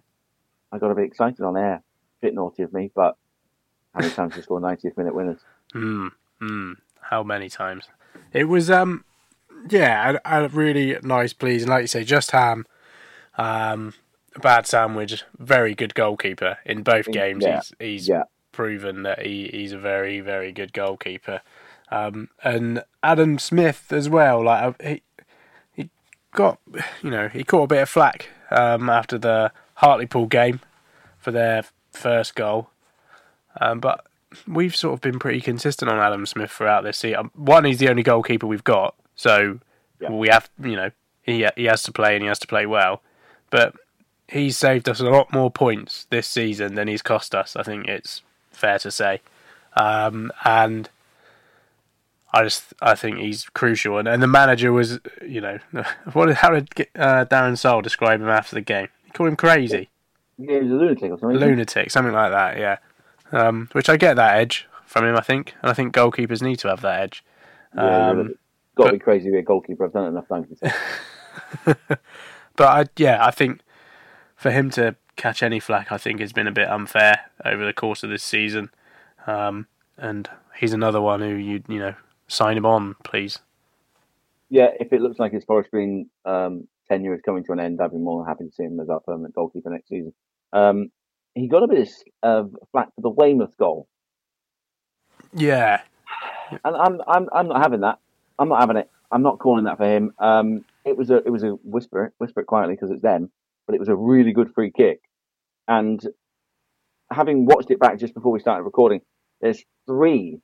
I 0.71 0.79
got 0.79 0.93
a 0.93 0.95
bit 0.95 1.05
excited 1.07 1.41
on 1.43 1.57
air. 1.57 1.83
Bit 2.21 2.35
naughty 2.35 2.63
of 2.63 2.73
me, 2.73 2.93
but 2.95 3.17
how 3.93 4.01
many 4.03 4.13
times 4.13 4.37
you 4.37 4.43
score 4.43 4.61
90th 4.61 4.97
minute 4.97 5.15
winners? 5.15 5.41
Hmm. 5.73 6.09
Hmm. 6.41 6.73
How 7.01 7.23
many 7.23 7.49
times? 7.51 7.85
It 8.33 8.45
was 8.45 8.71
um, 8.71 9.05
yeah, 9.69 10.19
a, 10.25 10.45
a 10.45 10.49
really 10.49 10.99
nice, 11.03 11.33
pleasing. 11.33 11.69
Like 11.69 11.83
you 11.83 11.87
say, 11.89 12.05
just 12.05 12.31
ham. 12.33 12.67
Um, 13.39 13.95
a 14.35 14.41
bad 14.41 14.67
sandwich. 14.67 15.25
Very 15.39 15.75
good 15.75 15.95
goalkeeper 15.95 16.59
in 16.65 16.83
both 16.83 17.11
games. 17.11 17.45
Yeah. 17.45 17.57
He's 17.57 17.73
he's 17.79 18.09
Yeah. 18.09 18.23
proven 18.53 19.03
that 19.03 19.23
he, 19.23 19.49
he's 19.53 19.73
a 19.73 19.79
very 19.79 20.21
very 20.21 20.53
good 20.53 20.73
goalkeeper. 20.73 21.41
Um, 21.91 22.29
and 22.43 22.83
Adam 23.03 23.39
Smith 23.39 23.93
as 23.93 24.09
well. 24.09 24.45
Like 24.45 24.63
uh, 24.63 24.73
he 24.89 25.03
he 25.73 25.91
got 26.33 26.59
you 27.03 27.11
know 27.11 27.29
he 27.29 27.45
caught 27.45 27.65
a 27.65 27.67
bit 27.69 27.83
of 27.83 27.89
flack 27.89 28.29
um, 28.51 28.89
after 28.91 29.19
the 29.19 29.53
Hartlepool 29.75 30.27
game 30.27 30.61
for 31.19 31.31
their 31.31 31.65
first 31.93 32.35
goal. 32.35 32.71
Um, 33.61 33.81
but 33.81 34.05
we've 34.47 34.77
sort 34.77 34.95
of 34.95 35.01
been 35.01 35.19
pretty 35.19 35.41
consistent 35.41 35.91
on 35.91 35.99
Adam 35.99 36.27
Smith 36.27 36.51
throughout 36.51 36.85
this 36.85 36.99
season. 36.99 37.31
One, 37.35 37.65
he's 37.65 37.79
the 37.79 37.89
only 37.89 38.03
goalkeeper 38.03 38.47
we've 38.47 38.65
got, 38.65 38.95
so 39.17 39.59
Yeah. 40.01 40.11
we 40.11 40.29
have, 40.29 40.49
you 40.63 40.77
know, 40.77 40.91
he 41.23 41.47
he 41.57 41.65
has 41.65 41.83
to 41.85 41.93
play 41.93 42.15
and 42.15 42.23
he 42.23 42.29
has 42.29 42.39
to 42.41 42.47
play 42.47 42.67
well. 42.67 43.03
But 43.51 43.75
he's 44.29 44.57
saved 44.57 44.89
us 44.89 45.01
a 45.01 45.05
lot 45.11 45.33
more 45.33 45.51
points 45.51 46.07
this 46.11 46.27
season 46.29 46.75
than 46.75 46.87
he's 46.89 47.03
cost 47.03 47.35
us. 47.35 47.57
I 47.57 47.63
think 47.63 47.87
it's 47.89 48.23
fair 48.53 48.79
to 48.81 48.91
say, 48.91 49.21
um, 49.77 50.31
and 50.45 50.89
I 52.33 52.43
just 52.45 52.75
I 52.83 52.95
think 52.95 53.19
he's 53.19 53.45
crucial. 53.45 53.99
And, 53.99 54.07
and 54.09 54.23
the 54.23 54.27
manager 54.27 54.73
was, 54.73 54.99
you 55.27 55.41
know, 55.41 55.59
what 56.13 56.33
how 56.37 56.51
did 56.51 56.69
uh, 56.97 57.25
Darren 57.25 57.57
Sarll 57.57 57.83
describe 57.83 58.21
him 58.21 58.29
after 58.29 58.55
the 58.55 58.61
game? 58.61 58.89
He 59.05 59.11
called 59.13 59.29
him 59.31 59.37
crazy 59.37 59.89
Yeah, 60.39 60.57
he 60.57 60.63
was 60.65 60.71
a 60.71 60.75
lunatic 60.75 61.11
or 61.13 61.19
something. 61.19 61.39
lunatic, 61.39 61.91
something 61.91 62.13
like 62.15 62.33
that. 62.33 62.59
Yeah, 62.59 62.77
um, 63.33 63.69
which 63.73 63.89
I 63.89 63.97
get 63.97 64.15
that 64.17 64.37
edge 64.37 64.67
from 64.85 65.05
him. 65.07 65.17
I 65.17 65.21
think, 65.23 65.55
and 65.63 65.71
I 65.71 65.75
think 65.75 65.95
goalkeepers 65.95 66.43
need 66.43 66.57
to 66.61 66.69
have 66.69 66.83
that 66.83 67.01
edge. 67.01 67.25
Yeah, 67.75 68.25
Got 68.77 68.87
to 68.87 68.93
be 68.93 68.99
crazy 68.99 69.27
to 69.27 69.33
be 69.33 69.39
a 69.39 69.43
goalkeeper. 69.43 69.85
I've 69.85 69.93
done 69.93 70.05
it 70.05 70.09
enough 70.09 70.29
times. 70.29 70.61
But 72.57 72.69
I, 72.69 72.87
yeah, 72.97 73.25
I 73.25 73.31
think 73.31 73.61
for 74.35 74.51
him 74.51 74.71
to 74.71 74.97
catch 75.17 75.43
any 75.43 75.61
flack, 75.61 75.93
I 75.93 75.99
think 75.99 76.21
has 76.21 76.33
been 76.33 76.47
a 76.47 76.53
bit 76.53 76.69
unfair 76.69 77.31
over 77.45 77.65
the 77.65 77.73
course 77.73 78.03
of 78.03 78.11
this 78.11 78.23
season. 78.23 78.71
Um, 79.27 79.67
and 79.97 80.29
he's 80.59 80.73
another 80.73 81.01
one 81.01 81.21
who 81.21 81.35
you 81.35 81.63
you 81.69 81.79
know 81.79 81.95
sign 82.29 82.57
him 82.57 82.67
on, 82.67 82.97
please. 83.05 83.39
yeah, 84.51 84.69
if 84.81 84.93
it 84.93 85.01
looks 85.01 85.19
like 85.19 85.33
his 85.33 85.45
Forest 85.45 85.71
Green 85.71 86.09
um, 86.25 86.67
tenure 86.89 87.15
is 87.15 87.21
coming 87.23 87.45
to 87.45 87.53
an 87.53 87.61
end, 87.61 87.81
I'd 87.81 87.93
be 87.93 87.99
more 87.99 88.23
than 88.23 88.29
happy 88.29 88.45
to 88.45 88.53
see 88.53 88.65
him 88.65 88.81
as 88.81 88.89
our 88.89 89.01
permanent 89.01 89.35
goalkeeper 89.35 89.71
next 89.71 89.89
season. 89.89 90.13
Um, 90.53 90.91
he 91.35 91.49
got 91.49 91.63
a 91.63 91.69
bit 91.69 91.89
of 92.23 92.55
uh, 92.55 92.59
flack 92.73 92.89
for 92.95 93.01
the 93.03 93.11
Weymouth 93.11 93.57
goal, 93.59 93.89
Yeah, 95.35 95.83
and 96.65 96.77
I'm 96.77 97.01
I'm 97.07 97.29
I'm 97.33 97.49
not 97.49 97.63
having 97.63 97.81
that. 97.81 97.99
I'm 98.39 98.49
not 98.49 98.61
having 98.61 98.77
it. 98.77 98.91
I'm 99.11 99.23
not 99.23 99.39
calling 99.39 99.65
that 99.65 99.79
for 99.79 99.85
him. 99.85 100.13
Um, 100.19 100.65
it 100.85 100.97
was 100.97 101.11
a 101.11 101.17
it 101.17 101.31
was 101.31 101.43
a 101.43 101.51
whisper 101.63 102.13
whisper 102.19 102.41
it 102.41 102.47
quietly 102.47 102.75
because 102.75 102.91
it's 102.91 103.03
them, 103.03 103.31
but 103.67 103.75
it 103.75 103.79
was 103.79 103.89
a 103.89 103.97
really 103.97 104.33
good 104.33 104.53
free 104.55 104.71
kick. 104.71 105.01
And 105.69 106.01
having 107.11 107.47
watched 107.47 107.71
it 107.71 107.81
back 107.81 107.99
just 107.99 108.15
before 108.15 108.33
we 108.33 108.41
started 108.41 108.65
recording, 108.65 109.01
there's 109.41 109.65
three 109.87 110.41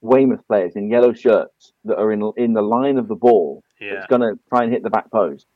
Weymouth 0.00 0.46
players 0.46 0.76
in 0.76 0.90
yellow 0.90 1.12
shirts 1.12 1.72
that 1.84 1.98
are 1.98 2.12
in 2.12 2.32
in 2.36 2.52
the 2.52 2.62
line 2.62 2.98
of 2.98 3.08
the 3.08 3.14
ball 3.14 3.62
yeah, 3.80 3.94
that's 3.94 4.06
going 4.06 4.22
to 4.22 4.38
try 4.48 4.62
and 4.62 4.72
hit 4.72 4.82
the 4.82 4.90
back 4.90 5.10
post. 5.10 5.46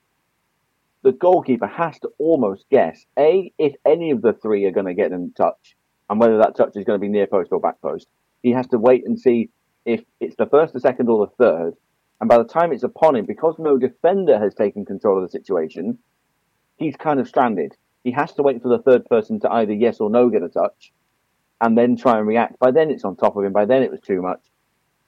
The 1.03 1.13
goalkeeper 1.13 1.67
has 1.67 1.99
to 2.01 2.11
almost 2.19 2.67
guess 2.71 3.05
a 3.19 3.53
if 3.59 3.75
any 3.87 4.11
of 4.11 4.23
the 4.23 4.35
three 4.35 4.65
are 4.67 4.71
going 4.71 4.87
to 4.87 4.95
get 4.95 5.13
in 5.13 5.33
touch, 5.33 5.77
and 6.09 6.21
whether 6.21 6.39
that 6.39 6.57
touch 6.57 6.77
is 6.77 6.85
going 6.85 6.99
to 6.99 7.01
be 7.01 7.09
near 7.09 7.27
post 7.27 7.53
or 7.53 7.61
back 7.61 7.81
post. 7.81 8.09
He 8.43 8.53
has 8.53 8.67
to 8.69 8.79
wait 8.79 9.07
and 9.07 9.21
see 9.21 9.51
if 9.85 10.03
it's 10.21 10.37
the 10.37 10.47
first, 10.47 10.73
the 10.73 10.81
second, 10.81 11.09
or 11.09 11.27
the 11.27 11.33
third. 11.45 11.75
And 12.21 12.29
by 12.29 12.39
the 12.39 12.45
time 12.45 12.73
it's 12.73 12.83
upon 12.83 13.17
him, 13.17 13.25
because 13.25 13.57
no 13.59 13.79
defender 13.79 14.39
has 14.39 14.55
taken 14.55 14.85
control 14.85 15.17
of 15.17 15.23
the 15.23 15.31
situation, 15.31 15.99
he's 16.77 16.97
kind 16.97 17.19
of 17.19 17.29
stranded. 17.29 17.77
He 18.05 18.13
has 18.13 18.33
to 18.35 18.43
wait 18.43 18.63
for 18.63 18.69
the 18.69 18.83
third 18.83 19.07
person 19.07 19.41
to 19.41 19.51
either 19.51 19.73
yes 19.73 20.01
or 20.01 20.11
no 20.11 20.29
get 20.29 20.43
a 20.43 20.49
touch, 20.49 20.93
and 21.61 21.77
then 21.77 21.97
try 21.97 22.19
and 22.19 22.27
react. 22.27 22.59
By 22.59 22.71
then 22.71 22.91
it's 22.91 23.05
on 23.05 23.17
top 23.17 23.37
of 23.37 23.45
him. 23.45 23.53
By 23.53 23.65
then 23.65 23.83
it 23.83 23.91
was 23.91 24.01
too 24.01 24.23
much. 24.23 24.41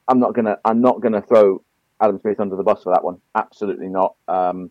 I'm 0.08 0.20
not 0.20 0.34
gonna. 0.34 0.58
I'm 0.64 0.80
not 0.80 1.00
gonna 1.00 1.22
throw 1.22 1.62
Adam 2.00 2.18
Smith 2.20 2.40
under 2.40 2.56
the 2.56 2.62
bus 2.62 2.82
for 2.82 2.92
that 2.92 3.04
one. 3.04 3.20
Absolutely 3.34 3.88
not. 3.88 4.16
Um, 4.28 4.70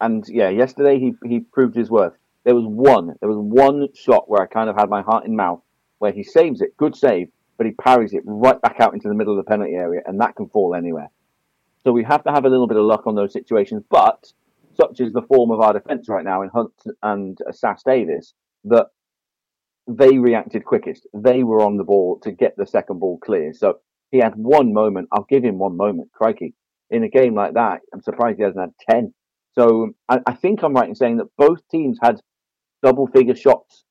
and 0.00 0.26
yeah, 0.28 0.48
yesterday 0.48 0.98
he 0.98 1.14
he 1.26 1.40
proved 1.40 1.76
his 1.76 1.90
worth. 1.90 2.14
There 2.44 2.54
was 2.54 2.64
one. 2.64 3.14
There 3.20 3.28
was 3.28 3.38
one 3.38 3.88
shot 3.94 4.28
where 4.28 4.42
I 4.42 4.46
kind 4.46 4.68
of 4.68 4.76
had 4.76 4.88
my 4.88 5.02
heart 5.02 5.26
in 5.26 5.36
mouth, 5.36 5.62
where 5.98 6.12
he 6.12 6.22
saves 6.22 6.60
it, 6.60 6.76
good 6.76 6.94
save, 6.94 7.28
but 7.56 7.66
he 7.66 7.72
parries 7.72 8.12
it 8.12 8.22
right 8.24 8.60
back 8.60 8.76
out 8.80 8.94
into 8.94 9.08
the 9.08 9.14
middle 9.14 9.38
of 9.38 9.44
the 9.44 9.48
penalty 9.48 9.74
area, 9.74 10.02
and 10.06 10.20
that 10.20 10.36
can 10.36 10.48
fall 10.48 10.74
anywhere. 10.74 11.10
So 11.84 11.92
we 11.92 12.04
have 12.04 12.24
to 12.24 12.32
have 12.32 12.44
a 12.44 12.48
little 12.48 12.66
bit 12.66 12.76
of 12.76 12.84
luck 12.84 13.06
on 13.06 13.14
those 13.14 13.32
situations. 13.32 13.82
But 13.88 14.32
such 14.76 15.00
is 15.00 15.12
the 15.12 15.22
form 15.22 15.50
of 15.50 15.60
our 15.60 15.72
defence 15.72 16.08
right 16.08 16.24
now 16.24 16.42
in 16.42 16.48
Hunt 16.48 16.72
and 17.02 17.38
Sass-Davies 17.50 18.34
that 18.64 18.88
they 19.86 20.18
reacted 20.18 20.64
quickest. 20.64 21.06
They 21.14 21.44
were 21.44 21.62
on 21.62 21.76
the 21.76 21.84
ball 21.84 22.18
to 22.24 22.32
get 22.32 22.56
the 22.56 22.66
second 22.66 22.98
ball 22.98 23.18
clear. 23.18 23.54
So 23.54 23.78
he 24.10 24.18
had 24.18 24.34
one 24.34 24.72
moment. 24.72 25.08
I'll 25.12 25.26
give 25.28 25.44
him 25.44 25.58
one 25.58 25.76
moment. 25.76 26.10
Crikey. 26.12 26.54
In 26.90 27.02
a 27.02 27.08
game 27.08 27.34
like 27.34 27.54
that, 27.54 27.80
I'm 27.92 28.02
surprised 28.02 28.38
he 28.38 28.44
hasn't 28.44 28.60
had 28.60 28.94
10. 28.94 29.14
So 29.54 29.84
um, 29.84 29.94
I, 30.08 30.20
I 30.26 30.34
think 30.34 30.62
I'm 30.62 30.74
right 30.74 30.88
in 30.88 30.94
saying 30.94 31.16
that 31.16 31.36
both 31.36 31.66
teams 31.68 31.98
had 32.02 32.20
double 32.82 33.06
figure 33.06 33.34
shots 33.34 33.84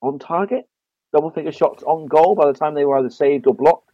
on 0.00 0.18
target, 0.18 0.64
double 1.12 1.30
figure 1.30 1.52
shots 1.52 1.82
on 1.82 2.06
goal 2.06 2.34
by 2.34 2.46
the 2.46 2.58
time 2.58 2.74
they 2.74 2.84
were 2.84 2.98
either 2.98 3.10
saved 3.10 3.46
or 3.46 3.54
blocked. 3.54 3.90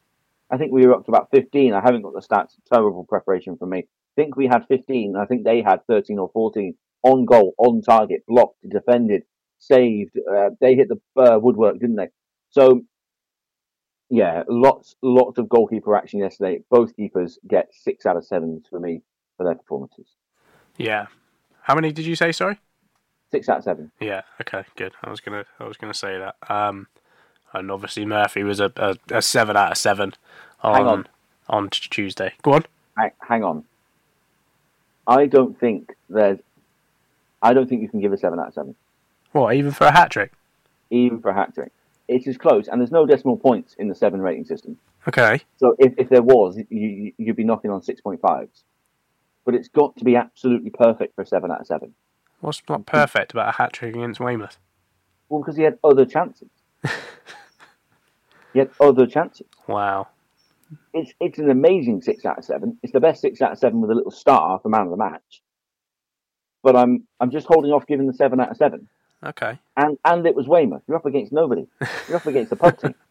I 0.51 0.57
think 0.57 0.73
we 0.73 0.87
were 0.87 0.95
up 0.95 1.05
to 1.07 1.11
about 1.11 1.31
15. 1.31 1.73
I 1.73 1.81
haven't 1.81 2.03
got 2.03 2.13
the 2.13 2.21
stats. 2.21 2.55
Terrible 2.73 3.05
preparation 3.05 3.57
for 3.57 3.67
me. 3.67 3.79
I 3.79 4.15
think 4.17 4.37
we 4.37 4.47
had 4.47 4.67
15. 4.69 5.17
I 5.17 5.25
think 5.27 5.45
they 5.45 5.63
had 5.63 5.87
13 5.87 6.19
or 6.19 6.31
14 6.33 6.75
on 7.03 7.25
goal, 7.25 7.55
on 7.59 7.83
target, 7.83 8.25
blocked, 8.27 8.69
defended, 8.69 9.23
saved. 9.59 10.17
Uh, 10.19 10.51
they 10.61 10.75
hit 10.75 10.89
the 10.89 11.01
uh, 11.21 11.39
woodwork, 11.39 11.79
didn't 11.79 11.97
they? 11.97 12.09
So, 12.51 12.83
yeah, 14.11 14.45
lots, 14.49 14.95
lots 15.03 15.39
of 15.39 15.49
goalkeeper 15.49 15.97
action 15.97 16.21
yesterday. 16.21 16.61
Both 16.71 16.95
keepers 16.95 17.39
get 17.49 17.69
six 17.73 18.07
out 18.07 18.17
of 18.17 18.25
sevens 18.25 18.67
for 18.69 18.79
me 18.79 19.03
for 19.37 19.45
their 19.45 19.55
performances. 19.57 20.07
yeah. 20.77 21.07
How 21.63 21.75
many 21.75 21.93
did 21.93 22.05
you 22.05 22.15
say? 22.15 22.31
Sorry. 22.31 22.61
Six 23.31 23.49
out 23.49 23.59
of 23.59 23.65
seven. 23.65 23.91
Yeah. 23.99 24.21
Okay. 24.39 24.65
Good. 24.77 24.93
I 25.03 25.09
was 25.09 25.21
gonna. 25.21 25.47
I 25.59 25.65
was 25.65 25.79
gonna 25.79 25.95
say 25.95 26.19
that. 26.19 26.37
Um, 26.51 26.89
and 27.55 27.71
obviously 27.71 28.05
Murphy 28.05 28.43
was 28.43 28.61
a, 28.61 28.73
a, 28.77 28.97
a 29.11 29.23
seven 29.23 29.57
out 29.57 29.73
of 29.73 29.79
seven 29.79 30.13
on 30.63 30.75
Hang 30.75 30.87
on. 30.87 31.07
on 31.49 31.71
Tuesday. 31.71 32.33
Go 32.43 32.53
on. 32.55 32.65
Hang, 32.97 33.11
hang 33.21 33.45
on. 33.45 33.65
I 35.07 35.27
don't 35.27 35.59
think 35.59 35.95
there's. 36.09 36.39
I 37.43 37.53
don't 37.53 37.69
think 37.69 37.83
you 37.83 37.89
can 37.89 38.01
give 38.01 38.13
a 38.13 38.17
seven 38.19 38.39
out 38.39 38.49
of 38.49 38.55
seven, 38.55 38.75
What? 39.33 39.55
Even 39.55 39.71
for 39.73 39.87
a 39.87 39.93
hat 39.93 40.11
trick? 40.11 40.33
even 40.91 41.21
for 41.21 41.31
a 41.31 41.35
hat 41.35 41.55
trick. 41.55 41.73
It 42.09 42.27
is 42.27 42.37
close, 42.37 42.69
and 42.69 42.81
there's 42.81 42.93
no 42.93 43.05
decimal 43.07 43.37
points 43.37 43.75
in 43.79 43.89
the 43.89 43.95
seven 43.95 44.21
rating 44.21 44.45
system. 44.45 44.77
Okay. 45.09 45.41
So 45.57 45.75
if, 45.79 45.95
if 45.99 46.09
there 46.09 46.23
was, 46.23 46.57
you, 46.57 46.67
you, 46.89 47.13
you'd 47.19 47.37
be 47.37 47.45
knocking 47.45 47.71
on 47.71 47.83
six 47.83 48.01
point 48.01 48.21
fives. 48.21 48.63
But 49.45 49.55
it's 49.55 49.69
got 49.69 49.97
to 49.99 50.05
be 50.05 50.17
absolutely 50.17 50.71
perfect 50.71 51.15
for 51.15 51.23
a 51.23 51.27
seven 51.27 51.51
out 51.51 51.61
of 51.61 51.67
seven. 51.67 51.95
What's 52.41 52.63
not 52.69 52.87
perfect 52.87 53.33
about 53.33 53.49
a 53.49 53.53
hat 53.53 53.73
trick 53.73 53.95
against 53.95 54.21
Weymouth? 54.21 54.59
Well, 55.29 55.41
because 55.41 55.57
he 55.57 55.63
had 55.65 55.79
other 55.83 56.05
chances. 56.07 56.49
he 58.55 58.61
had 58.61 58.71
other 58.81 59.07
chances. 59.07 59.47
Wow. 59.67 60.09
It's 60.95 61.13
it's 61.21 61.39
an 61.39 61.51
amazing 61.51 62.01
six 62.01 62.25
out 62.25 62.39
of 62.39 62.45
seven. 62.45 62.79
It's 62.83 62.93
the 62.93 63.01
best 63.01 63.21
six 63.21 63.43
out 63.43 63.53
of 63.53 63.59
seven 63.59 63.81
with 63.83 63.91
a 63.91 63.95
little 63.95 64.11
star 64.11 64.59
for 64.63 64.69
man 64.71 64.83
of 64.83 64.91
the 64.91 64.97
match. 64.97 65.43
But 66.63 66.75
I'm 66.77 67.05
I'm 67.21 67.31
just 67.31 67.47
holding 67.47 67.71
off 67.73 67.87
giving 67.87 68.07
the 68.07 68.15
seven 68.15 68.41
out 68.41 68.51
of 68.51 68.57
seven. 68.57 68.89
Okay. 69.23 69.59
And 69.77 69.99
and 70.05 70.27
it 70.27 70.35
was 70.35 70.49
Weymouth. 70.49 70.83
You're 70.89 70.97
up 70.97 71.05
against 71.07 71.33
nobody. 71.33 71.67
You're 72.09 72.17
up 72.17 72.27
against 72.27 72.51
the 72.51 72.57
pub 72.57 72.79
team. 72.81 72.95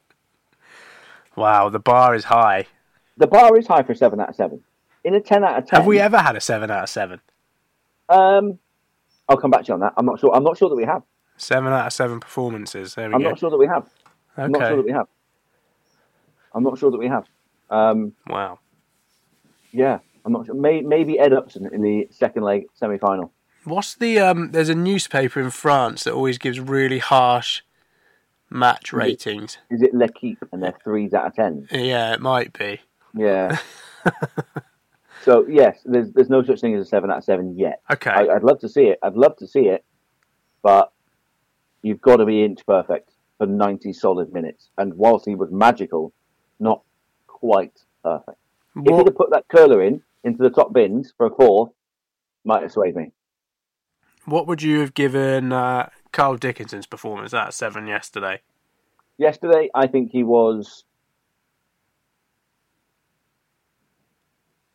Wow. 1.36 1.70
The 1.70 1.80
bar 1.80 2.14
is 2.16 2.26
high. 2.26 2.68
The 3.18 3.26
bar 3.28 3.58
is 3.58 3.66
high 3.68 3.82
for 3.84 3.94
a 3.94 3.96
seven 3.96 4.20
out 4.20 4.30
of 4.30 4.36
seven. 4.36 4.64
In 5.04 5.16
a 5.16 5.20
ten 5.22 5.44
out 5.44 5.58
of 5.58 5.66
ten, 5.68 5.80
Have 5.80 5.88
we 5.88 6.00
ever 6.00 6.18
had 6.20 6.36
a 6.36 6.41
seven 6.41 6.70
out 6.72 6.84
of 6.84 6.89
seven? 6.89 7.22
Um, 8.08 8.60
I'll 9.28 9.38
come 9.38 9.50
back 9.52 9.62
to 9.64 9.68
you 9.70 9.74
on 9.74 9.80
that. 9.82 9.94
I'm 9.98 10.06
not 10.06 10.20
sure. 10.20 10.34
I'm 10.36 10.44
not 10.44 10.58
sure 10.58 10.70
that 10.70 10.76
we 10.76 10.86
have. 10.86 11.02
Seven 11.38 11.74
out 11.74 11.88
of 11.88 11.94
seven 11.94 12.20
performances. 12.20 12.94
There 12.96 13.08
we 13.10 13.16
I'm 13.16 13.22
go. 13.22 13.30
not 13.30 13.39
sure 13.39 13.50
that 13.50 13.58
we 13.58 13.66
have. 13.68 13.89
I'm 14.38 14.52
not 14.52 14.60
sure 14.60 14.68
Okay. 14.68 14.76
that 14.78 14.86
we 14.86 14.91
have. 14.91 15.08
I'm 16.54 16.64
not 16.64 16.78
sure 16.78 16.91
that 16.91 16.97
we 16.97 17.08
have. 17.08 17.26
Um, 17.70 18.14
Wow. 18.28 18.60
yeah, 19.72 19.99
I'm 20.26 20.34
not 20.34 20.45
sure. 20.45 20.56
May, 20.56 20.82
maybe 20.82 21.18
Ed 21.20 21.34
Upson 21.34 21.68
in 21.74 21.82
the 21.82 22.08
second 22.12 22.43
leg 22.43 22.68
semi 22.74 22.97
final. 22.97 23.32
What's 23.64 23.95
the 23.95 24.20
um? 24.20 24.51
There's 24.51 24.70
a 24.70 24.76
newspaper 24.76 25.39
in 25.39 25.49
France 25.49 26.04
that 26.04 26.14
always 26.14 26.38
gives 26.38 26.60
really 26.60 26.99
harsh 26.99 27.62
match 28.49 28.91
ratings. 28.93 29.58
Is 29.72 29.82
it 29.82 29.93
L'Equipe 29.93 30.45
and 30.51 30.62
they're 30.62 30.78
threes 30.84 31.14
out 31.14 31.28
of 31.28 31.36
ten? 31.36 31.68
Yeah, 31.72 32.14
it 32.14 32.22
might 32.22 32.51
be. 32.58 32.82
Yeah. 33.16 33.58
so 35.24 35.45
yes, 35.47 35.80
there's 35.86 36.12
there's 36.12 36.30
no 36.30 36.43
such 36.43 36.60
thing 36.62 36.76
as 36.76 36.86
a 36.86 36.89
seven 36.89 37.10
out 37.10 37.20
of 37.20 37.24
seven 37.24 37.58
yet. 37.58 37.82
Okay. 37.91 38.12
I, 38.12 38.36
I'd 38.36 38.43
love 38.43 38.60
to 38.60 38.70
see 38.70 38.84
it. 38.88 38.99
I'd 39.01 39.16
love 39.16 39.38
to 39.38 39.47
see 39.47 39.68
it, 39.70 39.86
but 40.62 40.91
you've 41.82 42.01
got 42.01 42.18
to 42.18 42.26
be 42.26 42.43
inch 42.43 42.66
perfect 42.66 43.12
for 43.38 43.47
90 43.47 43.93
solid 43.93 44.34
minutes. 44.34 44.70
And 44.78 44.93
whilst 44.95 45.26
he 45.26 45.36
was 45.36 45.49
magical, 45.51 46.14
not 46.64 46.82
quite 47.28 47.78
perfect. 48.03 48.38
If 48.76 48.86
he'd 48.95 49.05
have 49.05 49.16
put 49.16 49.30
that 49.32 49.45
curler 49.49 49.84
in 49.84 50.01
into 50.24 50.41
the 50.41 50.49
top 50.49 50.74
bins 50.74 51.14
for 51.18 51.28
a 51.28 51.30
fourth, 51.30 51.72
might 52.43 52.64
have 52.64 52.72
swayed 52.72 52.95
me. 52.95 53.11
what 54.26 54.47
would 54.47 54.61
you 54.61 54.80
have 54.80 54.93
given 54.93 55.51
uh, 55.51 55.89
Carl 56.11 56.38
Dickinson's 56.38 56.88
performance 56.88 57.34
at 57.34 57.53
seven 57.53 57.86
yesterday? 57.88 58.39
Yesterday, 59.18 59.70
I 59.76 59.86
think 59.88 60.11
he 60.11 60.24
was 60.24 60.86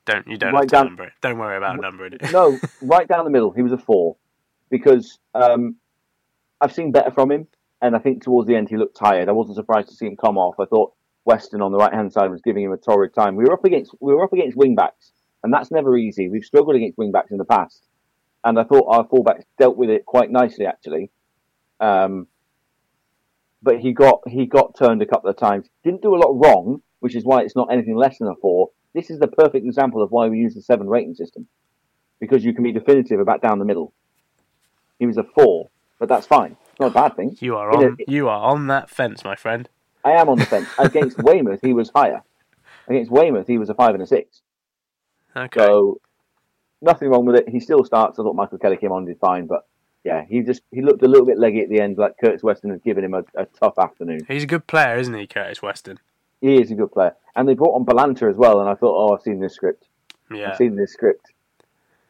Don't 0.06 0.26
you 0.26 0.38
don't 0.38 0.52
Right 0.54 0.60
have 0.62 0.68
to 0.68 0.74
down- 0.76 0.84
number 0.86 1.04
it. 1.04 1.12
Don't 1.20 1.38
worry 1.38 1.56
about 1.56 1.80
numbering 1.80 2.14
it. 2.14 2.32
no 2.32 2.58
right 2.82 3.06
down 3.06 3.24
the 3.24 3.30
middle. 3.30 3.50
He 3.50 3.62
was 3.62 3.72
a 3.72 3.78
four 3.78 4.16
because 4.70 5.18
um, 5.34 5.76
I've 6.60 6.72
seen 6.72 6.92
better 6.92 7.10
from 7.10 7.30
him, 7.30 7.46
and 7.82 7.94
I 7.94 7.98
think 7.98 8.22
towards 8.22 8.48
the 8.48 8.56
end 8.56 8.68
he 8.70 8.76
looked 8.76 8.96
tired. 8.96 9.28
I 9.28 9.32
wasn't 9.32 9.56
surprised 9.56 9.88
to 9.90 9.94
see 9.94 10.06
him 10.06 10.16
come 10.16 10.38
off. 10.38 10.54
I 10.58 10.64
thought 10.64 10.94
Weston 11.28 11.60
on 11.60 11.72
the 11.72 11.78
right 11.78 11.92
hand 11.92 12.10
side 12.10 12.30
was 12.30 12.40
giving 12.40 12.64
him 12.64 12.72
a 12.72 12.78
torrid 12.78 13.14
time. 13.14 13.36
We 13.36 13.44
were 13.44 13.52
up 13.52 13.64
against 13.66 13.94
we 14.00 14.14
were 14.14 14.24
up 14.24 14.32
against 14.32 14.56
wing 14.56 14.74
backs, 14.74 15.12
and 15.44 15.52
that's 15.52 15.70
never 15.70 15.96
easy. 15.98 16.30
We've 16.30 16.42
struggled 16.42 16.74
against 16.74 16.96
wing 16.96 17.12
backs 17.12 17.30
in 17.30 17.36
the 17.36 17.44
past, 17.44 17.84
and 18.44 18.58
I 18.58 18.64
thought 18.64 18.86
our 18.88 19.06
fullbacks 19.06 19.44
dealt 19.58 19.76
with 19.76 19.90
it 19.90 20.06
quite 20.06 20.30
nicely 20.30 20.64
actually. 20.64 21.10
Um, 21.80 22.28
but 23.62 23.78
he 23.78 23.92
got 23.92 24.26
he 24.26 24.46
got 24.46 24.74
turned 24.78 25.02
a 25.02 25.06
couple 25.06 25.28
of 25.28 25.36
times. 25.36 25.68
Didn't 25.84 26.00
do 26.00 26.14
a 26.14 26.22
lot 26.24 26.32
wrong, 26.32 26.80
which 27.00 27.14
is 27.14 27.24
why 27.24 27.42
it's 27.42 27.54
not 27.54 27.70
anything 27.70 27.94
less 27.94 28.16
than 28.18 28.28
a 28.28 28.34
four. 28.36 28.70
This 28.94 29.10
is 29.10 29.18
the 29.18 29.28
perfect 29.28 29.66
example 29.66 30.02
of 30.02 30.10
why 30.10 30.28
we 30.28 30.38
use 30.38 30.54
the 30.54 30.62
seven 30.62 30.88
rating 30.88 31.14
system, 31.14 31.46
because 32.20 32.42
you 32.42 32.54
can 32.54 32.64
be 32.64 32.72
definitive 32.72 33.20
about 33.20 33.42
down 33.42 33.58
the 33.58 33.66
middle. 33.66 33.92
He 34.98 35.04
was 35.04 35.18
a 35.18 35.24
four, 35.24 35.68
but 35.98 36.08
that's 36.08 36.26
fine. 36.26 36.56
It's 36.70 36.80
not 36.80 36.92
a 36.92 36.94
bad 36.94 37.16
thing. 37.16 37.36
You 37.40 37.56
are 37.56 37.70
In 37.74 37.82
a- 37.82 37.86
on. 37.88 37.96
You 38.08 38.28
are 38.30 38.40
on 38.50 38.66
that 38.68 38.88
fence, 38.88 39.24
my 39.24 39.36
friend. 39.36 39.68
I 40.08 40.20
am 40.20 40.28
on 40.28 40.38
the 40.38 40.46
fence. 40.46 40.68
Against 40.78 41.18
Weymouth, 41.22 41.60
he 41.62 41.72
was 41.72 41.90
higher. 41.94 42.22
Against 42.88 43.10
Weymouth, 43.10 43.46
he 43.46 43.58
was 43.58 43.68
a 43.68 43.74
five 43.74 43.94
and 43.94 44.02
a 44.02 44.06
six. 44.06 44.40
Okay. 45.36 45.60
So 45.60 46.00
nothing 46.80 47.08
wrong 47.08 47.26
with 47.26 47.36
it. 47.36 47.48
He 47.48 47.60
still 47.60 47.84
starts. 47.84 48.18
I 48.18 48.22
thought 48.22 48.34
Michael 48.34 48.58
Kelly 48.58 48.76
came 48.76 48.92
on 48.92 48.98
and 48.98 49.06
did 49.06 49.18
fine, 49.18 49.46
but 49.46 49.66
yeah, 50.04 50.24
he 50.26 50.40
just 50.42 50.62
he 50.70 50.80
looked 50.80 51.02
a 51.02 51.08
little 51.08 51.26
bit 51.26 51.38
leggy 51.38 51.60
at 51.60 51.68
the 51.68 51.80
end, 51.80 51.98
like 51.98 52.14
Curtis 52.18 52.42
Weston 52.42 52.70
has 52.70 52.80
given 52.80 53.04
him 53.04 53.14
a, 53.14 53.24
a 53.34 53.44
tough 53.46 53.78
afternoon. 53.78 54.20
He's 54.26 54.44
a 54.44 54.46
good 54.46 54.66
player, 54.66 54.96
isn't 54.96 55.14
he, 55.14 55.26
Curtis 55.26 55.60
Weston? 55.60 55.98
He 56.40 56.60
is 56.60 56.70
a 56.70 56.74
good 56.74 56.92
player, 56.92 57.14
and 57.36 57.48
they 57.48 57.54
brought 57.54 57.74
on 57.74 57.84
Balanta 57.84 58.30
as 58.30 58.36
well. 58.36 58.60
And 58.60 58.70
I 58.70 58.74
thought, 58.74 58.94
oh, 58.94 59.14
I've 59.14 59.22
seen 59.22 59.40
this 59.40 59.54
script. 59.54 59.86
Yeah. 60.30 60.50
I've 60.50 60.56
seen 60.56 60.76
this 60.76 60.92
script. 60.92 61.26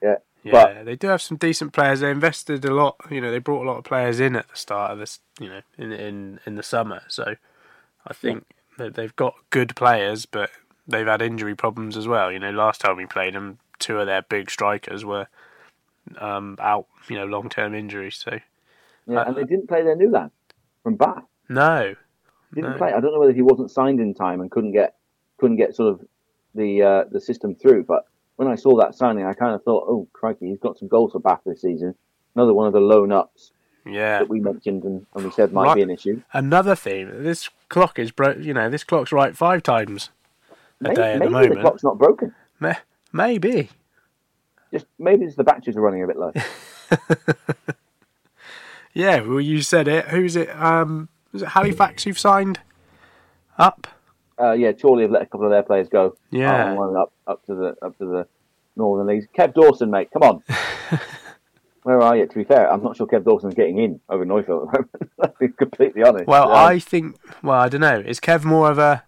Yeah, 0.03 0.17
Yeah, 0.45 0.53
but 0.53 0.85
they 0.85 0.97
do 0.97 1.09
have 1.09 1.23
some 1.23 1.39
decent 1.39 1.73
players. 1.73 2.01
They 2.01 2.11
invested 2.11 2.65
a 2.65 2.75
lot. 2.75 2.97
You 3.11 3.21
know, 3.21 3.31
they 3.31 3.39
brought 3.39 3.65
a 3.65 3.69
lot 3.69 3.79
of 3.79 3.85
players 3.85 4.21
in 4.21 4.37
at 4.37 4.49
the 4.49 4.57
start 4.57 4.93
of 4.93 4.99
this. 4.99 5.21
You 5.41 5.49
know, 5.49 5.61
in 5.79 5.93
in 5.93 6.41
in 6.47 6.55
the 6.57 6.63
summer. 6.63 7.03
So 7.09 7.37
I 8.09 8.15
think 8.15 8.45
that 8.79 8.95
they've 8.95 9.15
got 9.15 9.35
good 9.51 9.77
players, 9.77 10.27
but 10.27 10.51
they've 10.87 11.07
had 11.07 11.23
injury 11.23 11.55
problems 11.55 11.97
as 11.97 12.09
well. 12.09 12.33
You 12.33 12.39
know, 12.39 12.51
last 12.51 12.81
time 12.81 12.97
we 12.97 13.07
played 13.07 13.35
them, 13.35 13.59
two 13.79 13.99
of 13.99 14.07
their 14.07 14.23
big 14.23 14.51
strikers 14.51 15.05
were 15.05 15.27
um, 16.19 16.57
out. 16.61 16.87
You 17.09 17.17
know, 17.17 17.27
long 17.27 17.49
term 17.49 17.75
injuries. 17.75 18.17
So 18.17 18.39
yeah, 19.07 19.25
and 19.27 19.37
they 19.37 19.45
didn't 19.45 19.69
play 19.69 19.83
their 19.83 19.97
new 19.97 20.11
lad 20.11 20.31
from 20.83 20.97
Bath. 20.97 21.25
no, 21.49 21.95
Didn't 22.55 22.71
No. 22.73 22.77
play. 22.79 22.93
I 22.93 23.01
don't 23.01 23.13
know 23.13 23.21
whether 23.21 23.33
he 23.33 23.43
wasn't 23.43 23.71
signed 23.71 24.01
in 24.01 24.15
time 24.15 24.41
and 24.41 24.51
couldn't 24.51 24.73
get 24.73 24.97
couldn't 25.39 25.57
get 25.57 25.75
sort 25.77 25.93
of 25.93 26.07
the 26.55 26.83
uh, 26.83 27.05
the 27.11 27.21
system 27.21 27.55
through. 27.55 27.85
But 27.85 28.07
when 28.37 28.49
I 28.49 28.55
saw 28.55 28.79
that 28.79 28.95
signing, 28.95 29.27
I 29.27 29.35
kind 29.35 29.55
of 29.55 29.63
thought, 29.65 29.85
oh 29.87 30.09
crikey, 30.13 30.49
he's 30.49 30.59
got 30.59 30.79
some 30.79 30.89
goals 30.89 31.13
for 31.13 31.21
Bath 31.21 31.41
this 31.45 31.61
season. 31.61 31.95
Another 32.35 32.55
one 32.55 32.67
of 32.67 32.73
the 32.73 32.81
loan 32.81 33.13
ups 33.13 33.53
yeah. 33.89 34.19
that 34.21 34.29
we 34.29 34.41
mentioned 34.41 34.85
and, 34.85 35.07
and 35.15 35.25
we 35.25 35.31
said 35.31 35.53
might 35.53 35.65
Right. 35.65 35.77
be 35.77 35.83
an 35.83 35.91
issue. 35.91 36.23
Another 36.33 36.75
thing, 36.75 37.23
This 37.23 37.49
clock 37.69 37.99
is 37.99 38.11
bro. 38.11 38.33
You 38.33 38.55
know, 38.55 38.69
this 38.71 38.85
clock's 38.85 39.13
right 39.13 39.37
five 39.37 39.63
times 39.63 40.11
a 40.51 40.55
Maybe, 40.85 40.97
day 40.97 41.13
at 41.15 41.19
maybe 41.31 41.49
the 41.49 41.55
the 41.57 41.61
clock's 41.61 41.83
not 41.85 41.99
broken. 41.99 42.35
Ma- 42.61 42.75
Maybe. 43.13 43.71
Just 44.73 44.87
maybe 44.99 45.25
it's 45.25 45.35
the 45.37 45.45
batteries 45.45 45.77
are 45.77 45.81
running 45.81 46.03
a 46.03 46.07
bit 46.07 46.17
low. 46.19 46.33
Yeah, 48.95 49.21
well, 49.21 49.41
you 49.41 49.63
said 49.63 49.87
it. 49.87 50.07
Who's 50.07 50.35
it? 50.35 50.49
Um, 50.51 51.09
was 51.33 51.43
it 51.43 51.49
Halifax 51.49 52.05
you've 52.07 52.19
signed 52.19 52.59
up? 53.59 53.87
uh, 54.41 54.53
yeah, 54.53 54.73
Chorley 54.73 55.03
have 55.03 55.11
let 55.13 55.23
a 55.23 55.27
couple 55.27 55.45
of 55.47 55.51
their 55.53 55.63
players 55.63 55.89
go. 55.89 56.17
Yeah. 56.31 56.73
Um, 56.73 56.97
up 56.97 57.13
up 57.27 57.45
to 57.47 57.55
the 57.55 57.77
up 57.83 57.97
to 57.99 58.07
the 58.07 58.27
Northern 58.77 59.07
Leagues. 59.07 59.27
Kev 59.37 59.55
Dawson, 59.55 59.91
mate, 59.91 60.11
come 60.13 60.23
on. 60.23 60.43
Where 61.89 62.03
are 62.03 62.15
you? 62.19 62.27
To 62.27 62.35
be 62.35 62.45
fair, 62.45 62.71
I'm 62.71 62.83
not 62.83 62.99
sure 62.99 63.07
Kev 63.07 63.25
Dawson's 63.25 63.55
getting 63.55 63.79
in 63.79 63.99
over 64.11 64.27
Neufville 64.27 64.69
at 64.69 64.73
the 64.73 64.79
moment. 65.01 65.11
I'll 65.23 65.35
be 65.41 65.49
completely 65.49 66.03
honest. 66.03 66.27
Well, 66.27 66.51
Um, 66.53 66.67
I 66.69 66.79
think. 66.79 67.17
Well, 67.43 67.59
I 67.59 67.71
don't 67.71 67.81
know. 67.81 68.03
Is 68.05 68.21
Kev 68.21 68.45
more 68.45 68.71
of 68.71 68.77
a 68.79 69.05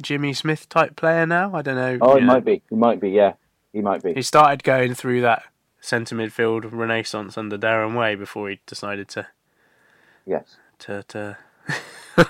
Jimmy 0.00 0.32
Smith 0.32 0.70
type 0.70 0.96
player 0.96 1.26
now? 1.26 1.54
I 1.54 1.60
don't 1.60 1.74
know. 1.76 1.98
Oh, 2.00 2.14
he 2.14 2.22
know. 2.22 2.26
might 2.28 2.46
be. 2.46 2.62
He 2.70 2.76
might 2.76 2.98
be. 2.98 3.10
Yeah, 3.10 3.34
he 3.74 3.82
might 3.82 4.02
be. 4.02 4.14
He 4.14 4.22
started 4.22 4.64
going 4.64 4.94
through 4.94 5.20
that 5.20 5.42
centre 5.82 6.16
midfield 6.16 6.70
renaissance 6.72 7.36
under 7.36 7.58
Darren 7.58 7.94
Way 7.94 8.14
before 8.14 8.48
he 8.48 8.58
decided 8.64 9.08
to 9.08 9.26
Yes. 10.24 10.56
to 10.78 11.02
to 11.08 11.36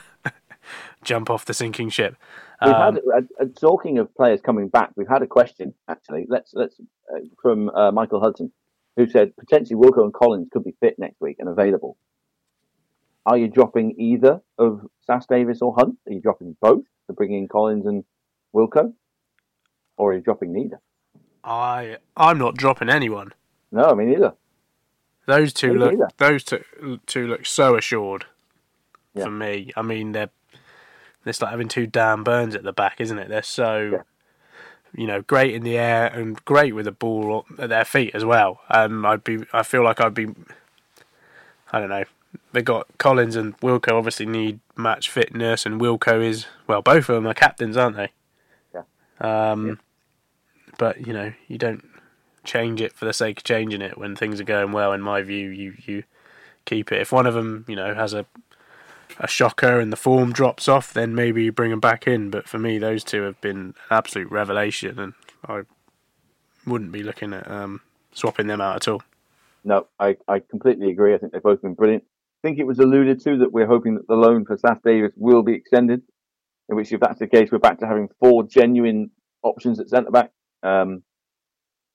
jump 1.05 1.31
off 1.31 1.45
the 1.45 1.55
sinking 1.55 1.91
ship. 1.91 2.17
We've 2.65 2.75
Um, 2.75 2.95
had 2.97 3.03
uh, 3.15 3.43
uh, 3.43 3.45
talking 3.61 3.99
of 3.99 4.13
players 4.17 4.41
coming 4.41 4.67
back. 4.67 4.91
We've 4.97 5.07
had 5.09 5.23
a 5.23 5.27
question 5.29 5.75
actually. 5.87 6.27
Let's 6.29 6.53
let's 6.55 6.75
uh, 7.15 7.21
from 7.41 7.71
uh, 7.71 7.93
Michael 7.93 8.21
Hudson, 8.21 8.51
who 8.99 9.09
said 9.09 9.35
potentially 9.37 9.77
Wilco 9.81 10.03
and 10.03 10.13
Collins 10.13 10.49
could 10.53 10.65
be 10.65 10.75
fit 10.81 10.99
next 10.99 11.21
week 11.21 11.37
and 11.39 11.49
available. 11.49 11.97
Are 13.25 13.39
you 13.39 13.47
dropping 13.47 13.95
either 13.99 14.41
of 14.59 14.81
Sass-Davies 15.07 15.63
or 15.63 15.75
Hunt? 15.77 15.97
Are 16.09 16.13
you 16.13 16.21
dropping 16.21 16.57
both 16.61 16.83
to 17.07 17.13
bring 17.13 17.33
in 17.33 17.47
Collins 17.47 17.87
and 17.87 18.05
Wilco, 18.55 18.93
or 19.97 20.11
are 20.11 20.15
you 20.17 20.21
dropping 20.21 20.53
neither? 20.53 20.81
I 21.45 21.99
I'm 22.17 22.39
not 22.39 22.57
dropping 22.57 22.89
anyone. 22.91 23.33
No, 23.71 23.85
I 23.85 23.95
mean 23.95 24.11
neither. 24.11 24.35
Those 25.27 25.53
two 25.53 25.75
Me 25.75 25.79
look 25.79 25.93
neither. 25.93 26.09
those 26.17 26.43
two, 26.43 26.99
two 27.07 27.29
look 27.29 27.47
so 27.47 27.77
assured 27.77 28.25
Yeah. 29.15 29.25
for 29.25 29.31
me. 29.31 29.71
I 29.77 29.83
mean 29.83 30.13
they're 30.13 30.31
it's 31.25 31.41
like 31.43 31.51
having 31.53 31.69
two 31.69 31.87
Dan 31.87 32.23
Burns 32.25 32.55
at 32.57 32.63
the 32.65 32.73
back, 32.73 33.01
isn't 33.01 33.19
it? 33.19 33.29
They're 33.29 33.43
so 33.43 33.91
Yeah. 33.93 34.03
You 34.95 35.07
know 35.07 35.23
great 35.23 35.55
in 35.55 35.63
the 35.63 35.77
air 35.77 36.07
and 36.07 36.43
great 36.45 36.75
with 36.75 36.85
the 36.85 36.93
ball 36.93 37.47
at 37.59 37.69
their 37.69 37.85
feet 37.85 38.15
as 38.15 38.25
well. 38.25 38.61
And 38.69 39.07
I'd 39.07 39.25
be 39.25 39.45
I 39.53 39.63
feel 39.63 39.85
like 39.85 40.01
I'd 40.01 40.15
be 40.15 40.29
I 41.73 41.81
don't 41.81 41.89
know. 41.89 42.05
They 42.53 42.63
got 42.63 42.87
Collins 42.99 43.37
and 43.37 43.59
Wilco 43.61 43.93
obviously 43.93 44.27
need 44.27 44.61
match 44.77 45.11
fitness, 45.11 45.67
and 45.67 45.81
Wilco 45.81 46.23
is 46.23 46.47
well 46.67 46.83
both 46.83 47.09
of 47.09 47.15
them 47.15 47.27
are 47.27 47.35
captains, 47.35 47.77
aren't 47.77 47.97
they? 47.97 48.11
Yeah. 48.75 48.83
Um, 49.53 49.81
but 50.79 51.07
you 51.07 51.13
know 51.13 51.33
you 51.47 51.59
don't 51.59 51.85
change 52.45 52.81
it 52.81 52.93
for 52.95 53.05
the 53.05 53.13
sake 53.13 53.39
of 53.39 53.45
changing 53.45 53.83
it 53.83 53.99
when 53.99 54.17
things 54.17 54.41
are 54.41 54.45
going 54.45 54.73
well. 54.73 54.93
In 54.93 55.01
my 55.01 55.23
view, 55.23 55.49
you 55.49 55.75
you 55.85 56.05
keep 56.65 56.93
it. 56.93 57.01
If 57.01 57.13
one 57.13 57.27
of 57.27 57.35
them, 57.35 57.65
you 57.69 57.77
know, 57.77 57.95
has 57.95 58.15
a 58.15 58.27
a 59.19 59.27
shocker 59.27 59.81
and 59.81 59.93
the 59.93 59.97
form 59.97 60.33
drops 60.33 60.69
off, 60.69 60.93
then 60.93 61.15
maybe 61.15 61.45
you 61.45 61.53
bring 61.53 61.71
them 61.71 61.81
back 61.81 62.07
in. 62.07 62.31
But 62.31 62.49
for 62.49 62.59
me, 62.59 62.79
those 62.79 63.05
two 63.05 63.23
have 63.23 63.41
been 63.41 63.57
an 63.57 63.75
absolute 63.91 64.31
revelation, 64.31 64.99
and 64.99 65.15
I 65.47 65.63
wouldn't 66.67 66.93
be 66.93 67.03
looking 67.03 67.33
at 67.33 67.51
um, 67.51 67.81
swapping 68.13 68.47
them 68.47 68.61
out 68.61 68.77
at 68.77 68.89
all. 68.89 69.03
No, 69.65 69.87
I, 69.99 70.17
I 70.29 70.39
completely 70.41 70.91
agree. 70.91 71.15
I 71.15 71.19
think 71.19 71.33
they've 71.33 71.43
both 71.43 71.63
been 71.63 71.75
brilliant. 71.75 72.05
I 72.43 72.49
think 72.49 72.59
it 72.59 72.67
was 72.67 72.79
alluded 72.79 73.23
to 73.25 73.39
that 73.39 73.53
we're 73.53 73.67
hoping 73.67 73.97
that 73.97 74.07
the 74.07 74.15
loan 74.15 74.45
for 74.45 74.57
Sass-Davies 74.57 75.13
will 75.17 75.43
be 75.43 75.55
extended, 75.55 76.03
in 76.69 76.77
which 76.77 76.93
if 76.93 77.01
that's 77.01 77.19
the 77.19 77.27
case, 77.27 77.51
we're 77.51 77.59
back 77.59 77.81
to 77.81 77.87
having 77.87 78.09
four 78.21 78.45
genuine 78.45 79.11
options 79.43 79.81
at 79.81 79.89
centre 79.89 80.11
back. 80.11 80.31
Um, 80.63 81.03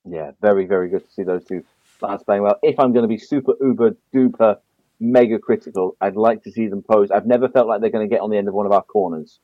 yeah, 0.05 0.32
very, 0.41 0.65
very 0.65 0.89
good 0.89 1.05
to 1.05 1.13
see 1.13 1.24
those 1.24 1.45
two 1.45 1.63
lads 2.01 2.24
playing 2.24 2.41
well. 2.41 2.59
If 2.61 2.80
I'm 2.80 2.91
going 2.91 3.03
to 3.03 3.07
be 3.07 3.17
super, 3.17 3.53
uber, 3.61 3.95
duper, 4.13 4.57
mega 5.04 5.38
critical, 5.38 5.95
I'd 6.01 6.16
like 6.16 6.43
to 6.43 6.51
see 6.51 6.68
them 6.68 6.84
pose. 6.89 7.12
I've 7.12 7.28
never 7.28 7.49
felt 7.49 7.68
like 7.68 7.82
they're 7.82 7.89
going 7.89 8.08
to 8.08 8.14
get 8.14 8.22
on 8.22 8.30
the 8.30 8.38
end 8.38 8.47
of 8.47 8.54
one 8.54 8.66
of 8.66 8.72
our 8.72 8.84
corners. 8.84 9.39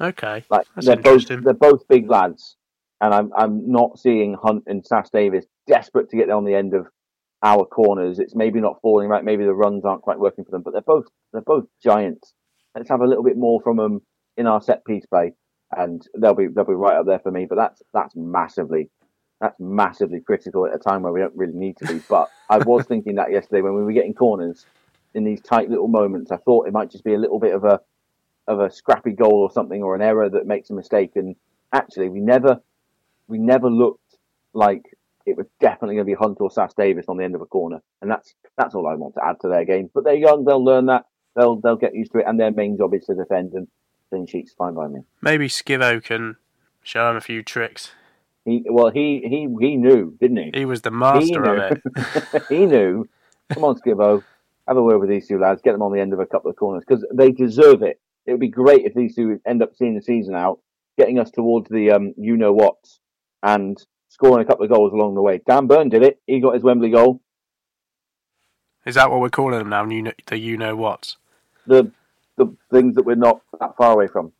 Okay, 0.00 0.44
Like 0.50 0.66
That's 0.74 0.86
they're 0.86 0.96
both 0.96 1.26
they're 1.26 1.54
both 1.54 1.88
big 1.88 2.10
lads, 2.10 2.56
and 3.00 3.14
I'm 3.14 3.32
I'm 3.36 3.70
not 3.70 3.98
seeing 3.98 4.34
Hunt 4.34 4.64
and 4.66 4.84
Sass-Davies 4.84 5.46
desperate 5.66 6.10
to 6.10 6.16
get 6.16 6.28
on 6.30 6.44
the 6.44 6.54
end 6.54 6.74
of 6.74 6.86
our 7.42 7.64
corners. 7.64 8.18
It's 8.18 8.34
maybe 8.34 8.60
not 8.60 8.80
falling 8.82 9.08
right. 9.08 9.24
Maybe 9.24 9.44
the 9.44 9.54
runs 9.54 9.84
aren't 9.84 10.02
quite 10.02 10.18
working 10.18 10.44
for 10.44 10.50
them, 10.50 10.62
but 10.62 10.72
they're 10.72 10.82
both 10.82 11.06
they're 11.32 11.40
both 11.40 11.64
giants. 11.82 12.34
Let's 12.74 12.90
have 12.90 13.00
a 13.00 13.06
little 13.06 13.24
bit 13.24 13.38
more 13.38 13.60
from 13.62 13.78
them 13.78 14.02
in 14.36 14.46
our 14.46 14.60
set 14.60 14.84
piece 14.84 15.06
play, 15.06 15.32
and 15.74 16.06
they'll 16.18 16.34
be 16.34 16.48
they'll 16.48 16.64
be 16.64 16.74
right 16.74 16.96
up 16.96 17.06
there 17.06 17.20
for 17.20 17.30
me. 17.30 17.46
But 17.48 17.56
that's 17.56 17.82
that's 17.94 18.14
massively 18.14 18.90
that's 19.40 19.58
massively 19.60 20.20
critical 20.20 20.66
at 20.66 20.74
a 20.74 20.78
time 20.78 21.02
where 21.02 21.12
we 21.12 21.20
don't 21.20 21.36
really 21.36 21.52
need 21.52 21.76
to 21.78 21.86
be. 21.86 22.00
But 22.08 22.30
I 22.48 22.58
was 22.58 22.84
thinking 22.88 23.16
that 23.16 23.32
yesterday 23.32 23.62
when 23.62 23.74
we 23.74 23.84
were 23.84 23.92
getting 23.92 24.14
corners 24.14 24.66
in 25.16 25.24
these 25.24 25.40
tight 25.40 25.70
little 25.70 25.88
moments. 25.88 26.30
I 26.30 26.36
thought 26.36 26.68
it 26.68 26.72
might 26.72 26.90
just 26.90 27.04
be 27.04 27.14
a 27.14 27.18
little 27.18 27.40
bit 27.40 27.54
of 27.54 27.64
a 27.64 27.80
of 28.46 28.60
a 28.60 28.70
scrappy 28.70 29.10
goal 29.10 29.40
or 29.42 29.50
something 29.50 29.82
or 29.82 29.96
an 29.96 30.02
error 30.02 30.28
that 30.28 30.46
makes 30.46 30.70
a 30.70 30.74
mistake. 30.74 31.12
And 31.16 31.34
actually, 31.72 32.08
we 32.08 32.20
never 32.20 32.60
we 33.26 33.38
never 33.38 33.68
looked 33.68 34.16
like 34.52 34.82
it 35.24 35.36
was 35.36 35.46
definitely 35.58 35.96
going 35.96 36.06
to 36.06 36.12
be 36.12 36.14
Hunt 36.14 36.36
or 36.40 36.50
Sass-Davies 36.50 37.06
on 37.08 37.16
the 37.16 37.24
end 37.24 37.34
of 37.34 37.40
a 37.40 37.46
corner. 37.46 37.82
And 38.02 38.10
that's 38.10 38.34
that's 38.56 38.74
all 38.74 38.86
I 38.86 38.94
want 38.94 39.14
to 39.14 39.24
add 39.24 39.40
to 39.40 39.48
their 39.48 39.64
game. 39.64 39.90
But 39.92 40.04
they're 40.04 40.14
young; 40.14 40.44
they'll 40.44 40.64
learn 40.64 40.86
that. 40.86 41.06
They'll 41.34 41.56
they'll 41.56 41.76
get 41.76 41.94
used 41.94 42.12
to 42.12 42.18
it. 42.18 42.26
And 42.26 42.38
their 42.38 42.52
main 42.52 42.76
job 42.76 42.94
is 42.94 43.06
to 43.06 43.14
defend. 43.14 43.54
And 43.54 43.66
clean 44.10 44.26
sheets 44.26 44.54
fine 44.56 44.74
by 44.74 44.86
me. 44.86 45.00
maybe 45.20 45.48
Skivo 45.48 46.02
can 46.02 46.36
show 46.82 47.08
them 47.08 47.16
a 47.16 47.20
few 47.20 47.42
tricks. 47.42 47.92
He 48.46 48.64
well 48.64 48.90
he 48.90 49.22
he 49.24 49.48
he 49.60 49.76
knew, 49.76 50.16
didn't 50.20 50.36
he? 50.36 50.50
He 50.54 50.64
was 50.64 50.80
the 50.80 50.92
master 50.92 51.42
of 51.42 51.72
it. 51.72 52.42
he 52.48 52.64
knew. 52.64 53.08
Come 53.52 53.64
on, 53.64 53.74
Skibbo. 53.74 54.22
Have 54.68 54.76
a 54.76 54.82
word 54.82 54.98
with 54.98 55.08
these 55.08 55.26
two 55.26 55.38
lads. 55.38 55.60
Get 55.62 55.72
them 55.72 55.82
on 55.82 55.92
the 55.92 56.00
end 56.00 56.12
of 56.12 56.20
a 56.20 56.26
couple 56.26 56.50
of 56.50 56.56
corners 56.56 56.84
because 56.86 57.04
they 57.12 57.32
deserve 57.32 57.82
it. 57.82 58.00
It 58.24 58.30
would 58.30 58.40
be 58.40 58.48
great 58.48 58.84
if 58.84 58.94
these 58.94 59.16
two 59.16 59.40
end 59.44 59.62
up 59.62 59.74
seeing 59.76 59.96
the 59.96 60.02
season 60.02 60.36
out, 60.36 60.60
getting 60.96 61.18
us 61.18 61.30
towards 61.32 61.68
the 61.68 61.90
um, 61.90 62.14
you 62.16 62.36
know 62.36 62.52
what, 62.52 62.76
and 63.42 63.84
scoring 64.08 64.44
a 64.44 64.48
couple 64.48 64.64
of 64.64 64.70
goals 64.70 64.92
along 64.92 65.16
the 65.16 65.22
way. 65.22 65.40
Dan 65.44 65.66
Burn 65.66 65.88
did 65.88 66.04
it. 66.04 66.20
He 66.28 66.38
got 66.38 66.54
his 66.54 66.62
Wembley 66.62 66.90
goal. 66.90 67.20
Is 68.84 68.94
that 68.94 69.10
what 69.10 69.20
we're 69.20 69.28
calling 69.28 69.58
them 69.58 69.70
now? 69.70 69.84
You 69.88 70.02
know, 70.02 70.12
the 70.26 70.38
you 70.38 70.56
know 70.56 70.76
what? 70.76 71.16
The 71.66 71.90
the 72.36 72.54
things 72.70 72.94
that 72.94 73.02
we're 73.02 73.16
not 73.16 73.40
that 73.58 73.76
far 73.76 73.92
away 73.92 74.06
from. 74.06 74.30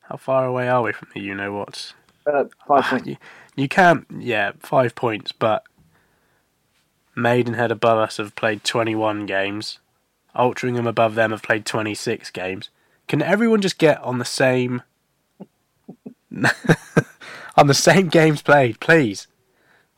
How 0.00 0.16
far 0.16 0.46
away 0.46 0.68
are 0.68 0.82
we 0.82 0.92
from 0.92 1.08
the 1.14 1.20
you 1.20 1.34
know 1.34 1.52
what? 1.52 1.92
Uh, 2.26 2.44
five 2.66 2.84
points. 2.84 3.06
You, 3.06 3.16
you 3.56 3.68
can't, 3.68 4.06
yeah, 4.18 4.52
five 4.58 4.94
points, 4.94 5.32
but 5.32 5.64
Maidenhead 7.14 7.70
above 7.70 7.98
us 7.98 8.16
have 8.16 8.36
played 8.36 8.64
21 8.64 9.26
games. 9.26 9.78
Altrincham 10.34 10.86
above 10.88 11.14
them 11.14 11.30
have 11.30 11.42
played 11.42 11.66
26 11.66 12.30
games. 12.30 12.70
Can 13.08 13.20
everyone 13.22 13.60
just 13.60 13.78
get 13.78 14.00
on 14.02 14.18
the 14.18 14.24
same 14.24 14.82
on 17.56 17.66
the 17.66 17.74
same 17.74 18.08
games 18.08 18.40
played, 18.40 18.78
please? 18.78 19.26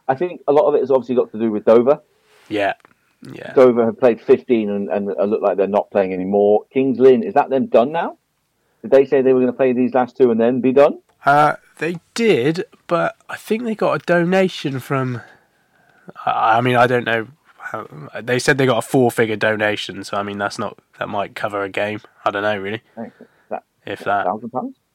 I 0.09 0.15
think 0.15 0.41
a 0.49 0.53
lot 0.53 0.67
of 0.67 0.75
it 0.75 0.81
has 0.81 0.91
obviously 0.91 1.15
got 1.15 1.31
to 1.33 1.39
do 1.39 1.51
with 1.51 1.65
Dover. 1.65 2.01
Yeah, 2.49 2.75
Yeah. 3.21 3.53
Dover 3.53 3.85
have 3.85 4.01
played 4.01 4.21
15 4.21 4.71
and, 4.71 4.89
and 4.89 5.07
look 5.07 5.43
like 5.43 5.57
they're 5.57 5.67
not 5.67 5.91
playing 5.91 6.13
anymore. 6.13 6.65
Kings 6.73 6.99
Lynn, 6.99 7.23
is 7.23 7.35
that 7.35 7.51
them 7.51 7.67
done 7.67 7.93
now? 7.93 8.19
Did 8.81 8.91
they 8.91 9.05
say 9.05 9.23
they 9.23 9.33
were 9.33 9.41
going 9.41 9.53
to 9.53 9.57
play 9.57 9.73
these 9.73 9.95
last 9.95 10.17
two 10.17 10.31
and 10.31 10.41
then 10.41 10.61
be 10.61 10.73
done? 10.73 10.99
Uh, 11.25 11.55
they 11.79 12.01
did, 12.15 12.65
but 12.87 13.17
I 13.29 13.37
think 13.37 13.65
they 13.65 13.75
got 13.75 13.95
a 13.95 14.05
donation 14.05 14.81
from. 14.81 15.21
I 16.27 16.61
mean, 16.61 16.77
I 16.77 16.87
don't 16.87 17.05
know. 17.05 17.29
How, 17.59 17.87
they 18.21 18.39
said 18.39 18.59
they 18.59 18.67
got 18.67 18.79
a 18.79 18.83
four-figure 18.83 19.37
donation, 19.37 20.03
so 20.05 20.17
I 20.17 20.23
mean, 20.23 20.39
that's 20.39 20.59
not 20.59 20.79
that 20.99 21.09
might 21.09 21.35
cover 21.35 21.63
a 21.63 21.69
game. 21.69 22.01
I 22.25 22.31
don't 22.31 22.43
know 22.43 22.59
really, 22.59 22.83
That, 23.49 23.63
if 23.87 24.01
that. 24.01 24.27
thousand 24.27 24.51
pounds? 24.51 24.77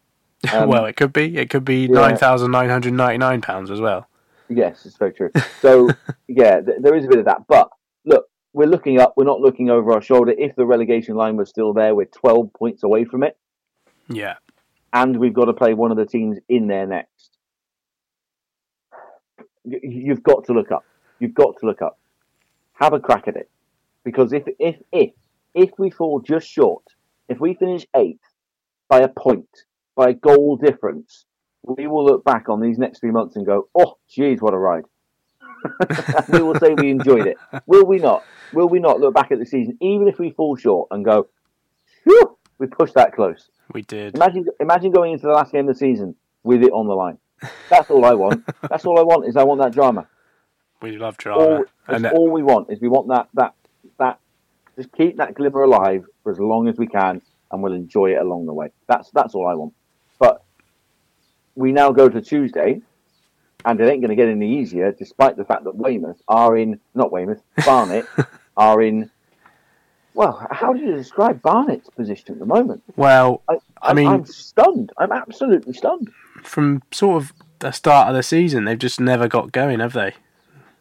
Um, 0.53 0.69
well, 0.69 0.85
it 0.85 0.95
could 0.95 1.13
be. 1.13 1.35
It 1.35 1.49
could 1.49 1.65
be 1.65 1.87
yeah. 1.87 1.93
nine 1.99 2.15
thousand 2.15 2.51
nine 2.51 2.69
hundred 2.69 2.93
ninety-nine 2.93 3.41
pounds 3.41 3.71
as 3.71 3.81
well. 3.81 4.07
Yes, 4.49 4.85
it's 4.85 4.95
very 4.95 5.11
true. 5.11 5.31
So 5.61 5.89
yeah, 6.27 6.61
th- 6.61 6.77
there 6.79 6.93
is 6.95 7.05
a 7.05 7.07
bit 7.07 7.17
of 7.17 7.25
that. 7.25 7.47
But 7.47 7.69
look, 8.05 8.25
we're 8.53 8.67
looking 8.67 8.99
up. 8.99 9.15
We're 9.17 9.23
not 9.25 9.41
looking 9.41 9.71
over 9.71 9.91
our 9.93 10.01
shoulder. 10.01 10.35
If 10.37 10.55
the 10.55 10.65
relegation 10.65 11.15
line 11.15 11.37
was 11.37 11.49
still 11.49 11.73
there, 11.73 11.95
we're 11.95 12.05
12 12.05 12.53
points 12.53 12.83
away 12.83 13.03
from 13.03 13.23
it, 13.23 13.35
Yeah. 14.09 14.35
And 14.93 15.17
we've 15.17 15.33
got 15.33 15.45
to 15.45 15.53
play 15.53 15.73
one 15.73 15.91
of 15.91 15.97
the 15.97 16.05
teams 16.05 16.37
in 16.47 16.67
there 16.67 16.87
next. 16.87 17.37
You've 19.63 20.23
got 20.23 20.45
to 20.45 20.53
look 20.53 20.71
up. 20.71 20.85
You've 21.19 21.33
got 21.33 21.55
to 21.59 21.65
look 21.65 21.81
up. 21.81 21.99
Have 22.73 22.93
a 22.93 22.99
crack 22.99 23.27
at 23.27 23.35
it, 23.35 23.49
because 24.03 24.31
if 24.31 24.43
if 24.59 24.77
if 24.91 25.11
if 25.53 25.71
we 25.77 25.89
fall 25.89 26.21
just 26.21 26.47
short, 26.47 26.83
if 27.27 27.39
we 27.39 27.55
finish 27.55 27.85
eighth 27.95 28.21
by 28.87 28.99
a 28.99 29.07
point, 29.07 29.49
by 29.95 30.09
a 30.09 30.13
goal 30.13 30.57
difference, 30.57 31.25
we 31.63 31.87
will 31.87 32.05
look 32.05 32.23
back 32.23 32.49
on 32.49 32.61
these 32.61 32.77
next 32.77 32.99
three 32.99 33.11
months 33.11 33.35
and 33.35 33.45
go, 33.45 33.67
"Oh, 33.75 33.97
geez, 34.07 34.41
what 34.41 34.53
a 34.53 34.57
ride!" 34.57 34.85
we 36.29 36.41
will 36.41 36.55
say 36.55 36.75
we 36.75 36.91
enjoyed 36.91 37.25
it. 37.27 37.37
Will 37.65 37.85
we 37.85 37.97
not? 37.97 38.23
Will 38.53 38.69
we 38.69 38.79
not 38.79 38.99
look 38.99 39.13
back 39.13 39.31
at 39.31 39.39
the 39.39 39.45
season, 39.45 39.77
even 39.81 40.07
if 40.07 40.19
we 40.19 40.29
fall 40.29 40.55
short, 40.55 40.87
and 40.91 41.03
go, 41.03 41.27
"Phew, 42.03 42.37
we 42.59 42.67
pushed 42.67 42.93
that 42.93 43.13
close"? 43.13 43.49
We 43.73 43.81
did. 43.81 44.15
Imagine, 44.15 44.45
imagine 44.59 44.91
going 44.91 45.13
into 45.13 45.27
the 45.27 45.33
last 45.33 45.51
game 45.51 45.67
of 45.67 45.75
the 45.75 45.79
season 45.79 46.15
with 46.43 46.63
it 46.63 46.71
on 46.71 46.87
the 46.87 46.93
line. 46.93 47.17
That's 47.69 47.89
all 47.89 48.05
I 48.05 48.13
want. 48.13 48.45
That's 48.69 48.85
all 48.85 48.99
I 48.99 49.03
want. 49.03 49.27
Is 49.27 49.35
I 49.35 49.43
want 49.43 49.61
that 49.61 49.73
drama. 49.73 50.07
We 50.81 50.97
love 50.97 51.17
drama. 51.17 51.43
All, 51.43 51.65
and 51.87 52.05
uh, 52.05 52.11
all 52.15 52.31
we 52.31 52.43
want 52.43 52.71
is 52.71 52.79
we 52.81 52.87
want 52.87 53.07
that 53.09 53.27
that 53.33 53.53
that. 53.99 54.19
Just 54.75 54.91
keep 54.91 55.17
that 55.17 55.33
glimmer 55.33 55.63
alive 55.63 56.05
for 56.21 56.31
as 56.31 56.39
long 56.39 56.67
as 56.67 56.77
we 56.77 56.85
can, 56.85 57.21
and 57.51 57.63
we'll 57.63 57.73
enjoy 57.73 58.11
it 58.11 58.21
along 58.21 58.45
the 58.45 58.53
way. 58.53 58.71
That's 58.87 59.09
that's 59.11 59.33
all 59.33 59.47
I 59.47 59.55
want. 59.55 59.73
But 60.19 60.43
we 61.55 61.71
now 61.71 61.91
go 61.91 62.07
to 62.07 62.21
Tuesday, 62.21 62.81
and 63.65 63.79
it 63.79 63.89
ain't 63.89 64.01
going 64.01 64.09
to 64.09 64.15
get 64.15 64.29
any 64.29 64.59
easier, 64.59 64.91
despite 64.91 65.35
the 65.35 65.45
fact 65.45 65.63
that 65.63 65.75
Weymouth 65.75 66.21
are 66.27 66.55
in 66.55 66.79
not 66.93 67.11
Weymouth, 67.11 67.41
Barnet 67.65 68.05
are 68.57 68.81
in. 68.81 69.11
Well, 70.17 70.47
how 70.49 70.73
do 70.73 70.79
you 70.79 70.95
describe 70.95 71.43
Barnet's 71.43 71.91
position 71.91 72.33
at 72.33 72.39
the 72.39 72.45
moment? 72.47 72.81
well, 72.95 73.43
I, 73.47 73.57
I 73.83 73.93
mean- 73.93 74.07
I'm 74.07 74.25
stunned. 74.25 74.91
I'm 74.97 75.11
absolutely 75.11 75.73
stunned. 75.73 76.09
from 76.41 76.81
sort 76.91 77.21
of 77.21 77.33
the 77.59 77.71
start 77.71 78.09
of 78.09 78.15
the 78.15 78.23
season, 78.23 78.65
they've 78.65 78.79
just 78.79 78.99
never 78.99 79.27
got 79.27 79.51
going, 79.51 79.79
have 79.79 79.93
they? 79.93 80.13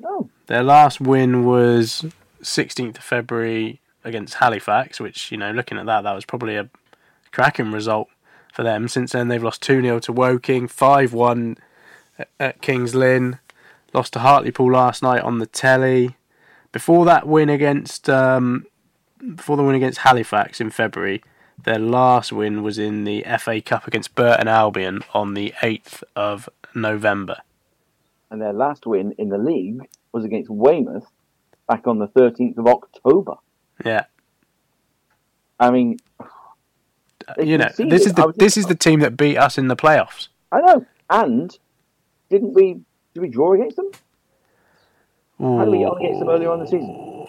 No, 0.00 0.30
Their 0.46 0.62
last 0.62 1.02
win 1.02 1.44
was 1.44 2.06
16th 2.42 2.96
of 2.96 3.04
February 3.04 3.80
against 4.04 4.34
Halifax, 4.34 5.00
which, 5.00 5.30
you 5.30 5.36
know, 5.36 5.50
looking 5.50 5.76
at 5.76 5.84
that, 5.84 6.00
that 6.02 6.14
was 6.14 6.24
probably 6.24 6.56
a 6.56 6.70
cracking 7.30 7.72
result 7.72 8.08
for 8.54 8.62
them. 8.62 8.88
Since 8.88 9.12
then, 9.12 9.28
they've 9.28 9.42
lost 9.42 9.60
2 9.62 9.82
0 9.82 9.98
to 10.00 10.12
Woking, 10.12 10.66
5 10.66 11.12
1 11.12 11.58
at 12.40 12.62
Kings 12.62 12.94
Lynn, 12.94 13.38
lost 13.92 14.14
to 14.14 14.20
Hartlepool 14.20 14.72
last 14.72 15.02
night 15.02 15.20
on 15.22 15.40
the 15.40 15.46
telly. 15.46 16.16
Before 16.72 17.04
that 17.04 17.26
win 17.26 17.50
against 17.50 18.08
um, 18.08 18.64
before 19.34 19.56
the 19.56 19.62
win 19.62 19.74
against 19.74 19.98
Halifax 19.98 20.60
in 20.60 20.70
February, 20.70 21.22
their 21.64 21.78
last 21.78 22.32
win 22.32 22.62
was 22.62 22.78
in 22.78 23.04
the 23.04 23.24
FA 23.38 23.60
Cup 23.60 23.86
against 23.86 24.14
Burton 24.14 24.48
Albion 24.48 25.02
on 25.14 25.34
the 25.34 25.52
8th 25.62 26.02
of 26.14 26.48
November. 26.74 27.38
and 28.30 28.40
their 28.42 28.52
last 28.52 28.86
win 28.86 29.12
in 29.18 29.28
the 29.28 29.38
league 29.38 29.80
was 30.12 30.24
against 30.24 30.50
Weymouth 30.50 31.06
back 31.68 31.86
on 31.86 31.98
the 31.98 32.08
13th 32.08 32.58
of 32.58 32.66
October. 32.66 33.34
Yeah. 33.84 34.04
I 35.58 35.70
mean, 35.70 35.96
uh, 36.20 36.24
you 37.42 37.56
know, 37.56 37.68
this 37.78 38.04
is 38.06 38.12
the 38.12 38.32
this 38.36 38.56
is 38.56 38.66
the 38.66 38.74
team 38.74 39.00
that 39.00 39.16
beat 39.16 39.36
us 39.38 39.56
in 39.58 39.68
the 39.68 39.76
playoffs. 39.76 40.28
I 40.52 40.60
know. 40.60 40.84
And 41.08 41.56
didn't 42.28 42.52
we? 42.52 42.80
Did 43.14 43.20
we 43.20 43.28
draw 43.28 43.54
against 43.54 43.76
them? 43.76 43.90
How 45.38 45.64
did 45.64 45.70
we 45.70 45.78
get 45.78 45.88
on 45.88 45.98
against 46.02 46.20
them 46.20 46.28
earlier 46.28 46.50
on 46.50 46.58
in 46.58 46.64
the 46.64 46.70
season? 46.70 47.26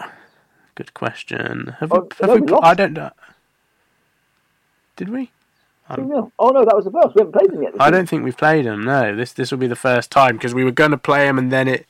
Good 0.78 0.94
question. 0.94 1.76
Have 1.80 1.92
Oh, 1.92 2.02
we, 2.02 2.08
have 2.22 2.30
no, 2.30 2.36
we, 2.36 2.42
we. 2.54 2.60
I 2.62 2.74
don't 2.76 2.94
know. 2.94 3.10
Did 4.96 5.10
we? 5.10 5.32
Um, 5.90 5.96
Two. 6.08 6.32
Oh 6.38 6.50
no, 6.50 6.64
that 6.64 6.76
was 6.76 6.86
the 6.86 6.92
first. 6.92 7.16
We 7.16 7.22
haven't 7.22 7.32
played 7.34 7.50
them 7.52 7.64
yet. 7.64 7.72
this 7.74 7.82
I 7.82 7.90
don't 7.90 8.08
think 8.08 8.24
we've 8.24 8.38
played 8.38 8.66
them. 8.68 8.84
No, 8.84 9.16
this 9.16 9.34
this 9.34 9.50
will 9.50 9.58
be 9.58 9.66
the 9.66 9.76
first 9.76 10.12
time 10.12 10.36
because 10.38 10.54
we 10.54 10.64
were 10.64 10.72
going 10.72 10.92
to 10.92 10.98
play 10.98 11.26
them 11.26 11.40
and 11.40 11.52
then 11.52 11.68
it, 11.68 11.88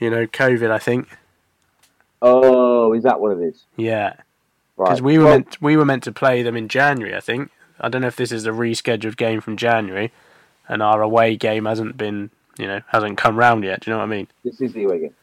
you 0.00 0.08
know, 0.08 0.26
COVID. 0.26 0.70
I 0.70 0.78
think. 0.78 1.06
Oh, 2.22 2.94
is 2.94 3.02
that 3.02 3.20
what 3.20 3.36
it 3.36 3.42
is? 3.42 3.64
Yeah, 3.76 4.14
Right. 4.78 4.86
because 4.86 5.02
we 5.02 5.18
were 5.18 5.24
Well, 5.24 5.34
meant 5.34 5.60
we 5.60 5.76
were 5.76 5.84
meant 5.84 6.04
to 6.04 6.12
play 6.12 6.42
them 6.42 6.56
in 6.56 6.68
January. 6.68 7.14
I 7.14 7.20
think. 7.20 7.50
I 7.78 7.90
don't 7.90 8.00
know 8.00 8.08
if 8.08 8.16
this 8.16 8.32
is 8.32 8.46
a 8.46 8.52
rescheduled 8.52 9.18
game 9.18 9.42
from 9.42 9.58
January, 9.58 10.12
and 10.66 10.82
our 10.82 11.02
away 11.02 11.36
game 11.36 11.66
hasn't 11.66 11.98
been, 11.98 12.30
you 12.56 12.66
know, 12.66 12.80
hasn't 12.88 13.18
come 13.18 13.36
round 13.36 13.64
yet. 13.64 13.80
Do 13.80 13.90
you 13.90 13.94
know 13.94 13.98
what 13.98 14.04
I 14.04 14.16
mean? 14.16 14.28
This 14.44 14.60
is 14.62 14.72
the 14.72 14.84
away 14.84 15.00
game. 15.00 15.14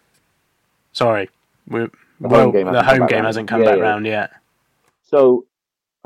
Sorry, 0.92 1.30
we 1.68 1.88
home 2.28 2.32
well, 2.32 2.52
game 2.52 2.72
the 2.72 2.84
home 2.84 3.08
game 3.08 3.24
hasn't 3.24 3.48
come 3.48 3.62
Yeah, 3.62 3.68
back 3.70 3.78
yeah. 3.78 3.84
round 3.84 4.06
yet. 4.06 4.32
So 5.04 5.46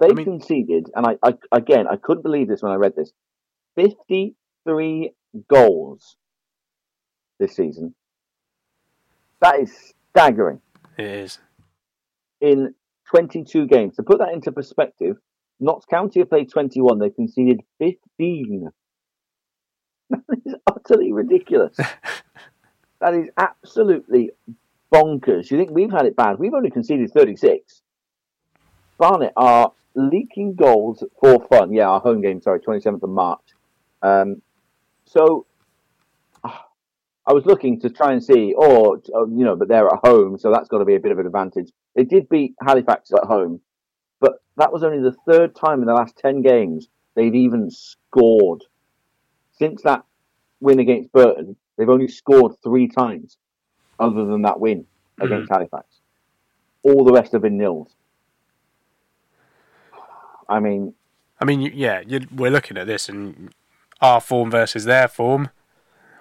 they 0.00 0.08
I 0.08 0.12
mean- 0.12 0.24
conceded, 0.24 0.90
and 0.94 1.06
I, 1.06 1.16
I 1.22 1.34
again 1.52 1.86
I 1.90 1.96
couldn't 1.96 2.22
believe 2.22 2.48
this 2.48 2.62
when 2.62 2.72
I 2.72 2.76
read 2.76 2.94
this. 2.96 3.12
Fifty-three 3.76 5.12
goals 5.48 6.16
this 7.38 7.54
season. 7.54 7.94
That 9.42 9.60
is 9.60 9.92
staggering 10.10 10.60
It 10.96 11.04
is. 11.06 11.38
in 12.40 12.74
twenty-two 13.10 13.66
games. 13.66 13.96
To 13.96 14.02
put 14.02 14.18
that 14.20 14.32
into 14.32 14.50
perspective, 14.52 15.16
Notts 15.60 15.84
County 15.84 16.20
have 16.20 16.30
played 16.30 16.50
twenty-one. 16.50 16.98
They've 16.98 17.14
conceded 17.14 17.60
fifteen. 17.78 18.70
That 20.08 20.22
is 20.46 20.54
utterly 20.68 21.12
ridiculous. 21.12 21.76
that 23.00 23.14
is 23.14 23.28
absolutely 23.36 24.30
bonkers. 24.92 25.50
You 25.50 25.58
think 25.58 25.70
we've 25.70 25.90
had 25.90 26.06
it 26.06 26.16
bad? 26.16 26.38
We've 26.38 26.54
only 26.54 26.70
conceded 26.70 27.12
thirty-six. 27.12 27.82
Barnet 28.98 29.32
are 29.36 29.72
leaking 29.94 30.54
goals 30.54 31.02
for 31.20 31.44
fun. 31.48 31.72
Yeah, 31.72 31.88
our 31.88 32.00
home 32.00 32.20
game, 32.20 32.40
sorry, 32.40 32.60
27th 32.60 33.02
of 33.02 33.10
March. 33.10 33.40
Um, 34.02 34.42
so 35.06 35.46
ah, 36.44 36.66
I 37.26 37.32
was 37.32 37.46
looking 37.46 37.80
to 37.80 37.90
try 37.90 38.12
and 38.12 38.22
see, 38.22 38.54
or, 38.54 39.00
uh, 39.14 39.26
you 39.26 39.44
know, 39.44 39.56
but 39.56 39.68
they're 39.68 39.88
at 39.88 40.00
home, 40.04 40.38
so 40.38 40.52
that's 40.52 40.68
got 40.68 40.78
to 40.78 40.84
be 40.84 40.94
a 40.94 41.00
bit 41.00 41.12
of 41.12 41.18
an 41.18 41.26
advantage. 41.26 41.70
They 41.94 42.04
did 42.04 42.28
beat 42.28 42.54
Halifax 42.64 43.10
at 43.12 43.24
home, 43.24 43.60
but 44.20 44.42
that 44.56 44.72
was 44.72 44.82
only 44.82 45.02
the 45.02 45.16
third 45.30 45.56
time 45.56 45.80
in 45.80 45.86
the 45.86 45.94
last 45.94 46.16
10 46.18 46.42
games 46.42 46.88
they've 47.14 47.34
even 47.34 47.70
scored. 47.70 48.62
Since 49.52 49.82
that 49.82 50.04
win 50.60 50.78
against 50.78 51.12
Burton, 51.12 51.56
they've 51.76 51.88
only 51.88 52.08
scored 52.08 52.52
three 52.62 52.88
times, 52.88 53.38
other 53.98 54.24
than 54.24 54.42
that 54.42 54.60
win 54.60 54.86
against 55.20 55.50
Halifax. 55.50 55.86
All 56.82 57.04
the 57.04 57.12
rest 57.12 57.32
have 57.32 57.42
been 57.42 57.56
nils. 57.58 57.88
I 60.48 60.60
mean, 60.60 60.94
I 61.40 61.44
mean, 61.44 61.60
yeah, 61.74 62.02
you, 62.06 62.20
we're 62.34 62.50
looking 62.50 62.76
at 62.78 62.86
this 62.86 63.08
and 63.08 63.52
our 64.00 64.20
form 64.20 64.50
versus 64.50 64.84
their 64.84 65.08
form. 65.08 65.50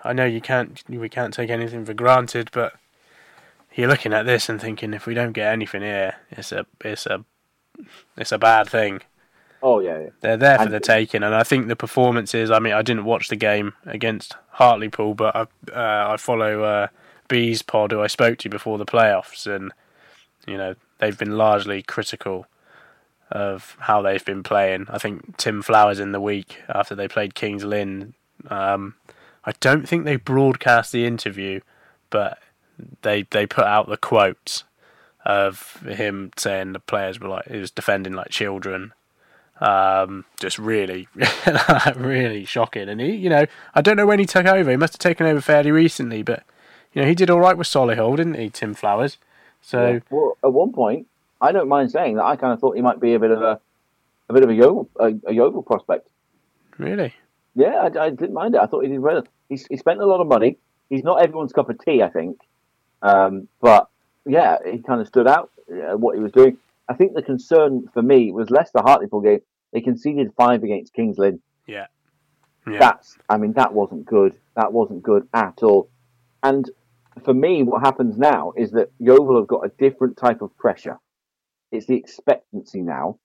I 0.04 0.14
know 0.14 0.26
you 0.26 0.42
can't, 0.42 0.84
we 0.90 1.10
can't 1.10 1.34
take 1.34 1.50
anything 1.50 1.86
for 1.86 1.94
granted, 1.94 2.50
but 2.52 2.74
you're 3.76 3.88
looking 3.88 4.14
at 4.14 4.26
this 4.26 4.50
and 4.50 4.60
thinking 4.60 4.94
if 4.94 5.06
we 5.06 5.14
don't 5.14 5.32
get 5.34 5.52
anything 5.52 5.82
here, 5.82 6.16
it's 6.32 6.52
a, 6.52 6.66
it's 6.84 7.06
a, 7.06 7.24
it's 8.18 8.32
a 8.32 8.38
bad 8.38 8.70
thing. 8.70 9.02
oh 9.62 9.80
yeah, 9.80 10.00
yeah. 10.00 10.10
They're 10.22 10.38
there 10.38 10.58
for 10.58 10.64
And- 10.64 10.74
the 10.74 10.80
taking, 10.80 11.24
and 11.24 11.36
I 11.36 11.44
think 11.44 11.68
the 11.68 11.76
performances. 11.76 12.50
I 12.52 12.60
mean, 12.60 12.74
I 12.74 12.82
didn't 12.82 13.06
watch 13.06 13.28
the 13.30 13.36
game 13.36 13.74
against 13.86 14.36
Hartlepool, 14.52 15.14
but 15.16 15.36
I, 15.36 15.42
uh, 15.72 16.14
I 16.14 16.18
follow 16.18 16.64
uh, 16.64 16.88
Bees 17.28 17.62
Pod, 17.62 17.92
who 17.92 18.02
I 18.02 18.08
spoke 18.08 18.38
to 18.40 18.50
before 18.50 18.78
the 18.78 18.86
playoffs, 18.86 19.48
and 19.48 19.72
you 20.48 20.58
know 20.58 20.76
they've 21.00 21.18
been 21.18 21.38
largely 21.38 21.82
critical 21.82 22.48
of 23.32 23.76
how 23.80 24.02
they've 24.02 24.24
been 24.24 24.44
playing. 24.44 24.86
I 24.90 24.98
think 24.98 25.38
Tim 25.38 25.62
Flowers 25.62 26.00
in 26.00 26.12
the 26.12 26.22
week 26.22 26.62
after 26.70 26.96
they 26.96 27.08
played 27.08 27.36
Kings 27.36 27.64
Lynn. 27.64 28.14
Um, 28.50 28.96
I 29.44 29.54
don't 29.60 29.88
think 29.88 30.06
they 30.06 30.16
broadcast 30.16 30.92
the 30.92 31.06
interview, 31.06 31.62
but 32.10 32.40
they 33.02 33.24
they 33.24 33.46
put 33.46 33.66
out 33.66 33.88
the 33.88 33.98
quotes 33.98 34.64
of 35.26 35.78
him 35.88 36.32
saying 36.38 36.74
the 36.74 36.80
players 36.80 37.20
were 37.20 37.28
like 37.28 37.48
he 37.48 37.58
was 37.58 37.72
defending 37.72 38.14
like 38.14 38.30
children 38.30 38.94
um, 39.62 40.26
just 40.40 40.60
really, 40.60 41.08
really 41.96 42.46
shocking. 42.46 42.90
And 42.90 43.00
he, 43.00 43.16
you 43.16 43.30
know, 43.30 43.46
I 43.74 43.82
don't 43.82 43.98
know 43.98 44.06
when 44.06 44.20
he 44.20 44.26
took 44.26 44.46
over. 44.46 44.70
He 44.70 44.78
must 44.78 44.94
have 44.94 45.00
taken 45.00 45.26
over 45.26 45.42
fairly 45.42 45.72
recently, 45.72 46.24
but 46.24 46.44
You 46.96 47.02
know, 47.02 47.08
he 47.10 47.14
did 47.14 47.30
all 47.30 47.42
right 47.42 47.58
with 47.58 47.68
Solihull, 47.68 48.16
didn't 48.16 48.36
he, 48.36 48.50
Tim 48.50 48.74
Flowers? 48.74 49.18
So 49.62 49.92
Yeah. 49.94 50.00
Well, 50.10 50.38
at 50.44 50.54
one 50.54 50.72
point, 50.72 51.08
I 51.42 51.52
don't 51.52 51.68
mind 51.68 51.92
saying 51.92 52.16
that 52.16 52.24
I 52.24 52.38
kind 52.38 52.54
of 52.54 52.60
thought 52.60 52.76
he 52.76 52.82
might 52.82 53.00
be 53.00 53.14
a 53.14 53.20
bit 53.20 53.32
of 53.32 53.42
a, 53.42 53.60
a 54.30 54.34
bit 54.34 54.44
of 54.44 54.50
a 54.50 54.54
Yeovil, 54.54 54.90
a, 55.00 55.14
a 55.28 55.34
Yeovil 55.34 55.64
prospect. 55.64 56.08
really, 56.78 57.14
Yeah, 57.54 57.90
I, 57.96 58.06
I 58.06 58.10
didn't 58.10 58.34
mind 58.34 58.56
it. 58.56 58.62
I 58.62 58.66
thought 58.66 58.84
he 58.84 58.90
did 58.90 59.00
well. 59.00 59.24
He, 59.50 59.60
he 59.70 59.78
spent 59.78 60.00
a 60.00 60.06
lot 60.06 60.22
of 60.22 60.28
money. 60.28 60.58
He's 60.90 61.04
not 61.04 61.22
everyone's 61.22 61.52
cup 61.52 61.70
of 61.70 61.84
tea, 61.84 62.02
I 62.02 62.10
think. 62.10 62.40
Um, 63.02 63.50
but 63.62 63.90
yeah, 64.26 64.58
he 64.66 64.80
kind 64.80 65.02
of 65.02 65.08
stood 65.08 65.28
out 65.28 65.52
uh, 65.70 65.98
what 65.98 66.16
he 66.16 66.22
was 66.22 66.32
doing. 66.32 66.58
I 66.88 66.94
think 66.94 67.14
the 67.14 67.22
concern 67.22 67.90
for 67.94 68.02
me 68.02 68.32
was 68.32 68.50
less 68.50 68.72
the 68.72 68.82
Hartlepool 68.82 69.22
game. 69.22 69.42
They 69.74 69.82
conceded 69.82 70.32
five 70.38 70.64
against 70.64 70.94
Kings 70.94 71.18
Lynn. 71.18 71.42
yeah, 71.68 71.88
yeah, 72.66 72.80
That's, 72.80 73.18
I 73.30 73.38
mean, 73.38 73.54
that 73.54 73.74
wasn't 73.74 74.06
good. 74.06 74.38
That 74.56 74.72
wasn't 74.72 75.04
good 75.04 75.28
at 75.34 75.62
all. 75.62 75.90
And 76.42 76.70
for 77.24 77.34
me, 77.34 77.64
what 77.64 77.82
happens 77.82 78.18
now 78.18 78.54
is 78.58 78.72
that 78.72 78.92
Yeovil 79.00 79.38
have 79.38 79.48
got 79.48 79.66
a 79.66 79.72
different 79.80 80.18
type 80.18 80.42
of 80.42 80.56
pressure. 80.58 80.98
It's 81.72 81.86
the 81.86 81.96
expectancy 81.96 82.82
now. 82.82 83.20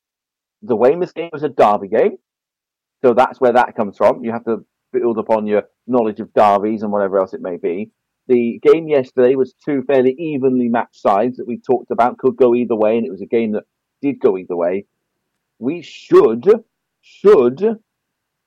The 0.63 0.77
Weymouth 0.77 1.15
game 1.15 1.31
was 1.33 1.43
a 1.43 1.49
derby 1.49 1.89
game, 1.89 2.19
so 3.03 3.15
that's 3.15 3.41
where 3.41 3.53
that 3.53 3.77
comes 3.77 3.97
from. 3.97 4.25
You 4.25 4.33
have 4.33 4.45
to 4.45 4.65
build 4.93 5.19
upon 5.19 5.47
your 5.47 5.65
knowledge 5.87 6.21
of 6.21 6.35
derbies 6.35 6.83
and 6.83 6.93
whatever 6.93 7.19
else 7.19 7.33
it 7.33 7.41
may 7.41 7.57
be. 7.57 7.91
The 8.29 8.61
game 8.63 8.89
yesterday 8.89 9.35
was 9.35 9.55
two 9.65 9.83
fairly 9.83 10.15
evenly 10.19 10.69
matched 10.69 11.01
sides 11.01 11.39
that 11.39 11.47
we 11.47 11.59
talked 11.59 11.91
about 11.91 12.19
could 12.19 12.37
go 12.37 12.55
either 12.55 12.77
way, 12.77 12.97
and 12.97 13.07
it 13.07 13.11
was 13.11 13.23
a 13.23 13.27
game 13.27 13.53
that 13.53 13.65
did 14.03 14.21
go 14.21 14.37
either 14.37 14.57
way. 14.57 14.87
We 15.59 15.83
should 15.83 16.47
should 17.01 17.81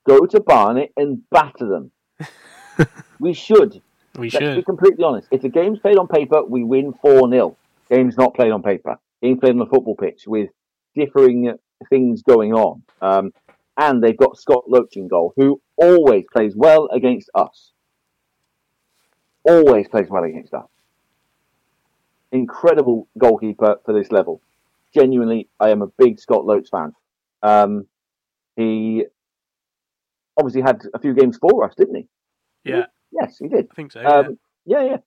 go 0.07 0.25
to 0.25 0.39
Barnet 0.39 0.91
and 0.95 1.21
batter 1.29 1.67
them. 1.67 2.87
we 3.19 3.33
should. 3.33 3.81
We 4.17 4.29
Let's 4.29 4.55
be 4.55 4.63
completely 4.63 5.03
honest. 5.03 5.27
If 5.31 5.41
the 5.41 5.49
game's 5.49 5.79
played 5.79 5.97
on 5.97 6.07
paper, 6.07 6.43
we 6.43 6.63
win 6.63 6.93
4 7.01 7.29
0. 7.29 7.57
Game's 7.89 8.17
not 8.17 8.35
played 8.35 8.51
on 8.51 8.61
paper. 8.61 8.97
Game's 9.21 9.39
played 9.39 9.51
on 9.51 9.59
the 9.59 9.65
football 9.65 9.95
pitch 9.95 10.23
with 10.27 10.49
differing 10.95 11.53
things 11.89 12.21
going 12.21 12.53
on. 12.53 12.83
Um, 13.01 13.31
and 13.77 14.03
they've 14.03 14.17
got 14.17 14.37
Scott 14.37 14.65
Loach 14.67 14.95
in 14.95 15.07
goal, 15.07 15.33
who 15.35 15.59
always 15.77 16.25
plays 16.31 16.53
well 16.55 16.87
against 16.93 17.29
us. 17.33 17.71
Always 19.43 19.87
plays 19.87 20.09
well 20.09 20.23
against 20.23 20.53
us. 20.53 20.67
Incredible 22.31 23.07
goalkeeper 23.17 23.77
for 23.83 23.93
this 23.93 24.11
level. 24.11 24.41
Genuinely, 24.93 25.49
I 25.59 25.69
am 25.69 25.81
a 25.81 25.87
big 25.87 26.19
Scott 26.19 26.45
Loach 26.45 26.69
fan. 26.69 26.93
Um, 27.41 27.87
he 28.55 29.05
obviously 30.37 30.61
had 30.61 30.83
a 30.93 30.99
few 30.99 31.13
games 31.13 31.37
for 31.37 31.65
us, 31.65 31.73
didn't 31.75 31.95
he? 31.95 32.07
Yeah, 32.63 32.85
Yes, 33.13 33.37
he 33.37 33.47
did. 33.47 33.67
I 33.71 33.75
think 33.75 33.91
so. 33.91 34.01
yeah. 34.01 34.09
Um, 34.09 34.39
yeah, 34.65 34.83
yeah. 34.83 34.97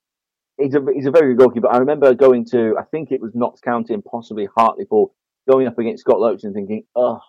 He's 0.57 0.73
a 0.73 0.83
he's 0.93 1.05
a 1.05 1.11
very 1.11 1.35
good 1.35 1.39
goalkeeper. 1.39 1.71
I 1.71 1.77
remember 1.77 2.13
going 2.15 2.45
to 2.45 2.75
I 2.79 2.83
think 2.83 3.11
it 3.11 3.21
was 3.21 3.35
Notts 3.35 3.61
County 3.61 3.93
and 3.93 4.03
possibly 4.03 4.47
Hartlepool, 4.55 5.13
going 5.47 5.67
up 5.67 5.77
against 5.77 6.01
Scott 6.01 6.19
Loach 6.19 6.43
and 6.43 6.53
thinking, 6.53 6.83
oh, 6.95 7.19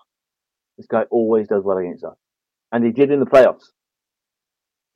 this 0.79 0.87
guy 0.87 1.03
always 1.11 1.49
does 1.49 1.63
well 1.63 1.79
against 1.79 2.05
us, 2.05 2.17
and 2.73 2.85
he 2.85 2.91
did 2.91 3.11
in 3.11 3.21
the 3.21 3.27
playoffs. 3.27 3.67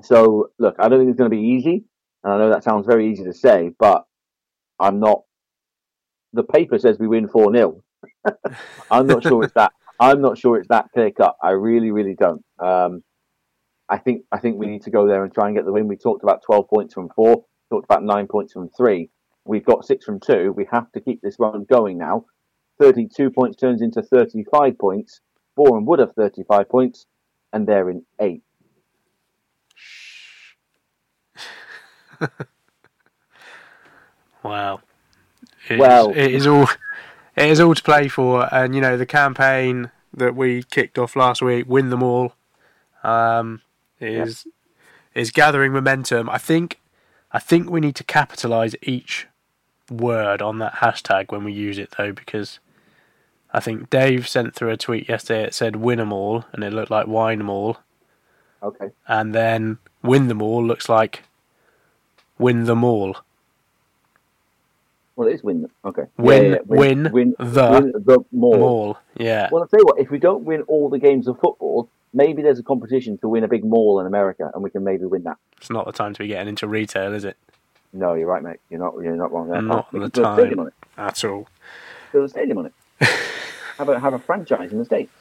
So 0.03 0.51
look, 0.59 0.77
I 0.79 0.89
don't 0.89 1.01
think 1.01 1.11
it's 1.11 1.19
going 1.19 1.31
to 1.31 1.37
be 1.37 1.43
easy, 1.43 1.85
and 2.25 2.33
I 2.33 2.39
know 2.39 2.51
that 2.51 2.65
sounds 2.65 2.87
very 2.87 3.11
easy 3.11 3.25
to 3.25 3.35
say, 3.35 3.71
but 3.79 4.05
I'm 4.81 4.99
not. 4.99 5.23
The 6.33 6.43
paper 6.43 6.79
says 6.79 6.99
we 6.99 7.09
win 7.09 7.29
four 7.29 7.55
0 7.55 7.83
I'm 8.91 9.07
not 9.07 9.23
sure 9.23 9.45
it's 9.45 9.53
that. 9.55 9.73
I'm 10.01 10.23
not 10.23 10.39
sure 10.39 10.59
it's 10.59 10.69
that 10.69 10.87
clear 10.93 11.11
cut. 11.11 11.37
I 11.43 11.51
really, 11.51 11.91
really 11.91 12.15
don't. 12.15 12.43
Um, 12.59 13.05
I 13.93 13.99
think 13.99 14.25
I 14.33 14.39
think 14.39 14.57
we 14.59 14.67
need 14.67 14.83
to 14.85 14.91
go 14.91 15.07
there 15.07 15.23
and 15.23 15.33
try 15.33 15.47
and 15.49 15.55
get 15.55 15.67
the 15.67 15.73
win. 15.73 15.87
We 15.87 15.97
talked 15.97 16.23
about 16.23 16.41
12 16.47 16.67
points 16.69 16.95
from 16.95 17.11
four, 17.11 17.45
talked 17.71 17.85
about 17.85 18.03
nine 18.03 18.27
points 18.27 18.55
from 18.55 18.71
three. 18.71 19.11
We've 19.45 19.65
got 19.65 19.85
six 19.85 20.05
from 20.07 20.19
two. 20.19 20.53
We 20.57 20.67
have 20.73 20.91
to 20.93 21.01
keep 21.01 21.21
this 21.21 21.37
run 21.39 21.65
going 21.69 21.99
now. 21.99 22.25
32 22.81 23.31
points 23.31 23.57
turns 23.59 23.83
into 23.83 24.01
35 24.03 24.79
points. 24.79 25.21
Boreham 25.57 25.85
would 25.85 25.99
have 25.99 26.15
35 26.15 26.69
points, 26.71 27.05
and 27.53 27.67
they're 27.67 27.91
in 27.91 28.05
eight. 28.21 28.43
Wow. 34.43 34.81
It 35.69 35.75
is- 35.75 35.79
Well- 35.79 36.11
it 36.11 36.35
is 36.35 36.47
all 36.47 36.67
it 37.37 37.49
is 37.49 37.61
all 37.61 37.75
to 37.75 37.83
play 37.83 38.09
for, 38.09 38.53
and 38.55 38.75
you 38.75 38.81
know 38.81 38.97
the 38.97 39.07
campaign 39.07 39.91
that 40.13 40.35
we 40.35 40.63
kicked 40.65 40.99
off 40.99 41.17
last 41.17 41.41
week, 41.43 41.65
win 41.69 41.89
them 41.91 42.03
all, 42.03 42.35
um, 43.05 43.63
is 44.03 44.47
is 45.15 45.31
gathering 45.31 45.73
momentum. 45.73 46.29
I 46.29 46.39
think 46.39 46.81
I 47.33 47.39
think 47.39 47.71
we 47.71 47.81
need 47.81 47.97
to 47.97 48.05
capitalise 48.05 48.75
each 48.83 49.27
word 49.91 50.41
on 50.43 50.59
that 50.59 50.75
hashtag 50.77 51.31
when 51.31 51.45
we 51.45 51.53
use 51.53 51.79
it 51.79 51.95
though, 51.97 52.13
because 52.13 52.59
I 53.53 53.61
think 53.61 53.91
Dave 53.91 54.27
sent 54.29 54.55
through 54.55 54.71
a 54.71 54.77
tweet 54.77 55.09
yesterday. 55.09 55.45
It 55.45 55.55
said 55.55 55.77
"win 55.77 55.99
them 55.99 56.13
all," 56.13 56.45
and 56.53 56.65
it 56.65 56.73
looked 56.73 56.91
like 56.91 57.07
"wine 57.07 57.39
them 57.39 57.51
all," 57.51 57.79
Okay. 58.63 58.91
and 59.07 59.35
then 59.35 59.79
"win 60.03 60.29
them 60.29 60.43
all" 60.43 60.65
looks 60.65 60.89
like 60.89 61.25
"win 62.39 62.65
them 62.65 62.83
all." 62.85 63.17
Well, 65.15 65.29
it 65.29 65.35
is 65.35 65.43
win. 65.45 65.63
Them. 65.63 65.71
Okay. 65.85 66.05
Win- 66.17 66.59
win 66.67 67.03
the 67.03 67.11
win 67.11 67.35
the 67.39 68.25
more. 68.33 68.57
Mall, 68.57 68.99
yeah. 69.17 69.49
Well, 69.53 69.63
I'll 69.63 69.69
tell 69.69 69.81
you 69.81 69.85
what. 69.85 69.99
If 69.99 70.11
we 70.11 70.19
don't 70.19 70.45
win 70.45 70.63
all 70.63 70.89
the 70.89 70.99
games 70.99 71.29
of 71.29 71.39
football, 71.39 71.89
maybe 72.13 72.43
there's 72.43 72.59
a 72.59 72.63
competition 72.63 73.19
to 73.19 73.29
win 73.29 73.45
a 73.45 73.49
big 73.49 73.65
mall 73.65 74.01
in 74.01 74.07
America, 74.07 74.51
and 74.55 74.63
we 74.63 74.71
can 74.71 74.85
maybe 74.85 75.05
win 75.05 75.23
that. 75.25 75.37
It's 75.59 75.71
not 75.71 75.87
the 75.87 75.93
time 75.93 76.13
to 76.15 76.19
be 76.21 76.29
getting 76.29 76.49
into 76.49 76.67
retail, 76.67 77.13
is 77.15 77.25
it? 77.25 77.37
No, 77.93 78.15
you're 78.15 78.27
right, 78.27 78.43
mate. 78.43 78.61
You're 78.71 78.81
not. 78.81 78.95
You're 79.03 79.17
not 79.17 79.33
wrong 79.33 79.49
there. 79.49 79.61
Not 79.63 79.93
we 79.93 80.01
the 80.01 80.11
can 80.11 80.23
build 80.23 80.27
a 80.27 80.35
stadium 80.35 80.57
time. 80.57 80.61
on 80.61 80.67
it. 80.69 80.75
At 80.97 81.25
all. 81.25 81.49
Build 82.13 82.25
a 82.25 82.29
stadium 82.29 82.59
on 82.59 82.67
it. 82.67 82.73
have 83.79 83.89
a 83.89 84.01
have 84.01 84.15
a 84.15 84.19
franchise 84.19 84.73
in 84.73 84.79
the 84.79 84.85
states, 84.85 85.13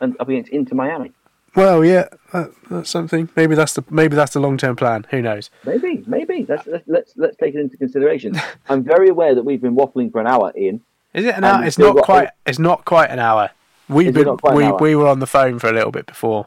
and 0.00 0.16
up 0.20 0.28
against 0.28 0.50
Inter 0.50 0.74
Miami. 0.74 1.12
Well, 1.56 1.84
yeah, 1.84 2.08
that, 2.32 2.52
that's 2.70 2.90
something. 2.90 3.28
Maybe 3.34 3.54
that's 3.56 3.72
the 3.72 3.82
maybe 3.90 4.14
that's 4.16 4.32
the 4.34 4.40
long 4.40 4.56
term 4.58 4.76
plan. 4.76 5.06
Who 5.10 5.20
knows? 5.22 5.50
Maybe, 5.64 6.04
maybe. 6.06 6.46
Let's, 6.48 6.66
let's 6.66 6.84
let's 6.86 7.12
let's 7.16 7.36
take 7.38 7.54
it 7.54 7.60
into 7.60 7.76
consideration. 7.76 8.34
I'm 8.68 8.84
very 8.84 9.08
aware 9.08 9.34
that 9.34 9.42
we've 9.44 9.60
been 9.60 9.74
waffling 9.74 10.12
for 10.12 10.20
an 10.20 10.26
hour, 10.26 10.52
Ian. 10.56 10.80
Is 11.12 11.24
it 11.24 11.34
an 11.34 11.42
hour? 11.44 11.64
It's 11.64 11.78
not 11.78 11.96
got- 11.96 12.04
quite. 12.04 12.28
It's 12.46 12.58
not 12.58 12.84
quite 12.84 13.10
an 13.10 13.18
hour. 13.18 13.50
We've 13.94 14.12
been 14.14 14.24
not 14.26 14.40
quite 14.40 14.52
an 14.62 14.76
we 14.80 14.90
we 14.90 14.96
were 14.96 15.08
on 15.08 15.18
the 15.20 15.26
phone 15.26 15.58
for 15.58 15.68
a 15.68 15.72
little 15.72 15.90
bit 15.92 16.06
before. 16.06 16.46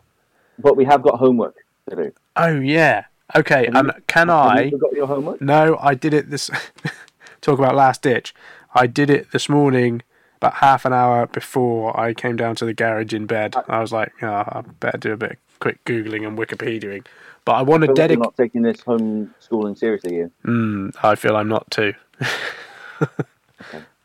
But 0.60 0.78
we 0.78 0.86
have 0.86 1.02
got 1.02 1.20
homework 1.20 1.56
to 1.89 1.96
do. 1.96 2.12
Oh 2.36 2.60
yeah. 2.60 3.06
Okay. 3.36 3.66
Have 3.66 3.76
Um, 3.76 3.88
you- 3.88 4.02
can 4.08 4.28
Have 4.30 4.38
I? 4.38 4.62
you 4.64 4.80
your 4.94 5.08
homework? 5.08 5.41
No, 5.41 5.78
I 5.82 5.94
did 5.96 6.14
it 6.14 6.30
this. 6.30 6.50
talk 7.41 7.60
about 7.60 7.76
last 7.76 8.02
ditch. 8.04 8.34
I 8.76 8.88
did 8.88 9.10
it 9.10 9.32
this 9.32 9.50
morning, 9.50 10.02
about 10.38 10.56
half 10.56 10.86
an 10.86 10.94
hour 10.94 11.26
before 11.28 12.00
I 12.00 12.14
came 12.14 12.36
down 12.38 12.56
to 12.56 12.66
the 12.66 12.74
garage 12.74 13.14
in 13.14 13.26
bed. 13.26 13.56
I 13.68 13.80
was 13.80 13.91
like, 13.91 14.14
oh, 14.22 14.28
I 14.28 14.64
better 14.80 14.98
do 14.98 15.12
a 15.14 15.18
bit 15.18 15.32
of 15.32 15.60
quick 15.60 15.84
googling 15.86 16.26
and 16.28 16.38
Wikipediaing. 16.38 17.06
But 17.46 17.54
I 17.54 17.62
want 17.64 17.82
to 17.84 17.94
dedicate. 17.94 18.24
not 18.24 18.38
taking 18.38 18.62
this 18.62 18.78
homeschooling 18.82 19.78
seriously, 19.78 20.16
Ian. 20.18 20.32
Mm, 20.46 20.96
I 21.04 21.16
feel 21.16 21.36
I'm 21.36 21.50
not 21.50 21.70
too. 21.70 21.94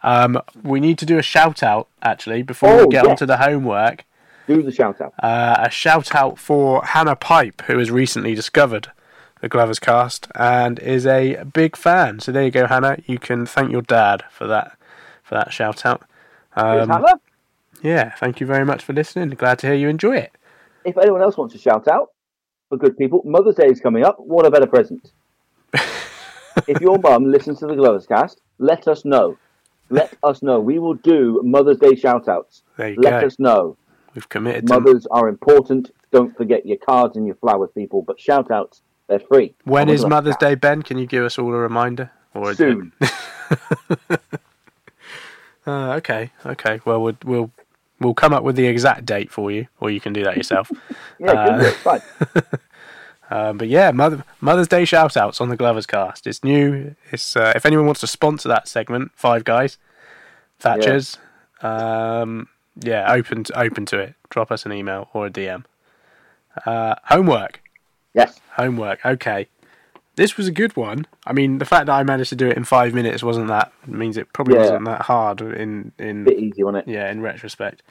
um, 0.03 0.40
we 0.62 0.80
need 0.80 0.99
to 0.99 1.07
do 1.07 1.18
a 1.18 1.22
shout 1.22 1.62
out 1.62 1.88
actually 2.03 2.42
before 2.42 2.70
Oh, 2.70 2.84
we 2.84 2.88
get 2.92 3.05
yes. 3.05 3.11
onto 3.11 3.26
the 3.26 3.38
homework. 3.38 4.05
Do 4.46 4.62
the 4.62 4.72
shout 4.72 5.01
out. 5.01 5.12
Uh, 5.22 5.57
a 5.61 5.70
shout 5.70 6.14
out 6.14 6.38
for 6.38 6.82
Hannah 6.84 7.16
Pipe, 7.16 7.62
who 7.66 7.78
has 7.78 7.90
recently 7.90 8.34
discovered 8.34 8.90
the 9.40 9.49
Glovers 9.49 9.78
cast 9.78 10.26
and 10.34 10.78
is 10.78 11.07
a 11.07 11.44
big 11.44 11.76
fan. 11.76 12.20
So 12.20 12.32
there 12.32 12.44
you 12.44 12.51
go, 12.51 12.66
Hannah. 12.66 12.96
You 13.07 13.18
can 13.18 13.44
thank 13.46 13.70
your 13.70 13.82
dad 13.82 14.24
for 14.30 14.46
that 14.46 14.76
for 15.22 15.34
that 15.34 15.53
shout 15.53 15.84
out. 15.84 16.03
Um, 16.57 16.88
Hannah. 16.88 17.20
yeah, 17.82 18.14
thank 18.16 18.40
you 18.40 18.46
very 18.46 18.64
much 18.64 18.82
for 18.82 18.92
listening. 18.94 19.28
Glad 19.30 19.59
to 19.61 19.66
hear 19.66 19.76
you 19.76 19.88
enjoy 19.88 20.16
it. 20.16 20.32
If 20.84 20.96
anyone 20.96 21.20
else 21.20 21.36
wants 21.36 21.53
to 21.55 21.61
shout 21.61 21.86
out 21.86 22.09
for 22.70 22.78
good 22.78 22.96
people, 22.96 23.20
Mother's 23.26 23.57
Day 23.57 23.66
is 23.66 23.80
coming 23.80 24.03
up. 24.05 24.16
What 24.18 24.46
a 24.46 24.51
better 24.51 24.66
present! 24.66 25.12
if 26.66 26.80
your 26.80 26.99
mum 26.99 27.30
listens 27.30 27.59
to 27.61 27.66
the 27.66 27.74
Glovers 27.76 28.07
cast, 28.07 28.40
let 28.59 28.88
us 28.88 29.05
know. 29.05 29.36
Let 29.91 30.16
us 30.22 30.43
know. 30.43 30.61
We 30.61 30.78
will 30.78 30.95
do 30.95 31.41
Mother's 31.45 31.78
Day 31.78 31.95
shout 31.95 32.28
outs. 32.28 32.62
There 32.76 32.91
you 32.91 32.97
Let 33.01 33.20
go. 33.20 33.26
us 33.26 33.39
know. 33.39 33.76
We've 34.14 34.28
committed 34.28 34.66
to. 34.66 34.74
Mothers 34.74 35.07
are 35.11 35.28
important. 35.28 35.91
Don't 36.12 36.36
forget 36.36 36.66
your 36.66 36.78
cards 36.78 37.16
and 37.16 37.26
your 37.26 37.36
flowers, 37.36 37.70
people. 37.74 38.03
But 38.03 38.18
shout 38.20 38.51
outs, 38.51 38.82
they're 39.09 39.20
free. 39.20 39.55
when 39.64 39.89
is 39.89 40.05
Mother's. 40.05 40.36
Day, 40.36 40.55
Ben? 40.55 40.82
Can 40.82 40.99
you 40.99 41.07
give 41.07 41.24
us 41.24 41.39
all 41.39 41.49
a 41.55 41.59
reminder? 41.59 42.11
Or 42.34 42.55
Soon. 42.55 42.93
Uh, 45.66 45.97
okay, 45.97 46.30
okay. 46.47 46.80
Well, 46.86 47.03
we'll 47.03 47.16
we'll 47.26 47.51
we'll 48.01 48.14
come 48.14 48.32
up 48.32 48.43
with 48.43 48.57
the 48.57 48.66
exact 48.66 49.05
date 49.05 49.30
for 49.30 49.51
you, 49.51 49.66
or 49.80 49.91
you 49.91 50.01
can 50.01 50.14
do 50.14 50.24
that 50.24 50.36
yourself. 50.36 50.70
Yeah, 51.20 51.32
Uh, 51.32 51.59
good. 51.61 51.74
Fine. 51.74 52.01
Um, 53.31 53.59
but 53.59 53.68
yeah, 53.68 53.91
Mother, 53.91 54.24
Mother's 54.41 54.68
Day 54.68 54.85
shout 54.85 55.16
outs 55.16 55.41
on 55.41 55.49
the 55.51 55.57
Glovers 55.57 55.87
cast. 55.87 56.26
It's 56.26 56.43
new. 56.43 56.95
It's 57.12 57.37
uh, 57.37 57.53
if 57.55 57.66
anyone 57.66 57.85
wants 57.87 58.01
to 58.01 58.07
sponsor 58.07 58.49
that 58.49 58.66
segment, 58.68 59.12
five 59.14 59.45
guys, 59.45 59.76
Thatchers, 60.61 61.18
um, 61.62 62.49
yeah, 62.81 63.12
open 63.12 63.45
to, 63.45 63.59
open 63.61 63.85
to 63.87 63.99
it. 63.99 64.14
Drop 64.31 64.51
us 64.51 64.64
an 64.64 64.72
email 64.72 65.09
or 65.12 65.26
a 65.26 65.31
DM. 65.31 65.64
Uh, 66.66 66.95
homework, 67.05 67.61
Yes. 68.14 68.41
homework. 68.57 69.05
Okay, 69.05 69.47
This 70.16 70.37
was 70.37 70.49
a 70.49 70.53
good 70.53 70.74
one. 70.76 71.07
I 71.26 71.33
mean, 71.33 71.59
the 71.59 71.64
fact 71.64 71.87
that 71.87 71.93
I 71.93 72.03
managed 72.03 72.31
to 72.31 72.37
do 72.37 72.49
it 72.49 72.57
in 72.57 72.64
five 72.64 72.93
minutes 72.95 73.22
wasn't 73.22 73.47
that 73.49 73.70
means 73.87 74.16
it 74.16 74.33
probably 74.33 74.55
Yeah. 74.55 74.62
wasn't 74.62 74.85
that 74.87 75.03
hard 75.03 75.41
in 75.43 75.93
in 75.99 76.24
Bit 76.24 76.39
easy 76.41 76.62
on 76.64 76.74
it. 76.76 76.89
yeah 76.89 77.09
in 77.11 77.20
retrospect. 77.20 77.83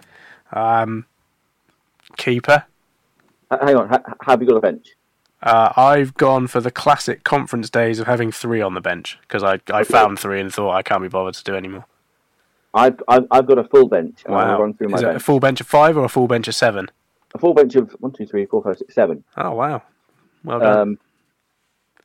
Um, 0.52 1.06
keeper. 2.18 2.66
Hang 3.50 3.76
on, 3.78 3.88
ha- 3.88 4.04
have 4.26 4.42
you 4.42 4.48
got 4.50 4.58
a 4.58 4.62
bench? 4.62 4.90
Uh, 5.42 5.72
I've 5.76 6.16
gone 6.16 6.48
for 6.48 6.62
the 6.62 6.72
classic 6.72 7.24
conference 7.24 7.70
days 7.70 8.00
of 8.00 8.08
having 8.08 8.32
three 8.32 8.62
on 8.62 8.74
the 8.74 8.82
bench 8.82 9.20
because 9.22 9.44
I 9.44 9.60
I 9.72 9.84
found 9.84 10.20
three 10.20 10.40
and 10.40 10.52
thought 10.52 10.72
I 10.72 10.82
can't 10.82 11.02
be 11.02 11.08
bothered 11.08 11.36
to 11.36 11.44
do 11.44 11.56
anymore. 11.56 11.86
I've 12.74 13.02
I've, 13.08 13.28
I've 13.30 13.46
got 13.46 13.60
a 13.60 13.64
full 13.64 13.88
bench. 13.88 14.24
Wow, 14.28 14.60
run 14.60 14.74
through 14.74 14.90
my 14.90 14.98
is 14.98 15.04
it 15.04 15.16
a 15.16 15.20
full 15.20 15.40
bench 15.40 15.62
of 15.62 15.68
five 15.68 15.96
or 15.96 16.06
a 16.06 16.10
full 16.10 16.28
bench 16.28 16.48
of 16.48 16.56
seven? 16.56 16.90
A 17.36 17.38
full 17.38 17.54
bench 17.54 17.76
of 17.76 17.92
one, 18.00 18.12
two, 18.12 18.26
three, 18.26 18.46
four, 18.46 18.64
five, 18.64 18.78
six, 18.78 18.96
seven. 18.96 19.24
Oh 19.36 19.52
wow, 19.54 19.84
well 20.44 20.60
done. 20.60 20.80
Um, 20.80 21.00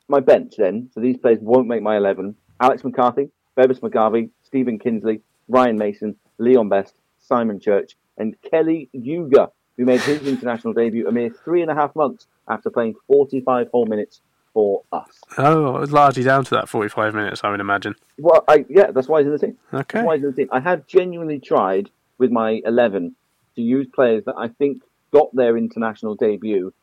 my 0.08 0.20
bench 0.20 0.54
then. 0.58 0.90
So 0.92 1.00
these 1.00 1.16
players 1.16 1.38
won't 1.40 1.68
make 1.68 1.82
my 1.82 1.96
eleven. 1.96 2.36
Alex 2.60 2.84
McCarthy, 2.84 3.30
Bevis 3.56 3.80
Mugabi, 3.80 4.30
Stephen 4.42 4.78
Kingsley, 4.78 5.20
Ryan 5.48 5.78
Mason, 5.78 6.16
Leon 6.38 6.68
Best, 6.68 6.94
Simon 7.18 7.58
Church, 7.60 7.96
and 8.18 8.36
Kelly 8.42 8.90
Youga, 8.92 9.50
who 9.76 9.84
made 9.84 10.00
his 10.00 10.26
international 10.26 10.72
debut 10.74 11.08
a 11.08 11.12
mere 11.12 11.30
three 11.30 11.62
and 11.62 11.70
a 11.70 11.74
half 11.74 11.94
months 11.96 12.26
after 12.48 12.70
playing 12.70 12.94
45 13.06 13.68
whole 13.70 13.86
minutes 13.86 14.20
for 14.52 14.82
us. 14.92 15.08
oh, 15.38 15.76
it 15.76 15.80
was 15.80 15.92
largely 15.92 16.22
down 16.22 16.44
to 16.44 16.50
that 16.50 16.68
forty-five 16.68 17.14
minutes, 17.14 17.40
I 17.42 17.50
would 17.50 17.60
imagine. 17.60 17.94
Well, 18.18 18.44
I, 18.46 18.66
yeah, 18.68 18.90
that's 18.90 19.08
why 19.08 19.20
he's 19.20 19.26
in 19.26 19.32
the 19.32 19.38
team. 19.38 19.56
Okay. 19.72 19.98
That's 19.98 20.06
why 20.06 20.16
he's 20.16 20.24
in 20.24 20.30
the 20.30 20.36
team. 20.36 20.48
I 20.52 20.60
have 20.60 20.86
genuinely 20.86 21.38
tried 21.38 21.88
with 22.18 22.30
my 22.30 22.60
11 22.66 23.14
to 23.56 23.62
use 23.62 23.86
players 23.94 24.24
that 24.26 24.34
I 24.36 24.48
think 24.48 24.82
got 25.10 25.34
their 25.34 25.56
international 25.56 26.16
debut, 26.16 26.74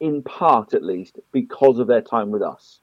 in 0.00 0.22
part 0.24 0.74
at 0.74 0.82
least, 0.82 1.20
because 1.30 1.78
of 1.78 1.86
their 1.86 2.00
time 2.02 2.32
with 2.32 2.42
us. 2.42 2.80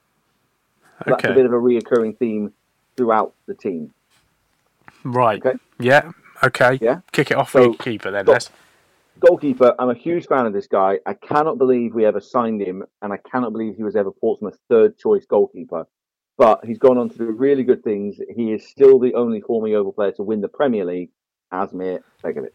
So 0.99 1.11
That's 1.11 1.25
a 1.25 1.33
bit 1.33 1.45
of 1.45 1.51
a 1.51 1.55
reoccurring 1.57 2.17
theme 2.17 2.53
throughout 2.95 3.33
the 3.47 3.53
team. 3.53 3.93
Right. 5.03 5.45
Okay. 5.45 5.57
Yeah. 5.79 6.11
Okay. 6.41 6.79
Yeah. 6.81 7.01
Kick 7.11 7.31
it 7.31 7.37
off 7.37 7.51
So- 7.51 7.63
your 7.63 7.75
keeper 7.75 8.11
then. 8.11 8.25
Goalkeeper, 9.19 9.75
I'm 9.79 9.89
a 9.89 9.95
huge 9.95 10.27
fan 10.27 10.45
of 10.45 10.53
this 10.53 10.67
guy. 10.67 10.99
I 11.05 11.13
cannot 11.13 11.57
believe 11.57 11.93
we 11.93 12.05
ever 12.05 12.19
signed 12.19 12.61
him, 12.61 12.83
and 13.01 13.13
I 13.13 13.17
cannot 13.17 13.53
believe 13.53 13.75
he 13.75 13.83
was 13.83 13.95
ever 13.95 14.11
Portsmouth's 14.11 14.59
third 14.69 14.97
choice 14.97 15.25
goalkeeper. 15.25 15.85
But 16.37 16.65
he's 16.65 16.79
gone 16.79 16.97
on 16.97 17.09
to 17.09 17.17
do 17.17 17.25
really 17.25 17.63
good 17.63 17.83
things. 17.83 18.17
He 18.35 18.51
is 18.51 18.67
still 18.67 18.99
the 18.99 19.13
only 19.13 19.39
former 19.39 19.67
Yeovil 19.67 19.93
player 19.93 20.11
to 20.13 20.23
win 20.23 20.41
the 20.41 20.47
Premier 20.47 20.83
League, 20.83 21.11
Asmir 21.53 21.99
Begovic. 22.23 22.49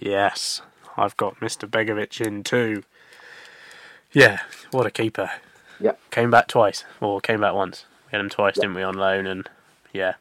Yes, 0.00 0.60
I've 0.96 1.16
got 1.16 1.36
Mr. 1.36 1.68
Begovic 1.68 2.20
in 2.24 2.42
too. 2.42 2.82
Yeah, 4.12 4.40
what 4.72 4.86
a 4.86 4.90
keeper. 4.90 5.30
Yeah. 5.80 5.92
Came 6.10 6.30
back 6.30 6.48
twice, 6.48 6.84
or 7.00 7.20
came 7.20 7.40
back 7.40 7.54
once. 7.54 7.86
We 8.06 8.16
had 8.16 8.20
him 8.20 8.28
twice, 8.28 8.54
didn't 8.56 8.74
we, 8.74 8.82
on 8.82 8.94
loan? 8.94 9.26
And 9.26 9.48
yeah, 9.92 10.14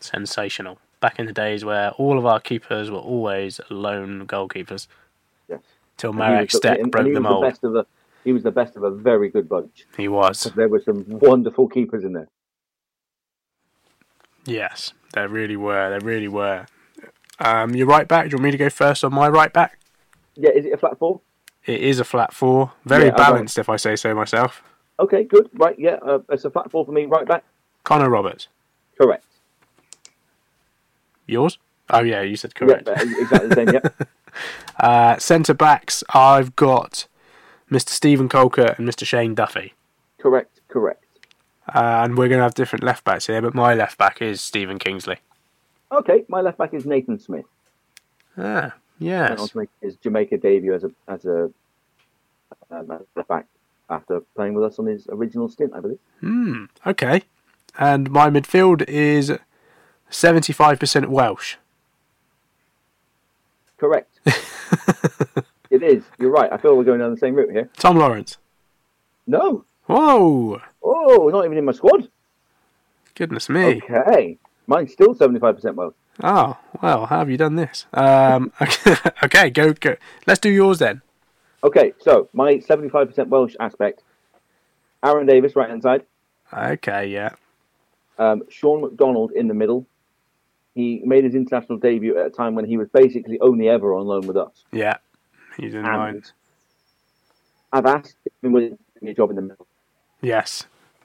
sensational. 0.00 0.78
Back 1.00 1.18
in 1.18 1.26
the 1.26 1.32
days 1.32 1.64
where 1.64 1.90
all 1.92 2.18
of 2.18 2.26
our 2.26 2.40
keepers 2.40 2.90
were 2.90 2.98
always 2.98 3.60
lone 3.70 4.26
goalkeepers. 4.26 4.88
Till 5.96 6.12
Marek 6.12 6.50
Stech 6.50 6.90
broke 6.90 7.04
the 7.06 7.14
was 7.14 7.22
mould. 7.22 7.42
best 7.42 7.64
of 7.64 7.76
a, 7.76 7.86
he 8.24 8.32
was 8.32 8.42
the 8.42 8.50
best 8.50 8.76
of 8.76 8.82
a 8.82 8.90
very 8.90 9.28
good 9.30 9.48
bunch. 9.48 9.86
He 9.96 10.08
was. 10.08 10.42
There 10.56 10.68
were 10.68 10.80
some 10.84 11.04
wonderful 11.08 11.68
keepers 11.68 12.04
in 12.04 12.12
there. 12.14 12.28
Yes, 14.46 14.92
there 15.12 15.28
really 15.28 15.56
were. 15.56 15.90
There 15.90 16.00
really 16.00 16.28
were. 16.28 16.66
Um, 17.38 17.74
your 17.74 17.86
right 17.86 18.06
back. 18.06 18.26
Do 18.26 18.30
you 18.32 18.36
want 18.36 18.44
me 18.44 18.50
to 18.52 18.56
go 18.58 18.70
first 18.70 19.04
on 19.04 19.12
my 19.14 19.28
right 19.28 19.52
back? 19.52 19.78
Yeah, 20.34 20.50
is 20.50 20.64
it 20.66 20.72
a 20.72 20.76
flat 20.76 20.98
four? 20.98 21.20
It 21.66 21.80
is 21.80 21.98
a 21.98 22.04
flat 22.04 22.34
four, 22.34 22.72
very 22.84 23.06
Yeah, 23.06 23.16
balanced, 23.16 23.56
if 23.58 23.68
I 23.70 23.76
say 23.76 23.96
so 23.96 24.14
myself. 24.14 24.62
Okay, 25.00 25.24
good. 25.24 25.48
Right, 25.54 25.74
yeah, 25.78 25.96
uh, 26.06 26.18
it's 26.28 26.44
a 26.44 26.50
flat 26.50 26.70
four 26.70 26.84
for 26.84 26.92
me. 26.92 27.06
Right 27.06 27.26
back, 27.26 27.42
Connor 27.84 28.10
Roberts. 28.10 28.48
correct. 29.00 29.24
Yours? 31.26 31.58
Oh 31.88 32.02
yeah, 32.02 32.20
you 32.20 32.36
said 32.36 32.54
correct. 32.54 32.86
uh, 32.88 32.92
exactly 32.92 33.48
the 33.48 33.54
same. 33.54 33.68
Yeah. 33.70 33.80
Uh, 34.78 35.18
Centre 35.18 35.54
backs, 35.54 36.02
I've 36.12 36.56
got 36.56 37.06
Mr. 37.70 37.90
Stephen 37.90 38.28
Colker 38.28 38.76
and 38.78 38.88
Mr. 38.88 39.06
Shane 39.06 39.34
Duffy. 39.34 39.74
correct, 40.18 40.60
correct. 40.68 41.04
Uh, 41.68 42.02
and 42.04 42.18
we're 42.18 42.28
going 42.28 42.38
to 42.38 42.44
have 42.44 42.54
different 42.54 42.84
left 42.84 43.04
backs 43.04 43.26
here, 43.26 43.40
but 43.40 43.54
my 43.54 43.74
left 43.74 43.96
back 43.96 44.20
is 44.20 44.40
Stephen 44.40 44.78
Kingsley. 44.78 45.18
Okay, 45.90 46.24
my 46.28 46.40
left 46.40 46.58
back 46.58 46.74
is 46.74 46.84
Nathan 46.84 47.18
Smith. 47.18 47.46
Ah, 48.36 48.74
yes. 48.98 49.54
his 49.80 49.96
Jamaica 49.96 50.38
debut 50.38 50.74
as 50.74 50.84
a 50.84 50.90
as 51.08 51.24
a 51.24 51.50
um, 52.70 52.90
a 53.16 53.22
back 53.24 53.46
after 53.88 54.20
playing 54.34 54.54
with 54.54 54.64
us 54.64 54.78
on 54.78 54.86
his 54.86 55.06
original 55.08 55.48
stint, 55.48 55.72
I 55.74 55.80
believe. 55.80 55.98
Hmm, 56.20 56.64
okay. 56.86 57.22
And 57.78 58.10
my 58.10 58.30
midfield 58.30 58.82
is 58.88 59.32
75% 60.10 61.06
Welsh. 61.06 61.56
Correct. 63.78 64.13
it 65.70 65.82
is. 65.82 66.04
You're 66.18 66.30
right. 66.30 66.52
I 66.52 66.56
feel 66.56 66.76
we're 66.76 66.84
going 66.84 67.00
down 67.00 67.10
the 67.10 67.18
same 67.18 67.34
route 67.34 67.50
here. 67.50 67.68
Tom 67.76 67.96
Lawrence. 67.96 68.38
No. 69.26 69.64
Whoa! 69.86 70.60
Oh, 70.82 71.28
not 71.28 71.44
even 71.44 71.58
in 71.58 71.64
my 71.64 71.72
squad. 71.72 72.08
Goodness 73.14 73.48
me. 73.48 73.80
Okay. 73.90 74.38
Mine's 74.66 74.92
still 74.92 75.14
75% 75.14 75.74
Welsh. 75.74 75.94
Oh, 76.22 76.56
well, 76.80 77.06
how 77.06 77.18
have 77.18 77.30
you 77.30 77.36
done 77.36 77.56
this? 77.56 77.86
Um, 77.92 78.52
okay, 79.22 79.50
go, 79.50 79.72
go. 79.72 79.96
Let's 80.26 80.40
do 80.40 80.50
yours 80.50 80.78
then. 80.78 81.02
Okay, 81.62 81.92
so 82.00 82.28
my 82.32 82.54
75% 82.56 83.28
Welsh 83.28 83.56
aspect 83.60 84.02
Aaron 85.02 85.26
Davies, 85.26 85.54
right 85.54 85.68
hand 85.68 85.82
side. 85.82 86.04
Okay, 86.52 87.08
yeah. 87.08 87.30
Um, 88.18 88.42
Shaun 88.48 88.80
MacDonald 88.80 89.32
in 89.32 89.48
the 89.48 89.54
middle. 89.54 89.86
He 90.74 91.00
made 91.04 91.24
his 91.24 91.34
international 91.34 91.78
debut 91.78 92.18
at 92.18 92.26
a 92.26 92.30
time 92.30 92.54
when 92.54 92.64
he 92.64 92.76
was 92.76 92.88
basically 92.88 93.38
only 93.40 93.68
ever 93.68 93.94
on 93.94 94.06
loan 94.06 94.26
with 94.26 94.36
us. 94.36 94.64
Yeah. 94.72 94.96
He's 95.56 95.74
in 95.74 95.82
mine. 95.82 96.22
I've 97.72 97.86
asked 97.86 98.16
him 98.42 98.52
to 98.54 98.60
give 98.70 99.02
me 99.02 99.10
a 99.10 99.14
job 99.14 99.30
in 99.30 99.36
the 99.36 99.42
middle 99.42 99.66
Yes. 100.20 100.64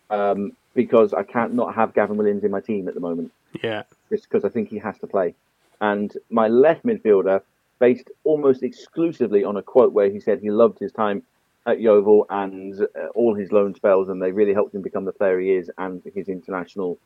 um, 0.10 0.54
because 0.74 1.14
I 1.14 1.24
can't 1.24 1.54
not 1.54 1.76
have 1.76 1.94
Gavin 1.94 2.18
Williams 2.18 2.44
in 2.44 2.52
my 2.52 2.62
team 2.62 2.88
at 2.88 2.94
the 2.94 3.00
moment. 3.00 3.32
Yeah. 3.64 3.84
just 4.10 4.30
because 4.30 4.46
I 4.46 4.50
think 4.50 4.70
he 4.70 4.78
has 4.78 4.98
to 5.00 5.08
play. 5.08 5.34
And 5.82 6.16
my 6.30 6.48
left 6.48 6.84
midfielder, 6.86 7.42
based 7.80 8.10
almost 8.24 8.62
exclusively 8.64 9.44
on 9.44 9.56
a 9.58 9.62
quote 9.64 9.94
where 9.94 10.10
he 10.10 10.20
said 10.20 10.40
he 10.40 10.52
loved 10.52 10.78
his 10.80 10.92
time 10.92 11.24
at 11.66 11.80
Yeovil 11.80 12.26
and 12.30 12.80
uh, 12.82 13.08
all 13.16 13.34
his 13.36 13.52
loan 13.52 13.74
spells, 13.76 14.10
and 14.10 14.22
they 14.22 14.32
really 14.32 14.54
helped 14.54 14.74
him 14.76 14.82
become 14.82 15.06
the 15.06 15.12
player 15.12 15.40
he 15.40 15.52
is 15.52 15.72
and 15.78 16.02
his 16.14 16.28
international 16.28 16.98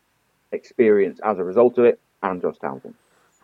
experience 0.51 1.20
as 1.24 1.38
a 1.39 1.43
result 1.43 1.78
of 1.78 1.86
it. 1.86 1.99
And 2.24 2.41
Josh 2.41 2.57
Townsend. 2.57 2.95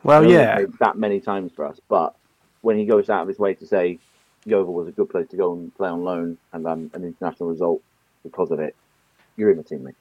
Well, 0.03 0.25
yeah. 0.25 0.63
that 0.79 0.97
many 0.97 1.19
times 1.19 1.51
for 1.53 1.65
us, 1.65 1.79
but 1.89 2.15
when 2.61 2.77
he 2.77 2.85
goes 2.85 3.09
out 3.09 3.23
of 3.23 3.27
his 3.27 3.37
way 3.37 3.53
to 3.55 3.67
say 3.67 3.99
Yeovil 4.45 4.73
was 4.73 4.87
a 4.87 4.91
good 4.91 5.09
place 5.09 5.27
to 5.29 5.37
go 5.37 5.53
and 5.53 5.75
play 5.75 5.89
on 5.89 6.03
loan, 6.03 6.37
and 6.53 6.65
um, 6.65 6.89
an 6.93 7.03
international 7.03 7.49
result 7.49 7.81
because 8.23 8.51
of 8.51 8.59
it, 8.59 8.75
you're 9.35 9.51
in 9.51 9.57
the 9.57 9.63
team, 9.63 9.83
mate. 9.83 9.95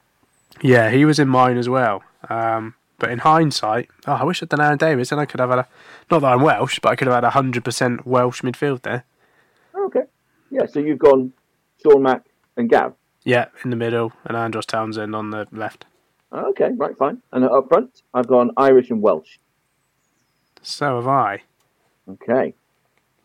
Yeah, 0.62 0.90
he 0.90 1.04
was 1.04 1.18
in 1.18 1.28
mine 1.28 1.58
as 1.58 1.68
well. 1.68 2.02
Um, 2.28 2.74
but 2.98 3.10
in 3.10 3.20
hindsight, 3.20 3.88
oh, 4.06 4.14
I 4.14 4.24
wish 4.24 4.42
I'd 4.42 4.48
done 4.48 4.60
Aaron 4.60 4.78
Davies, 4.78 5.12
and 5.12 5.20
I 5.20 5.26
could 5.26 5.40
have 5.40 5.50
had 5.50 5.60
a. 5.60 5.68
Not 6.10 6.20
that 6.20 6.32
I'm 6.32 6.42
Welsh, 6.42 6.78
but 6.80 6.90
I 6.90 6.96
could 6.96 7.06
have 7.06 7.14
had 7.14 7.24
a 7.24 7.30
hundred 7.30 7.64
percent 7.64 8.06
Welsh 8.06 8.42
midfield 8.42 8.82
there. 8.82 9.04
Okay, 9.76 10.02
yeah. 10.50 10.66
So 10.66 10.80
you've 10.80 10.98
gone 10.98 11.32
Sean 11.82 12.02
Mack 12.02 12.24
and 12.56 12.68
Gav. 12.68 12.94
Yeah, 13.24 13.46
in 13.62 13.70
the 13.70 13.76
middle, 13.76 14.12
and 14.24 14.36
Andros 14.36 14.66
Townsend 14.66 15.14
on 15.14 15.30
the 15.30 15.46
left. 15.52 15.84
Okay, 16.32 16.70
right, 16.76 16.96
fine. 16.96 17.22
And 17.32 17.44
up 17.44 17.68
front, 17.68 18.02
I've 18.12 18.26
gone 18.26 18.50
Irish 18.56 18.90
and 18.90 19.00
Welsh. 19.00 19.38
So 20.62 20.96
have 20.96 21.06
I, 21.08 21.42
Okay. 22.10 22.54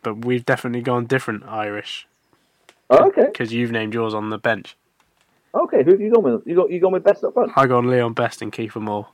but 0.03 0.23
we've 0.25 0.45
definitely 0.45 0.81
gone 0.81 1.05
different 1.05 1.43
Irish 1.45 2.07
Oh, 2.89 3.07
okay. 3.07 3.25
because 3.25 3.51
you've 3.51 3.71
named 3.71 3.93
yours 3.93 4.13
on 4.13 4.29
the 4.29 4.37
bench. 4.37 4.75
Okay. 5.55 5.83
Who 5.83 5.91
have 5.91 6.01
you 6.01 6.11
gone 6.13 6.23
with? 6.23 6.47
You 6.47 6.55
got 6.55 6.69
you 6.71 6.79
gone 6.79 6.93
with 6.93 7.03
best 7.03 7.23
up 7.23 7.33
front. 7.33 7.51
I 7.55 7.67
gone 7.67 7.87
Leon 7.89 8.13
Best 8.13 8.41
and 8.41 8.51
Kiefer 8.51 8.81
Moore. 8.81 9.07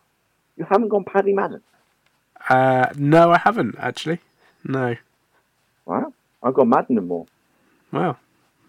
You 0.58 0.66
haven't 0.70 0.90
gone 0.90 1.04
Paddy 1.04 1.34
Madden. 1.34 1.62
Uh, 2.50 2.88
no, 2.98 3.32
I 3.32 3.38
haven't 3.38 3.76
actually. 3.80 4.20
No. 4.64 4.96
Wow. 5.86 6.14
I've 6.44 6.54
gone 6.54 6.70
Madden 6.70 6.98
and 6.98 7.08
Moore. 7.08 7.26
Well, 7.92 8.18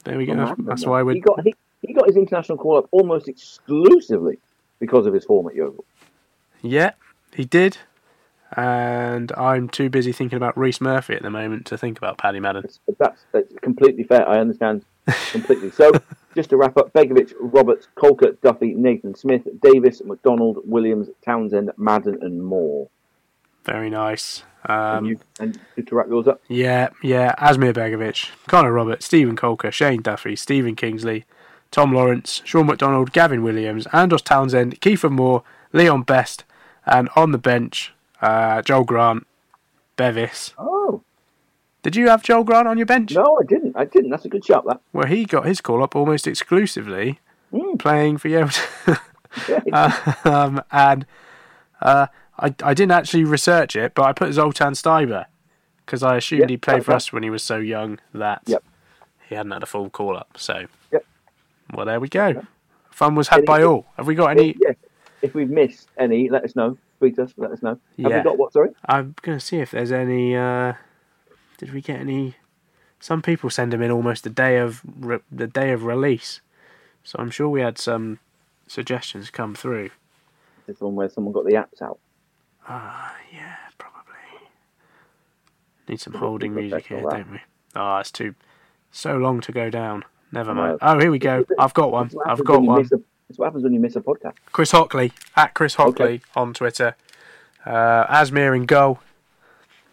there 0.05 0.17
we 0.17 0.27
go. 0.27 0.35
That's, 0.37 0.61
that's 0.65 0.87
why 0.87 1.03
we. 1.03 1.15
he 1.15 1.21
got 1.21 1.43
he, 1.45 1.55
he 1.83 1.93
got 1.93 2.07
his 2.07 2.17
international 2.17 2.59
call 2.59 2.79
up 2.79 2.89
almost 2.91 3.29
exclusively 3.29 4.39
because 4.81 5.07
of 5.07 5.15
his 5.15 5.25
form 5.25 5.47
at 5.47 5.55
Yeovil. 5.55 5.85
Yeah, 6.63 6.93
he 7.35 7.45
did. 7.45 7.79
And 8.57 9.31
I'm 9.37 9.69
too 9.69 9.89
busy 9.89 10.11
thinking 10.13 10.37
about 10.37 10.57
Rhys 10.59 10.81
Murphy 10.81 11.15
at 11.15 11.23
the 11.23 11.31
moment 11.31 11.67
to 11.67 11.79
think 11.79 11.97
about 11.99 12.19
Paddy 12.19 12.41
Madden. 12.41 12.65
That's 12.99 13.25
that's 13.31 13.55
completely 13.63 14.03
fair. 14.03 14.29
I 14.29 14.41
understand 14.41 14.85
completely. 15.31 15.71
So 15.71 15.93
just 16.35 16.51
to 16.51 16.57
wrap 16.57 16.77
up: 16.77 16.93
Begovic, 16.93 17.33
Roberts, 17.39 17.87
Colcott, 17.95 18.41
Duffy, 18.41 18.75
Nathan 18.75 19.15
Smith, 19.15 19.47
Davies, 19.63 20.03
MacDonald, 20.05 20.59
Williams, 20.65 21.09
Townsend, 21.25 21.71
Madden, 21.77 22.19
and 22.23 22.43
Moore. 22.45 22.89
Very 23.65 23.89
nice. 23.91 24.43
and 24.65 24.99
Um, 24.99 25.05
you 25.07 25.21
and 25.39 25.61
to 25.87 25.95
wrap 25.95 26.09
yours 26.09 26.27
up. 26.27 26.41
yeah, 26.49 26.89
yeah. 27.05 27.37
Asmir 27.39 27.73
Begovic, 27.73 28.31
Connor 28.49 28.73
Roberts, 28.73 29.07
Stephen 29.07 29.37
Colker, 29.37 29.71
Shane 29.71 30.03
Duffy, 30.03 30.35
Stephen 30.35 30.75
Kingsley, 30.75 31.25
Tom 31.71 31.93
Lawrence, 31.95 32.43
Shaun 32.45 32.67
MacDonald, 32.67 33.13
Gavin 33.13 33.43
Williams, 33.43 33.87
Andros 33.93 34.23
Townsend, 34.23 34.81
Kiefer 34.81 35.11
Moore, 35.11 35.43
Leon 35.73 36.03
Best, 36.03 36.45
and 36.87 37.09
on 37.15 37.31
the 37.33 37.39
bench, 37.39 37.93
uh, 38.21 38.61
Joel 38.63 38.85
Grant, 38.85 39.27
Bevis. 39.97 40.53
Oh 40.59 41.03
Did 41.83 41.95
you 41.97 42.09
have 42.09 42.23
Joel 42.23 42.45
Grant 42.45 42.67
on 42.67 42.77
your 42.79 42.87
bench? 42.87 43.13
no, 43.15 43.39
I 43.41 43.45
didn't. 43.45 43.77
I 43.77 43.85
didn't. 43.85 44.11
That's 44.11 44.25
a 44.25 44.29
good 44.29 44.45
shot. 44.45 44.65
That. 44.67 44.81
Well, 44.93 45.07
he 45.07 45.25
got 45.25 45.47
his 45.47 45.61
call 45.61 45.83
up 45.83 45.95
almost 45.95 46.27
exclusively 46.27 47.21
playing 47.79 48.19
for 48.19 48.29
Yeovil. 48.29 48.63
um, 50.25 50.63
and 50.73 51.07
uh, 51.81 52.07
I, 52.39 52.55
I 52.63 52.75
didn't 52.75 52.93
actually 52.93 53.25
research 53.25 53.77
it, 53.77 53.95
but 53.95 54.03
I 54.05 54.13
put 54.13 54.33
Zoltan 54.33 54.73
Stieber 54.73 55.27
because 55.87 56.03
I 56.03 56.17
assumed 56.17 56.41
Yep, 56.41 56.51
he 56.51 56.57
played 56.57 56.85
for 56.85 56.93
us 56.93 57.13
when 57.13 57.23
he 57.23 57.31
was 57.31 57.43
so 57.43 57.59
young 57.59 57.99
that 58.15 58.43
Yep. 58.47 58.65
he 59.29 59.35
hadn't 59.37 59.53
had 59.53 59.63
a 59.63 59.67
full 59.67 59.89
call 59.91 60.17
up. 60.17 60.37
So. 60.37 60.67
Well, 61.75 61.87
there 61.87 62.01
we 62.01 62.09
go. 62.09 62.45
Fun 62.91 63.15
was 63.15 63.29
had 63.29 63.39
Any- 63.41 63.47
by 63.47 63.63
all. 63.63 63.87
Have 63.97 64.07
we 64.07 64.15
got 64.15 64.31
any? 64.33 64.57
Yeah. 64.61 64.73
If 65.23 65.35
we've 65.35 65.51
missed 65.51 65.89
any, 65.99 66.29
let 66.31 66.45
us 66.45 66.57
know. 66.57 66.79
Tweet 66.99 67.19
us. 67.19 67.33
Let 67.37 67.51
us 67.53 67.63
know. 67.63 67.71
Have 67.71 67.81
Yeah. 67.97 68.19
we 68.19 68.25
got 68.25 68.39
what? 68.39 68.53
Sorry. 68.53 68.71
I'm 68.87 69.15
going 69.23 69.39
to 69.39 69.45
see 69.45 69.59
if 69.59 69.71
there's 69.71 69.93
any. 69.93 70.35
Uh, 70.37 70.75
did 71.59 71.73
we 71.73 71.81
get 71.81 72.01
any? 72.01 72.37
Some 73.01 73.23
people 73.23 73.49
send 73.51 73.73
them 73.73 73.81
in 73.83 73.91
almost 73.91 74.25
the 74.25 74.31
day 74.31 74.59
of 74.59 74.83
re- 74.99 75.21
the 75.31 75.47
day 75.47 75.73
of 75.73 75.85
release, 75.85 76.41
so 77.05 77.19
I'm 77.19 77.31
sure 77.31 77.49
we 77.49 77.61
had 77.63 77.79
some 77.79 78.19
suggestions 78.67 79.31
come 79.31 79.55
through. 79.55 79.91
This 80.67 80.81
one 80.81 80.95
where 80.95 81.09
someone 81.09 81.33
got 81.33 81.45
the 81.47 81.55
apps 81.55 81.81
out. 81.83 81.99
Ah, 82.69 83.17
yeah, 83.33 83.57
probably. 83.79 84.49
Need 85.89 86.01
some 86.01 86.15
holding 86.15 86.55
music 86.55 86.87
here, 86.89 87.01
don't 87.03 87.31
we? 87.33 87.41
Oh, 87.75 87.99
it's 87.99 88.11
too 88.11 88.35
so 88.93 89.17
long 89.17 89.41
to 89.41 89.53
go 89.53 89.71
down. 89.71 90.05
Never 90.33 90.55
No. 90.55 90.61
mind. 90.63 90.79
Oh, 90.83 90.99
here 90.99 91.11
we 91.11 91.19
go. 91.19 91.45
I've 91.59 91.75
got 91.75 91.91
one. 91.93 92.11
I've 92.27 92.45
got 92.45 92.63
one. 92.63 92.81
a- 92.81 92.89
That's 93.29 93.39
what 93.39 93.47
happens 93.47 93.63
when 93.65 93.73
you 93.73 93.81
miss 93.81 93.97
a 93.97 94.01
podcast. 94.01 94.35
Chris 94.53 94.73
Hockley 94.73 95.13
at 95.37 95.55
Chris 95.55 95.75
Hockley 95.77 96.05
Okay. 96.05 96.21
on 96.35 96.53
Twitter. 96.55 96.97
Uh, 97.65 98.07
Asmir 98.07 98.57
in 98.57 98.65
goal. 98.67 98.99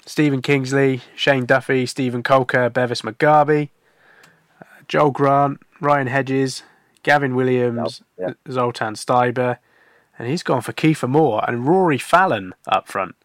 Stephen 0.06 0.42
Kingsley, 0.42 1.02
Shane 1.16 1.46
Duffy, 1.46 1.86
Steven 1.86 2.24
Caulker, 2.24 2.72
Bevis 2.72 3.02
Mugabi, 3.02 3.70
uh, 4.62 4.66
Joel 4.88 5.12
Grant, 5.12 5.60
Ryan 5.82 6.08
Hedges, 6.08 6.64
Gavin 7.04 7.36
Williams, 7.36 8.02
Yeah, 8.18 8.34
Zoltan 8.50 8.94
Stieber, 8.94 9.58
and 10.18 10.28
he's 10.30 10.44
gone 10.44 10.62
for 10.62 10.72
Kiefer 10.72 11.10
Moore 11.10 11.44
and 11.48 11.68
Rory 11.68 11.98
Fallon 11.98 12.54
up 12.68 12.88
front. 12.88 13.16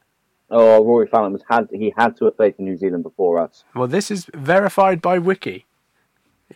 Oh, 0.51 0.85
Rory 0.85 1.07
Fallon 1.07 1.33
was 1.33 1.43
had 1.49 1.69
he 1.73 1.95
had 1.97 2.17
to 2.17 2.25
have 2.27 2.37
played 2.37 2.57
for 2.57 2.63
New 2.63 2.77
Zealand 2.77 3.05
before 3.05 3.39
us. 3.39 3.65
Well, 3.75 3.87
this 3.89 4.11
is 4.11 4.27
verified 4.35 5.01
by 5.01 5.19
Wiki, 5.19 5.65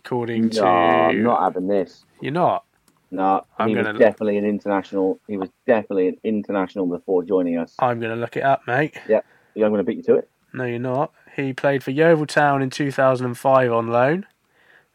according 0.05 0.51
to. 0.51 0.61
No, 0.61 0.67
I'm 0.67 1.23
not 1.23 1.43
having 1.43 1.67
this. 1.69 2.05
You're 2.21 2.33
not. 2.33 2.65
No, 3.11 3.43
I'm 3.59 3.69
he 3.69 3.77
was 3.77 3.87
gonna- 3.87 3.99
definitely 3.99 4.37
an 4.39 4.45
international. 4.45 5.21
He 5.29 5.37
was 5.37 5.49
definitely 5.67 6.09
an 6.09 6.17
international 6.25 6.87
before 6.87 7.23
joining 7.23 7.57
us. 7.59 7.75
I'm 7.79 8.01
going 8.01 8.13
to 8.15 8.21
look 8.21 8.37
it 8.37 8.43
up, 8.43 8.63
mate. 8.67 8.97
Yeah, 9.09 9.21
I'm 9.57 9.61
going 9.71 9.75
to 9.79 9.85
beat 9.85 9.99
you 9.99 10.03
to 10.05 10.15
it. 10.17 10.29
No, 10.53 10.65
you're 10.65 10.79
not. 10.79 11.13
He 11.37 11.53
played 11.53 11.85
for 11.85 11.91
Yeovil 11.93 12.27
Town 12.27 12.63
in 12.63 12.71
2005 12.71 13.73
on 13.73 13.89
loan, 13.89 14.27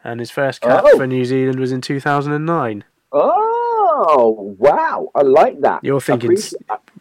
and 0.04 0.20
his 0.20 0.30
first 0.32 0.62
cap 0.62 0.84
Oh. 0.86 0.98
for 0.98 1.08
New 1.08 1.24
Zealand 1.24 1.60
was 1.60 1.72
in 1.72 1.82
2009. 1.82 2.84
Oh, 3.14 4.56
wow! 4.58 5.10
I 5.16 5.22
like 5.22 5.62
that. 5.62 5.84
You're 5.84 6.02
thinking, 6.02 6.36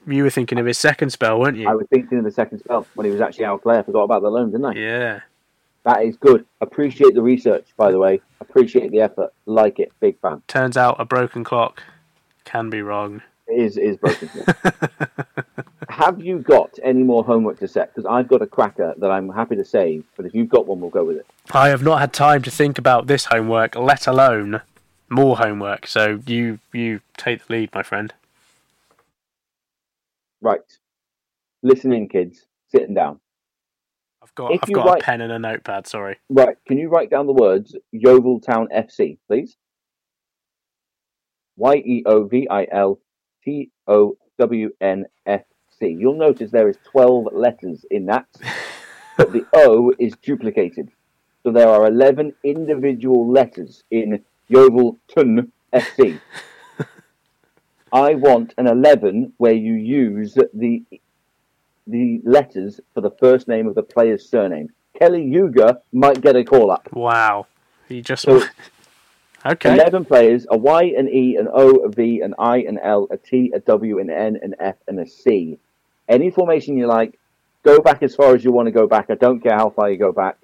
you 0.07 0.23
were 0.25 0.31
thinking 0.31 0.59
of 0.59 0.67
his 0.67 0.79
second 0.79 1.11
spell, 1.11 1.41
weren't 1.41 1.57
you? 1.57 1.69
I 1.69 1.75
was 1.75 1.87
thinking 1.91 2.19
of 2.19 2.25
the 2.25 2.31
second 2.31 2.59
spell 2.61 2.87
when 2.95 3.05
he 3.07 3.11
was 3.13 3.21
actually 3.21 3.45
our 3.47 3.59
player. 3.59 3.83
Forgot 3.83 4.03
about 4.05 4.23
the 4.23 4.29
loan, 4.31 4.51
didn't 4.51 4.67
I? 4.67 4.73
Yeah. 4.75 5.21
That 5.85 6.03
is 6.03 6.17
good. 6.17 6.45
Appreciate 6.61 7.15
the 7.15 7.23
research, 7.23 7.67
by 7.77 7.91
the 7.91 7.99
way. 7.99 8.21
Appreciate 8.41 8.91
the 8.91 9.01
effort. 9.01 9.33
Like 9.47 9.79
it. 9.79 9.93
Big 10.01 10.19
fan. 10.21 10.43
Turns 10.47 10.77
out 10.77 11.01
a 11.01 11.05
broken 11.05 11.45
clock 11.45 11.83
can 12.45 12.69
be 12.69 12.83
wrong. 12.83 13.23
It 13.47 13.63
is 13.63 13.77
it 13.77 13.85
is 13.85 13.97
broken. 13.97 14.29
Have 15.89 16.21
you 16.21 16.39
got 16.39 16.79
any 16.83 17.03
more 17.03 17.25
homework 17.25 17.59
to 17.61 17.69
set? 17.69 17.95
Because 17.95 18.07
I've 18.07 18.29
got 18.29 18.43
a 18.43 18.47
cracker 18.47 18.95
that 18.97 19.11
I'm 19.11 19.29
happy 19.29 19.57
to 19.57 19.65
save. 19.65 20.05
But 20.17 20.27
if 20.27 20.35
you've 20.35 20.49
got 20.49 20.67
one, 20.67 20.81
we'll 20.81 20.91
go 20.91 21.05
with 21.05 21.17
it. 21.17 21.27
I 21.53 21.69
have 21.69 21.83
not 21.83 21.99
had 22.01 22.13
time 22.13 22.43
to 22.43 22.51
think 22.51 22.79
about 22.79 23.07
this 23.07 23.27
homework, 23.27 23.75
let 23.75 24.07
alone 24.07 24.61
more 25.09 25.37
homework. 25.37 25.87
So 25.87 26.21
you 26.27 26.59
you 26.73 27.01
take 27.17 27.47
the 27.47 27.53
lead, 27.53 27.75
my 27.75 27.83
friend. 27.83 28.13
Right. 30.41 30.61
Listen 31.63 31.93
in, 31.93 32.09
kids. 32.09 32.47
Sitting 32.69 32.95
down. 32.95 33.21
I've 34.23 34.35
got 34.35 34.53
If 34.53 34.61
I've 34.65 34.73
got 34.73 34.87
a 34.87 34.91
write- 34.93 35.03
pen 35.03 35.21
and 35.21 35.33
a 35.33 35.39
notepad. 35.39 35.87
Sorry. 35.87 36.17
Right. 36.29 36.57
Can 36.67 36.79
you 36.79 36.89
write 36.89 37.11
down 37.11 37.27
the 37.27 37.33
words 37.33 37.75
Yeovil 37.93 38.41
Town 38.41 38.69
FC, 38.75 39.19
please? 39.29 39.57
Y 41.57 41.77
E 41.77 42.03
O 42.07 42.25
V 42.25 42.47
I 42.51 42.67
L 42.71 42.99
T 43.45 43.71
O 43.87 44.17
W 44.39 44.71
N 44.81 45.07
F 45.27 45.43
C. 45.79 45.89
You'll 45.89 46.15
notice 46.19 46.51
there 46.51 46.69
is 46.69 46.77
12 46.91 47.29
letters 47.33 47.85
in 47.91 48.07
that, 48.07 48.27
but 49.17 49.33
the 49.33 49.47
O 49.55 49.93
is 49.99 50.15
duplicated. 50.23 50.91
So 51.43 51.51
there 51.51 51.69
are 51.69 51.87
11 51.87 52.35
individual 52.45 53.31
letters 53.31 53.83
in 53.91 54.23
Yeovil 54.49 54.99
Town 55.15 55.51
FC. 55.73 56.21
I 57.93 58.15
want 58.15 58.55
an 58.59 58.67
11 58.67 59.33
where 59.39 59.55
you 59.55 59.73
use 59.75 60.35
the 60.35 60.83
the 61.91 62.21
letters 62.25 62.81
for 62.95 63.01
the 63.01 63.11
first 63.11 63.49
name 63.49 63.67
of 63.67 63.75
the 63.75 63.83
player's 63.83 64.29
surname. 64.29 64.71
Kelly 64.99 65.23
Youga 65.25 65.81
might 65.93 66.21
get 66.21 66.37
a 66.37 66.45
call 66.45 66.71
up. 66.71 66.89
Wow. 66.93 67.47
You 67.89 68.03
just 68.03 68.23
So- 68.23 68.43
okay. 69.47 69.75
11 69.75 70.05
players, 70.05 70.47
a 70.51 70.57
Y, 70.57 70.83
an 70.97 71.09
E, 71.09 71.37
an 71.37 71.49
O, 71.53 71.77
a 71.77 71.89
V, 71.89 72.21
an 72.21 72.35
I, 72.39 72.59
an 72.59 72.79
L, 72.79 73.09
a 73.11 73.17
T, 73.17 73.53
a 73.55 73.61
W, 73.61 73.99
an 73.99 74.11
N, 74.11 74.39
an 74.43 74.55
F, 74.61 74.77
and 74.87 74.99
a 75.01 75.07
C. 75.07 75.59
Any 76.09 76.31
formation 76.31 76.77
you 76.77 76.87
like, 76.87 77.19
go 77.63 77.81
back 77.81 78.03
as 78.03 78.15
far 78.15 78.35
as 78.35 78.45
you 78.45 78.53
want 78.53 78.67
to 78.67 78.73
go 78.73 78.87
back. 78.87 79.07
I 79.11 79.15
don't 79.15 79.41
care 79.41 79.57
how 79.57 79.71
far 79.71 79.91
you 79.91 79.97
go 79.97 80.13
back. 80.13 80.37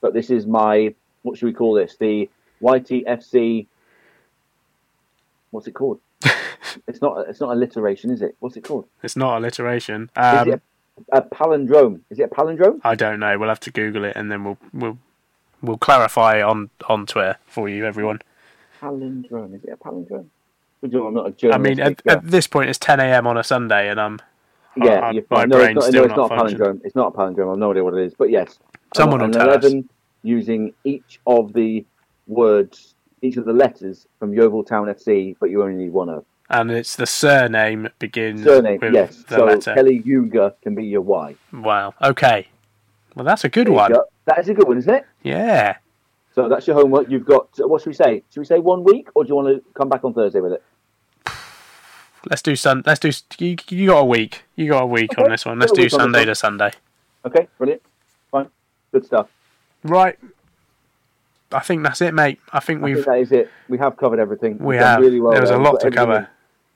But 0.00 0.14
this 0.14 0.30
is 0.30 0.46
my, 0.46 0.94
what 1.22 1.38
should 1.38 1.46
we 1.46 1.52
call 1.52 1.74
this? 1.74 1.96
The 1.96 2.28
YTFC, 2.60 3.66
what's 5.50 5.66
it 5.66 5.72
called? 5.72 6.00
it's 6.86 7.00
not 7.00 7.28
it's 7.28 7.40
not 7.40 7.50
alliteration, 7.52 8.10
is 8.10 8.22
it? 8.22 8.36
What's 8.40 8.56
it 8.56 8.64
called? 8.64 8.86
It's 9.02 9.16
not 9.16 9.38
alliteration. 9.38 10.10
Um, 10.16 10.60
a, 11.10 11.22
palindrome? 11.22 12.00
Is 12.10 12.18
it 12.18 12.24
a 12.24 12.28
palindrome? 12.28 12.80
I 12.84 12.94
don't 12.94 13.20
know. 13.20 13.38
We'll 13.38 13.48
have 13.48 13.60
to 13.60 13.70
Google 13.70 14.04
it 14.04 14.14
and 14.16 14.30
then 14.30 14.44
we'll 14.44 14.58
we'll 14.72 14.98
we'll 15.62 15.78
clarify 15.78 16.42
on 16.42 16.70
on 16.88 17.06
Twitter 17.06 17.36
for 17.46 17.68
you, 17.68 17.84
everyone. 17.86 18.20
Palindrome. 18.80 19.54
Is 19.54 19.64
it 19.64 19.70
a 19.70 19.76
palindrome? 19.76 20.26
I'm 20.82 21.14
not 21.14 21.26
a 21.26 21.28
I 21.28 21.30
journalist. 21.30 21.60
mean, 21.62 21.80
at, 21.80 22.02
at 22.08 22.26
this 22.26 22.48
point, 22.48 22.68
it's 22.68 22.78
10 22.80 22.98
a.m. 22.98 23.26
on 23.28 23.36
a 23.38 23.44
Sunday, 23.44 23.88
and 23.88 24.00
I'm 24.00 24.18
Yeah, 24.76 25.00
I- 25.00 25.22
my. 25.30 25.44
No, 25.44 25.58
brain's 25.58 25.68
it's 25.68 25.74
not, 25.76 25.84
still 25.84 26.02
no, 26.02 26.04
it's 26.08 26.16
not 26.16 26.30
not 26.30 26.32
a 26.32 26.44
palindrome. 26.44 26.80
It's 26.84 26.94
not 26.96 27.14
a 27.14 27.16
palindrome. 27.16 27.52
I've 27.52 27.58
no 27.58 27.70
idea 27.70 27.84
what 27.84 27.94
it 27.94 28.04
is. 28.04 28.14
But 28.14 28.30
yes. 28.30 28.58
Someone 28.96 29.20
will 29.20 29.26
an 29.26 29.32
tell 29.32 29.48
us. 29.50 29.64
11 29.64 29.88
using 30.24 30.74
each 30.84 31.20
of 31.26 31.52
the 31.52 31.84
words, 32.26 32.94
each 33.22 33.36
of 33.36 33.44
the 33.44 33.52
letters 33.52 34.06
from 34.18 34.34
Yeovil 34.34 34.64
Town 34.64 34.86
FC, 34.86 35.36
but 35.38 35.50
you 35.50 35.62
only 35.62 35.76
need 35.76 35.92
one 35.92 36.08
of. 36.08 36.24
And 36.52 36.70
it's 36.70 36.96
the 36.96 37.06
surname 37.06 37.88
begins 37.98 38.44
Surname, 38.44 38.78
with 38.80 38.92
yes. 38.92 39.24
the 39.24 39.36
So 39.36 39.44
letter. 39.46 39.74
Kelly 39.74 40.02
Youga 40.04 40.54
can 40.62 40.74
be 40.74 40.84
your 40.84 41.00
Y. 41.00 41.34
Wow. 41.50 41.94
Okay. 42.02 42.48
Well, 43.16 43.24
that's 43.24 43.44
a 43.44 43.48
good 43.48 43.68
There 43.68 43.74
one. 43.74 43.92
go. 43.92 44.04
That 44.26 44.38
is 44.38 44.50
a 44.50 44.54
good 44.54 44.68
one, 44.68 44.76
isn't 44.76 44.92
it? 44.94 45.06
Yeah. 45.22 45.76
So 46.34 46.50
that's 46.50 46.66
your 46.66 46.76
homework. 46.76 47.08
You've 47.10 47.24
got, 47.24 47.48
what 47.58 47.80
should 47.80 47.88
we 47.90 47.94
say? 47.94 48.22
Should 48.30 48.40
we 48.40 48.44
say 48.46 48.58
one 48.58 48.84
week, 48.84 49.08
or 49.14 49.24
do 49.24 49.28
you 49.28 49.34
want 49.34 49.48
to 49.48 49.64
come 49.72 49.88
back 49.88 50.04
on 50.04 50.12
Thursday 50.12 50.40
with 50.40 50.52
it? 50.52 50.62
Let's 52.28 52.42
do 52.42 52.54
sun. 52.54 52.82
Let's 52.84 53.00
do. 53.00 53.10
You, 53.38 53.56
you 53.70 53.86
got 53.88 54.00
a 54.00 54.04
week. 54.04 54.42
You 54.54 54.68
got 54.68 54.82
a 54.82 54.86
week 54.86 55.18
on 55.18 55.30
this 55.30 55.46
one. 55.46 55.58
Let's 55.58 55.72
do 55.72 55.84
on 55.84 55.90
Sunday 55.90 56.26
to 56.26 56.34
Sunday. 56.34 56.72
Okay, 57.24 57.48
brilliant. 57.56 57.82
Fine. 58.30 58.48
Good 58.92 59.06
stuff. 59.06 59.28
Right. 59.84 60.18
I 61.50 61.60
think 61.60 61.82
that's 61.82 62.00
it, 62.00 62.14
mate. 62.14 62.40
I 62.52 62.60
think 62.60 62.82
I 62.82 62.86
think 62.86 62.96
we've. 62.96 63.04
that 63.06 63.18
is 63.18 63.32
it. 63.32 63.50
We 63.68 63.78
have 63.78 63.96
covered 63.96 64.18
everything. 64.20 64.58
We 64.58 64.66
We've 64.76 64.80
have. 64.80 65.00
Really 65.00 65.20
well 65.20 65.32
There 65.32 65.40
was 65.40 65.50
a 65.50 65.58
lot 65.58 65.80
to 65.80 65.90
cover. 65.90 66.28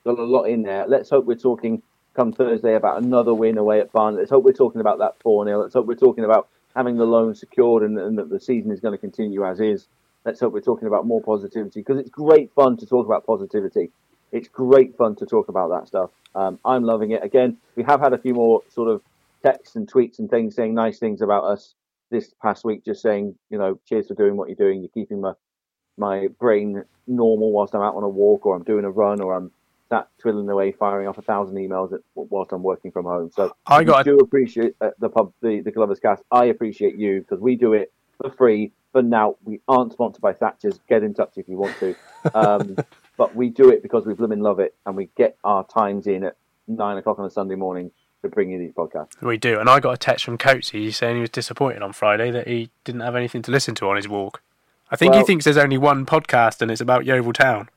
Got 0.07 0.19
a 0.19 0.23
lot 0.23 0.43
in 0.43 0.61
there. 0.61 0.87
Let's 0.87 1.09
hope 1.09 1.25
we're 1.25 1.35
talking 1.35 1.83
come 2.15 2.31
Thursday 2.31 2.75
about 2.75 3.03
another 3.03 3.33
win 3.33 3.57
away 3.57 3.81
at 3.81 3.91
Barnet. 3.91 4.19
Let's 4.19 4.31
hope 4.31 4.45
we're 4.45 4.53
talking 4.53 4.79
about 4.79 4.99
that 4.99 5.21
4 5.21 5.43
0. 5.45 5.61
Let's 5.61 5.73
hope 5.73 5.85
we're 5.85 5.95
talking 5.95 6.23
about 6.23 6.47
having 6.73 6.95
the 6.95 7.03
loan 7.03 7.35
secured 7.35 7.83
and, 7.83 7.99
and 7.99 8.17
that 8.17 8.29
the 8.29 8.39
season 8.39 8.71
is 8.71 8.79
going 8.79 8.93
to 8.93 8.97
continue 8.97 9.45
as 9.45 9.59
is. 9.59 9.87
Let's 10.23 10.39
hope 10.39 10.53
we're 10.53 10.61
talking 10.61 10.87
about 10.87 11.05
more 11.05 11.21
positivity 11.21 11.81
because 11.81 11.99
it's 11.99 12.09
great 12.09 12.53
fun 12.53 12.77
to 12.77 12.85
talk 12.85 13.05
about 13.05 13.25
positivity. 13.25 13.91
It's 14.31 14.47
great 14.47 14.95
fun 14.95 15.17
to 15.17 15.25
talk 15.25 15.49
about 15.49 15.71
that 15.71 15.89
stuff. 15.89 16.11
Um, 16.35 16.57
I'm 16.63 16.83
loving 16.85 17.11
it. 17.11 17.21
Again, 17.21 17.57
we 17.75 17.83
have 17.83 17.99
had 17.99 18.13
a 18.13 18.17
few 18.17 18.33
more 18.33 18.61
sort 18.69 18.87
of 18.87 19.01
texts 19.43 19.75
and 19.75 19.91
tweets 19.91 20.19
and 20.19 20.29
things 20.29 20.55
saying 20.55 20.73
nice 20.73 20.99
things 20.99 21.21
about 21.21 21.43
us 21.43 21.73
this 22.11 22.33
past 22.41 22.63
week, 22.63 22.85
just 22.85 23.01
saying, 23.01 23.35
you 23.49 23.57
know, 23.57 23.77
cheers 23.89 24.07
for 24.07 24.13
doing 24.13 24.37
what 24.37 24.47
you're 24.47 24.55
doing. 24.55 24.79
You're 24.79 25.03
keeping 25.03 25.19
my 25.19 25.33
my 25.97 26.29
brain 26.39 26.85
normal 27.07 27.51
whilst 27.51 27.75
I'm 27.75 27.81
out 27.81 27.95
on 27.95 28.03
a 28.03 28.07
walk 28.07 28.45
or 28.45 28.55
I'm 28.55 28.63
doing 28.63 28.85
a 28.85 28.89
run 28.89 29.19
or 29.19 29.35
I'm 29.35 29.51
sat 29.89 30.07
twiddling 30.19 30.49
away 30.49 30.71
firing 30.71 31.07
off 31.07 31.17
a 31.17 31.21
thousand 31.21 31.55
emails 31.55 31.93
at, 31.93 32.01
whilst 32.15 32.51
I'm 32.51 32.63
working 32.63 32.91
from 32.91 33.05
home. 33.05 33.31
So 33.33 33.55
I 33.65 33.83
got. 33.83 34.05
do 34.05 34.17
appreciate 34.17 34.75
uh, 34.81 34.91
the 34.99 35.09
pub, 35.09 35.33
the, 35.41 35.61
the 35.61 35.71
Glover's 35.71 35.99
cast. 35.99 36.23
I 36.31 36.45
appreciate 36.45 36.97
you 36.97 37.21
because 37.21 37.39
we 37.39 37.55
do 37.55 37.73
it 37.73 37.91
for 38.21 38.31
free 38.31 38.71
for 38.91 39.01
now. 39.01 39.35
We 39.43 39.61
aren't 39.67 39.93
sponsored 39.93 40.21
by 40.21 40.33
Thatcher's. 40.33 40.79
Get 40.89 41.03
in 41.03 41.13
touch 41.13 41.33
if 41.37 41.47
you 41.47 41.57
want 41.57 41.77
to. 41.79 41.95
Um, 42.33 42.77
but 43.17 43.35
we 43.35 43.49
do 43.49 43.69
it 43.69 43.81
because 43.81 44.05
we 44.05 44.13
blooming 44.13 44.41
love 44.41 44.59
it, 44.59 44.75
and 44.85 44.95
we 44.95 45.09
get 45.15 45.37
our 45.43 45.65
times 45.65 46.07
in 46.07 46.23
at 46.23 46.35
nine 46.67 46.97
o'clock 46.97 47.19
on 47.19 47.25
a 47.25 47.29
Sunday 47.29 47.55
morning 47.55 47.91
to 48.21 48.29
bring 48.29 48.49
you 48.51 48.59
these 48.59 48.73
podcasts. 48.73 49.21
We 49.21 49.37
do. 49.37 49.59
And 49.59 49.69
I 49.69 49.79
got 49.79 49.93
a 49.93 49.97
text 49.97 50.25
from 50.25 50.37
Coatsy 50.37 50.93
saying 50.93 51.15
he 51.15 51.21
was 51.21 51.29
disappointed 51.29 51.81
on 51.81 51.93
Friday 51.93 52.31
that 52.31 52.47
he 52.47 52.69
didn't 52.83 53.01
have 53.01 53.15
anything 53.15 53.41
to 53.43 53.51
listen 53.51 53.75
to 53.75 53.89
on 53.89 53.95
his 53.95 54.07
walk. 54.07 54.41
I 54.89 54.95
think 54.95 55.11
Well- 55.11 55.21
he 55.21 55.25
thinks 55.25 55.45
there's 55.45 55.57
only 55.57 55.77
one 55.77 56.05
podcast 56.05 56.61
and 56.61 56.71
it's 56.71 56.81
about 56.81 57.05
Yeovil 57.05 57.33
Town. 57.33 57.69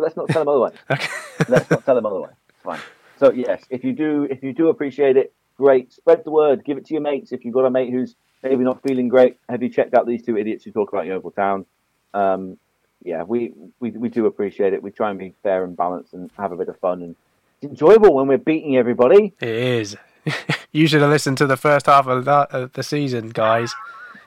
Let's 0.00 0.16
not 0.16 0.28
tell 0.28 0.42
him 0.42 0.48
otherwise. 0.48 0.74
Okay. 0.90 1.08
Let's 1.48 1.70
not 1.70 1.84
tell 1.84 1.96
him 1.96 2.06
otherwise. 2.06 2.34
It's 2.48 2.62
fine. 2.62 2.80
So 3.18 3.32
yes, 3.32 3.62
if 3.70 3.84
you 3.84 3.92
do, 3.92 4.26
if 4.30 4.42
you 4.42 4.52
do 4.52 4.68
appreciate 4.68 5.16
it, 5.16 5.32
great. 5.56 5.92
Spread 5.92 6.24
the 6.24 6.30
word. 6.30 6.64
Give 6.64 6.76
it 6.78 6.86
to 6.86 6.94
your 6.94 7.02
mates. 7.02 7.32
If 7.32 7.44
you've 7.44 7.54
got 7.54 7.64
a 7.64 7.70
mate 7.70 7.90
who's 7.90 8.14
maybe 8.42 8.64
not 8.64 8.82
feeling 8.82 9.08
great, 9.08 9.38
have 9.48 9.62
you 9.62 9.68
checked 9.68 9.94
out 9.94 10.06
these 10.06 10.22
two 10.22 10.36
idiots 10.36 10.64
who 10.64 10.72
talk 10.72 10.92
about 10.92 11.06
Yeovil 11.06 11.30
Town? 11.30 11.66
Um, 12.14 12.58
yeah, 13.02 13.22
we, 13.22 13.52
we 13.78 13.90
we 13.90 14.08
do 14.08 14.26
appreciate 14.26 14.72
it. 14.74 14.82
We 14.82 14.90
try 14.90 15.10
and 15.10 15.18
be 15.18 15.34
fair 15.42 15.64
and 15.64 15.76
balanced 15.76 16.12
and 16.12 16.30
have 16.36 16.52
a 16.52 16.56
bit 16.56 16.68
of 16.68 16.78
fun 16.78 17.02
and 17.02 17.16
it's 17.62 17.70
enjoyable 17.70 18.14
when 18.14 18.26
we're 18.26 18.38
beating 18.38 18.76
everybody. 18.76 19.34
It 19.40 19.48
is. 19.48 19.96
you 20.72 20.86
should 20.86 21.02
have 21.02 21.10
listened 21.10 21.36
to 21.38 21.46
the 21.46 21.58
first 21.58 21.86
half 21.86 22.06
of 22.06 22.24
the, 22.24 22.32
of 22.32 22.72
the 22.72 22.82
season, 22.82 23.30
guys. 23.30 23.74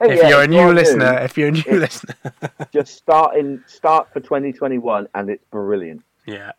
Hey, 0.01 0.13
If 0.13 0.19
yeah, 0.21 0.29
you're 0.29 0.39
a 0.39 0.43
it's 0.43 0.51
new 0.51 0.59
all 0.59 0.71
listener, 0.73 1.11
new. 1.11 1.17
if 1.25 1.37
you're 1.37 1.47
a 1.49 1.51
new 1.51 1.59
It's- 1.59 1.79
listener, 2.03 2.15
just 2.73 2.95
start 2.95 3.35
in 3.37 3.63
start 3.67 4.11
for 4.11 4.19
2021 4.19 5.07
and 5.13 5.29
it's 5.29 5.43
brilliant. 5.51 6.03
yeah. 6.25 6.51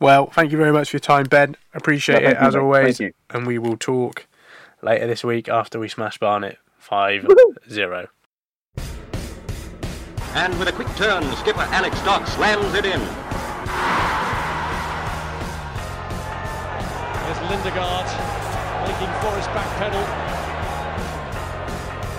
Well, 0.00 0.26
thank 0.30 0.50
you 0.50 0.58
very 0.58 0.72
much 0.72 0.90
for 0.90 0.96
your 0.96 1.00
time, 1.00 1.26
Ben. 1.26 1.56
Appreciate 1.74 2.22
Yeah, 2.22 2.30
it 2.30 2.40
you, 2.40 2.46
as 2.48 2.54
mate. 2.56 2.60
always. 2.60 2.98
Thank 2.98 3.00
you. 3.00 3.12
And 3.30 3.46
we 3.46 3.58
will 3.58 3.76
talk 3.76 4.26
later 4.82 5.06
this 5.06 5.22
week 5.22 5.48
after 5.48 5.78
we 5.78 5.88
smash 5.88 6.18
Barnet 6.18 6.58
5 6.78 7.24
0. 7.70 8.08
And 10.34 10.58
with 10.58 10.66
a 10.66 10.72
quick 10.72 10.88
turn, 10.96 11.22
skipper 11.36 11.60
Alex 11.70 12.00
Dock 12.02 12.26
slams 12.26 12.74
it 12.74 12.84
in. 12.84 12.98
There's 17.22 17.38
Lindegaard 17.48 18.08
making 18.88 19.12
for 19.22 19.36
his 19.36 19.46
back 19.54 19.70
pedal. 19.78 20.41